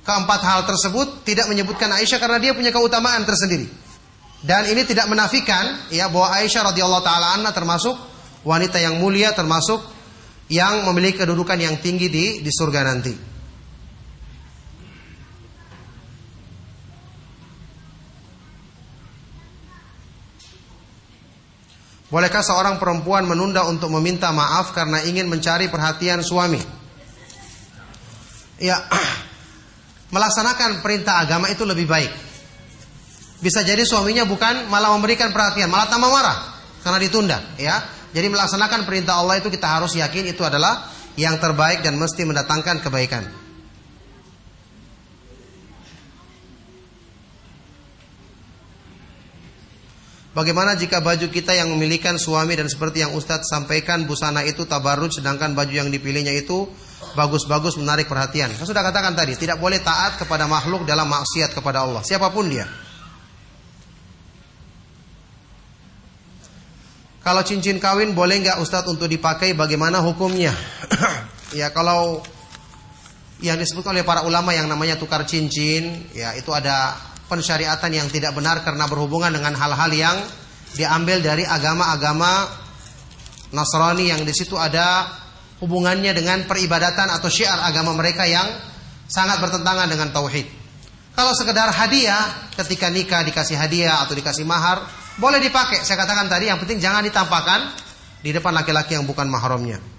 [0.01, 3.69] keempat hal tersebut tidak menyebutkan Aisyah karena dia punya keutamaan tersendiri.
[4.41, 7.93] Dan ini tidak menafikan ya bahwa Aisyah radhiyallahu taala anha termasuk
[8.49, 9.83] wanita yang mulia termasuk
[10.49, 13.36] yang memiliki kedudukan yang tinggi di di surga nanti.
[22.17, 26.57] Bolehkah seorang perempuan menunda untuk meminta maaf karena ingin mencari perhatian suami?
[28.57, 28.81] Ya,
[30.17, 32.09] melaksanakan perintah agama itu lebih baik.
[33.45, 37.85] Bisa jadi suaminya bukan malah memberikan perhatian, malah tambah marah karena ditunda, ya.
[38.17, 40.89] Jadi melaksanakan perintah Allah itu kita harus yakin itu adalah
[41.21, 43.29] yang terbaik dan mesti mendatangkan kebaikan.
[50.37, 55.09] Bagaimana jika baju kita yang memilikan suami dan seperti yang Ustadz sampaikan busana itu tabarut
[55.09, 56.69] sedangkan baju yang dipilihnya itu
[57.17, 58.53] bagus-bagus menarik perhatian.
[58.53, 62.53] Saya sudah katakan tadi, tidak boleh taat kepada makhluk dalam maksiat kepada Allah, siapa pun
[62.53, 62.69] dia.
[67.25, 70.53] Kalau cincin kawin boleh nggak Ustadz untuk dipakai bagaimana hukumnya?
[71.59, 72.21] ya kalau
[73.41, 76.93] yang disebut oleh para ulama yang namanya tukar cincin, ya itu ada
[77.27, 80.17] pensyariatan yang tidak benar karena berhubungan dengan hal-hal yang
[80.75, 82.65] diambil dari agama-agama
[83.55, 85.07] Nasrani yang di situ ada
[85.63, 88.45] hubungannya dengan peribadatan atau syiar agama mereka yang
[89.07, 90.45] sangat bertentangan dengan tauhid.
[91.17, 94.85] Kalau sekedar hadiah ketika nikah dikasih hadiah atau dikasih mahar
[95.17, 95.81] boleh dipakai.
[95.81, 97.73] Saya katakan tadi yang penting jangan ditampakkan
[98.21, 99.96] di depan laki-laki yang bukan mahramnya.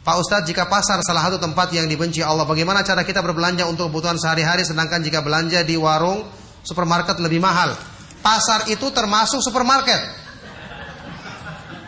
[0.00, 3.92] Pak Ustadz, jika pasar salah satu tempat yang dibenci Allah, bagaimana cara kita berbelanja untuk
[3.92, 6.24] kebutuhan sehari-hari sedangkan jika belanja di warung
[6.64, 7.76] supermarket lebih mahal?
[8.24, 10.00] Pasar itu termasuk supermarket.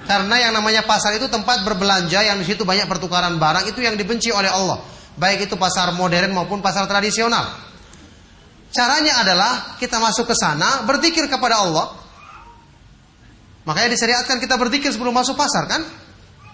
[0.04, 3.96] Karena yang namanya pasar itu tempat berbelanja yang di situ banyak pertukaran barang itu yang
[3.96, 4.84] dibenci oleh Allah.
[5.16, 7.48] Baik itu pasar modern maupun pasar tradisional.
[8.72, 11.96] Caranya adalah kita masuk ke sana berzikir kepada Allah.
[13.64, 15.80] Makanya disyariatkan kita berzikir sebelum masuk pasar kan?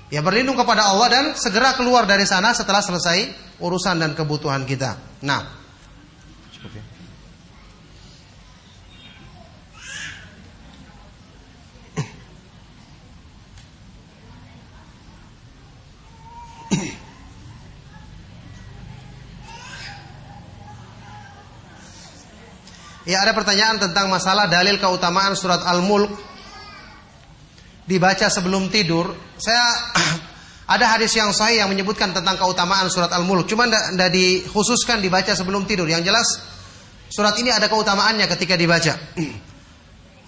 [0.08, 3.28] Ya berlindung kepada Allah dan segera keluar dari sana setelah selesai
[3.60, 4.96] urusan dan kebutuhan kita.
[5.20, 5.58] Nah.
[23.08, 26.27] Ya ada pertanyaan tentang masalah dalil keutamaan surat Al-Mulk
[27.88, 29.16] dibaca sebelum tidur.
[29.40, 29.64] Saya
[30.76, 35.64] ada hadis yang sahih yang menyebutkan tentang keutamaan surat Al-Mulk, cuma tidak dikhususkan dibaca sebelum
[35.64, 35.88] tidur.
[35.88, 36.28] Yang jelas
[37.08, 38.92] surat ini ada keutamaannya ketika dibaca.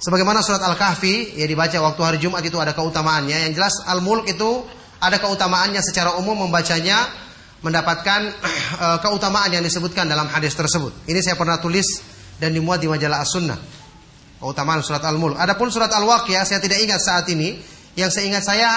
[0.00, 3.52] Sebagaimana surat Al-Kahfi ya dibaca waktu hari Jumat itu ada keutamaannya.
[3.52, 4.64] Yang jelas Al-Mulk itu
[4.96, 7.04] ada keutamaannya secara umum membacanya
[7.60, 8.20] mendapatkan
[8.80, 11.04] uh, keutamaan yang disebutkan dalam hadis tersebut.
[11.04, 11.84] Ini saya pernah tulis
[12.40, 13.79] dan dimuat di majalah As-Sunnah.
[14.40, 15.36] Keutamaan surat Al-Mulk.
[15.36, 17.60] Adapun surat Al-Waqiah saya tidak ingat saat ini.
[17.92, 18.68] Yang saya ingat saya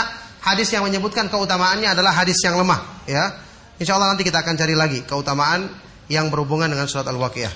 [0.44, 3.32] hadis yang menyebutkan keutamaannya adalah hadis yang lemah, ya.
[3.80, 5.72] Insya Allah nanti kita akan cari lagi keutamaan
[6.12, 7.54] yang berhubungan dengan surat Al-Waqiah.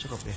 [0.00, 0.36] Cukup ya.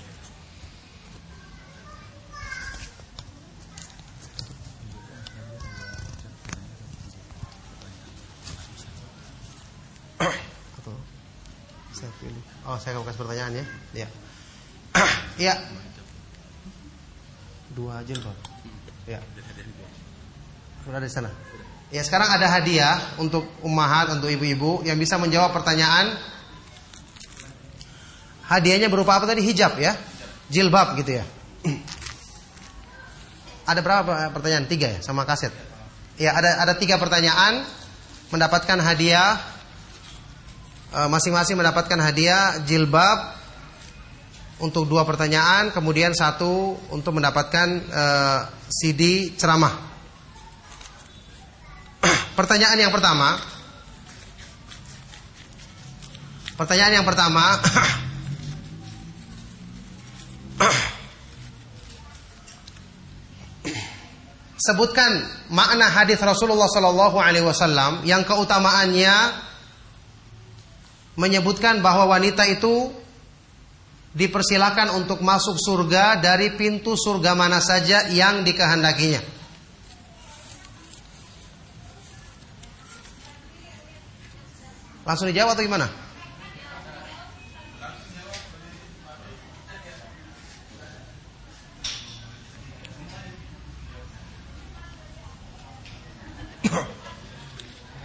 [11.99, 12.43] saya pilih.
[12.63, 13.65] Oh, saya akan kasih pertanyaan ya.
[14.05, 14.07] Ya.
[15.39, 15.55] Iya.
[17.71, 18.38] Dua aja, Pak.
[19.07, 19.19] Ya.
[20.84, 21.31] Sudah di sana.
[21.89, 26.13] Ya, sekarang ada hadiah untuk ummahat, untuk ibu-ibu yang bisa menjawab pertanyaan.
[28.45, 29.45] Hadiahnya berupa apa tadi?
[29.45, 29.95] Hijab ya.
[30.49, 31.26] Jilbab gitu ya.
[33.69, 34.65] Ada berapa pertanyaan?
[34.65, 35.53] Tiga ya, sama kaset.
[36.19, 37.63] Ya, ada ada tiga pertanyaan
[38.27, 39.39] mendapatkan hadiah
[40.89, 43.38] Eh, masing-masing mendapatkan hadiah jilbab
[44.60, 49.72] untuk dua pertanyaan, kemudian satu untuk mendapatkan uh, eh, CD ceramah.
[52.40, 53.40] pertanyaan yang pertama,
[56.60, 57.56] pertanyaan yang pertama,
[64.60, 69.48] sebutkan makna hadis Rasulullah Sallallahu Alaihi Wasallam yang keutamaannya
[71.15, 72.91] menyebutkan bahwa wanita itu
[74.14, 79.22] dipersilakan untuk masuk surga dari pintu surga mana saja yang dikehendakinya.
[85.06, 85.90] Langsung dijawab atau gimana?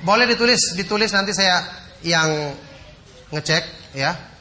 [0.05, 1.65] Boleh ditulis, ditulis nanti saya
[2.05, 2.53] yang
[3.33, 4.34] ngecek ya.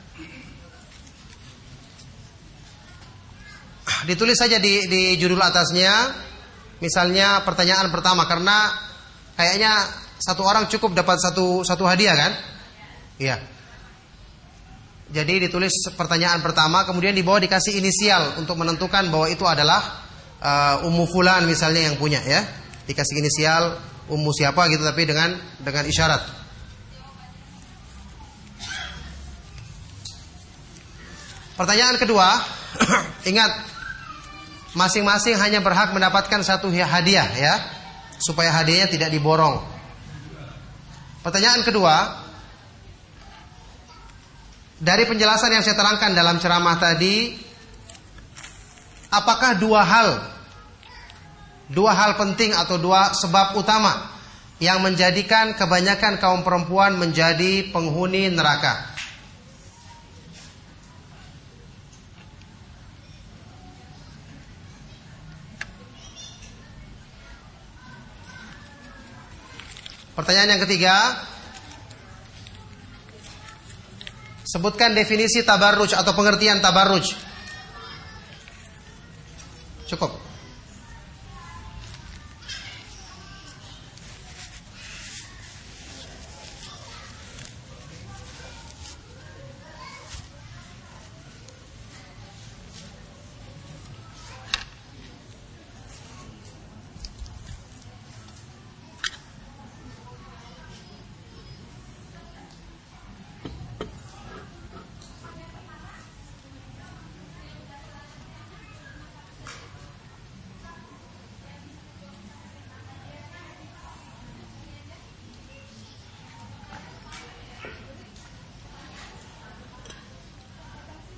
[4.04, 6.12] Ditulis saja di, di judul atasnya,
[6.84, 8.76] misalnya pertanyaan pertama karena
[9.40, 9.88] kayaknya
[10.20, 12.32] satu orang cukup dapat satu satu hadiah kan?
[13.20, 13.38] Iya.
[15.14, 20.04] Jadi ditulis pertanyaan pertama, kemudian di bawah dikasih inisial untuk menentukan bahwa itu adalah
[20.42, 22.42] uh, Ummu Fulan misalnya yang punya ya.
[22.84, 23.78] Dikasih inisial
[24.12, 26.44] Ummu siapa gitu tapi dengan dengan isyarat.
[31.54, 32.42] Pertanyaan kedua,
[33.30, 33.73] ingat
[34.74, 37.54] masing-masing hanya berhak mendapatkan satu hadiah ya,
[38.18, 39.62] supaya hadiahnya tidak diborong.
[41.24, 41.96] Pertanyaan kedua,
[44.84, 47.40] dari penjelasan yang saya terangkan dalam ceramah tadi,
[49.08, 50.10] apakah dua hal,
[51.72, 54.12] dua hal penting atau dua sebab utama
[54.60, 58.93] yang menjadikan kebanyakan kaum perempuan menjadi penghuni neraka?
[70.14, 70.96] Pertanyaan yang ketiga.
[74.46, 77.18] Sebutkan definisi tabarruj atau pengertian tabarruj.
[79.90, 80.33] Cukup.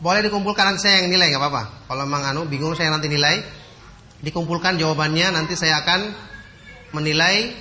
[0.05, 1.89] Boleh dikumpulkan nanti saya yang nilai nggak apa-apa.
[1.89, 3.41] Kalau memang anu bingung saya nanti nilai,
[4.21, 6.13] dikumpulkan jawabannya nanti saya akan
[6.93, 7.57] menilai.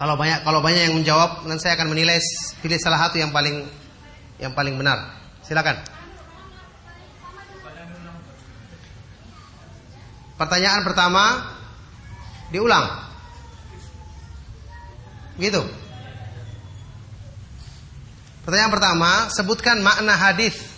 [0.00, 2.16] Kalau banyak kalau banyak yang menjawab nanti saya akan menilai
[2.64, 3.68] pilih salah satu yang paling
[4.40, 5.20] yang paling benar.
[5.44, 5.84] Silakan.
[10.40, 11.24] Pertanyaan pertama
[12.48, 12.88] diulang.
[15.36, 15.60] Gitu.
[18.48, 20.75] Pertanyaan pertama, sebutkan makna hadis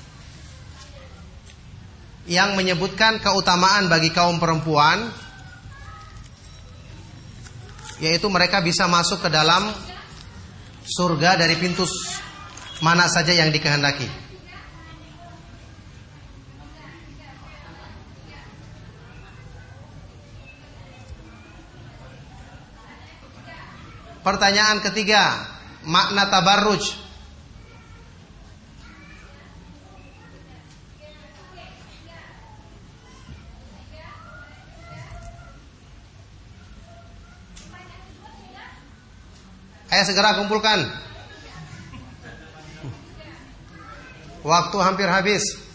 [2.28, 5.08] yang menyebutkan keutamaan bagi kaum perempuan
[7.98, 9.72] yaitu mereka bisa masuk ke dalam
[10.84, 11.88] surga dari pintu
[12.84, 14.06] mana saja yang dikehendaki.
[24.22, 25.48] Pertanyaan ketiga,
[25.88, 27.07] makna tabarruj
[39.88, 40.84] Ayo segera kumpulkan.
[44.44, 45.67] Waktu hampir habis.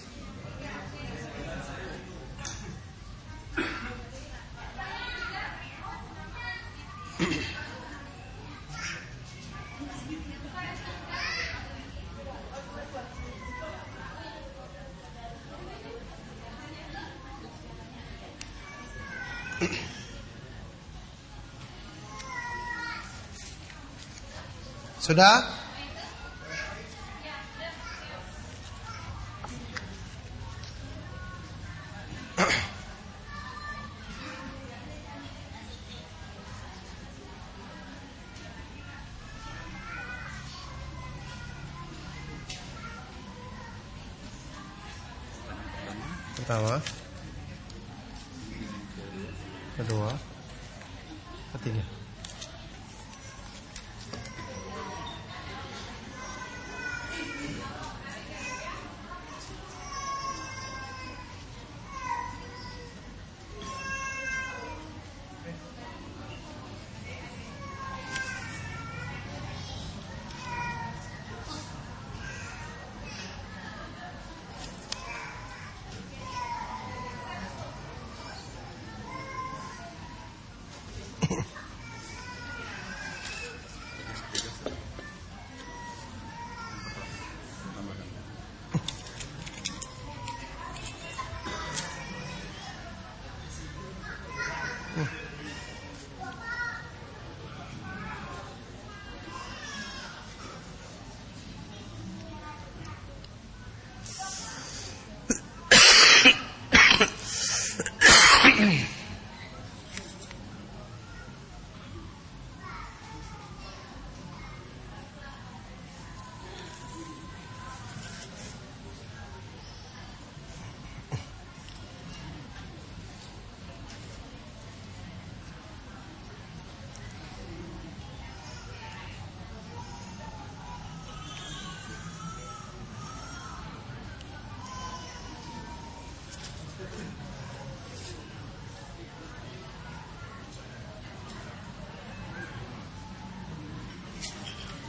[25.03, 25.62] Sudah?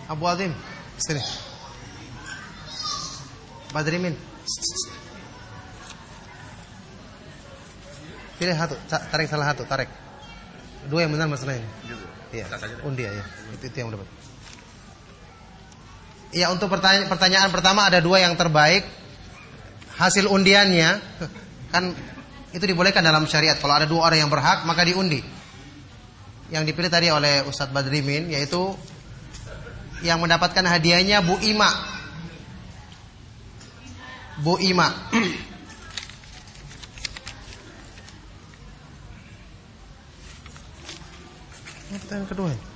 [0.08, 0.52] Abu Azim,
[1.00, 1.22] sini.
[3.72, 4.14] Badrimin.
[8.38, 9.88] Pilih satu, tarik salah satu, tarik.
[10.86, 11.64] Dua yang benar masalahnya.
[12.34, 12.44] Iya.
[12.84, 13.12] Undi ya,
[13.56, 14.08] itu, itu yang dapat.
[16.34, 18.82] Iya untuk pertanyaan, pertanyaan pertama ada dua yang terbaik.
[19.94, 20.98] Hasil undiannya
[21.72, 21.94] kan
[22.50, 23.54] itu dibolehkan dalam syariat.
[23.54, 25.22] Kalau ada dua orang yang berhak maka diundi.
[26.50, 28.74] Yang dipilih tadi oleh Ustadz Badrimin yaitu
[30.04, 31.72] yang mendapatkan hadiahnya Bu Ima.
[34.44, 34.92] Bu Ima.
[42.04, 42.73] Pertanyaan kedua.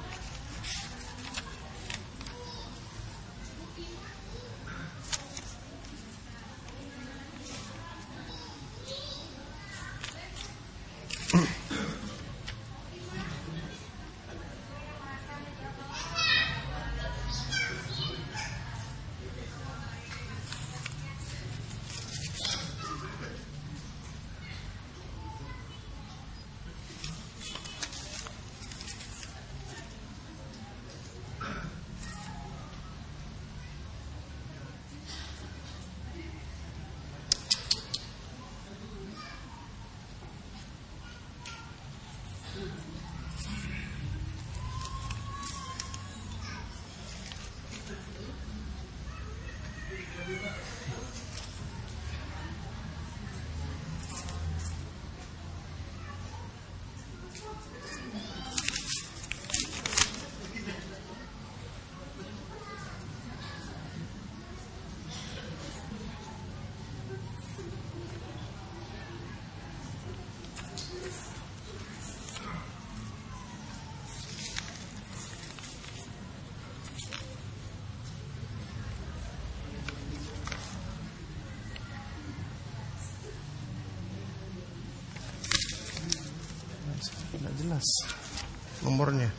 [87.79, 89.31] Jelas nomornya.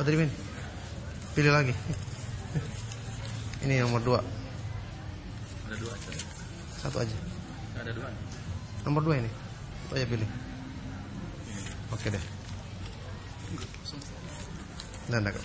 [0.00, 0.32] Ya, Pak Trimin.
[1.36, 1.76] Pilih lagi.
[3.68, 4.24] Ini nomor dua.
[5.68, 5.92] Ada dua.
[6.80, 7.12] Satu aja.
[7.76, 8.08] Ada dua.
[8.88, 9.28] Nomor dua ini.
[9.28, 10.24] Satu aja pilih.
[11.92, 12.24] Oke deh.
[15.12, 15.36] Nah, nah.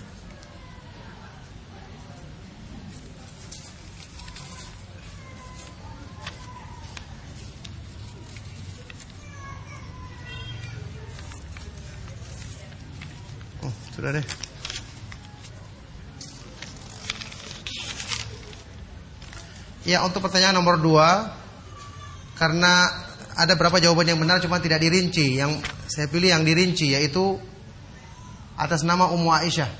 [13.60, 14.24] Oh, sudah deh.
[19.86, 21.30] Ya, untuk pertanyaan nomor dua,
[22.34, 22.90] karena
[23.38, 25.38] ada berapa jawaban yang benar cuma tidak dirinci.
[25.38, 27.38] Yang saya pilih yang dirinci yaitu
[28.58, 29.70] atas nama Ummu Aisyah.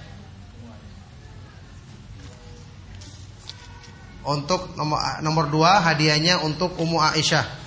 [4.27, 7.66] Untuk nomor, nomor dua hadiahnya untuk Ummu Aisyah.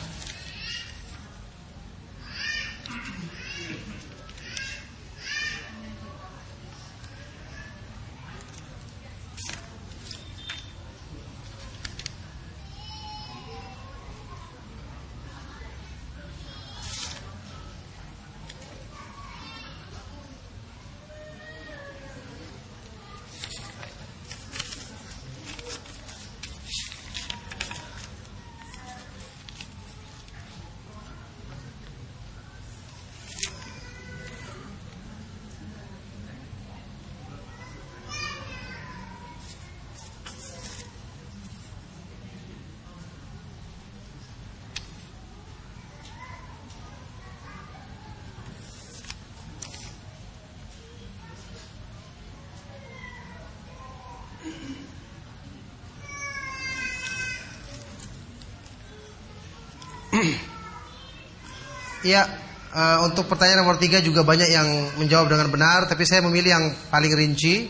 [62.00, 62.24] Ya,
[62.72, 66.66] eh, untuk pertanyaan nomor tiga juga banyak yang menjawab dengan benar, tapi saya memilih yang
[66.88, 67.68] paling rinci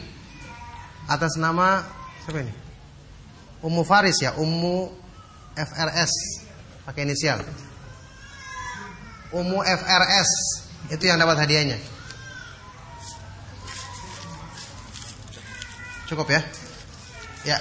[1.09, 1.81] atas nama
[2.21, 2.53] siapa ini?
[3.65, 4.93] Ummu Faris ya, Ummu
[5.57, 6.13] FRS
[6.85, 7.41] pakai inisial.
[9.33, 10.29] Ummu FRS
[10.93, 11.77] itu yang dapat hadiahnya.
[16.09, 16.41] Cukup ya?
[17.45, 17.57] Ya.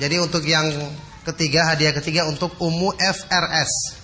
[0.00, 0.64] Jadi untuk yang
[1.26, 3.97] ketiga hadiah ketiga untuk Ummu FRS.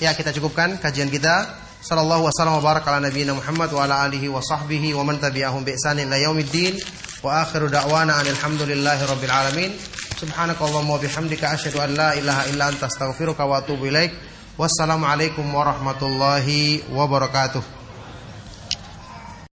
[0.00, 1.64] Ya kita cukupkan kajian kita.
[1.86, 5.62] Sallallahu wasallam wa baraka ala nabiyina Muhammad wa ala alihi wa sahbihi wa man tabi'ahum
[5.62, 6.74] bi ihsanin ila yaumiddin
[7.22, 9.70] wa akhiru da'wana alhamdulillahi rabbil alamin.
[10.18, 14.10] Subhanakallahumma wa bihamdika asyhadu an la ilaha illa anta astaghfiruka wa atubu ilaik.
[14.58, 17.85] Wassalamualaikum warahmatullahi wabarakatuh.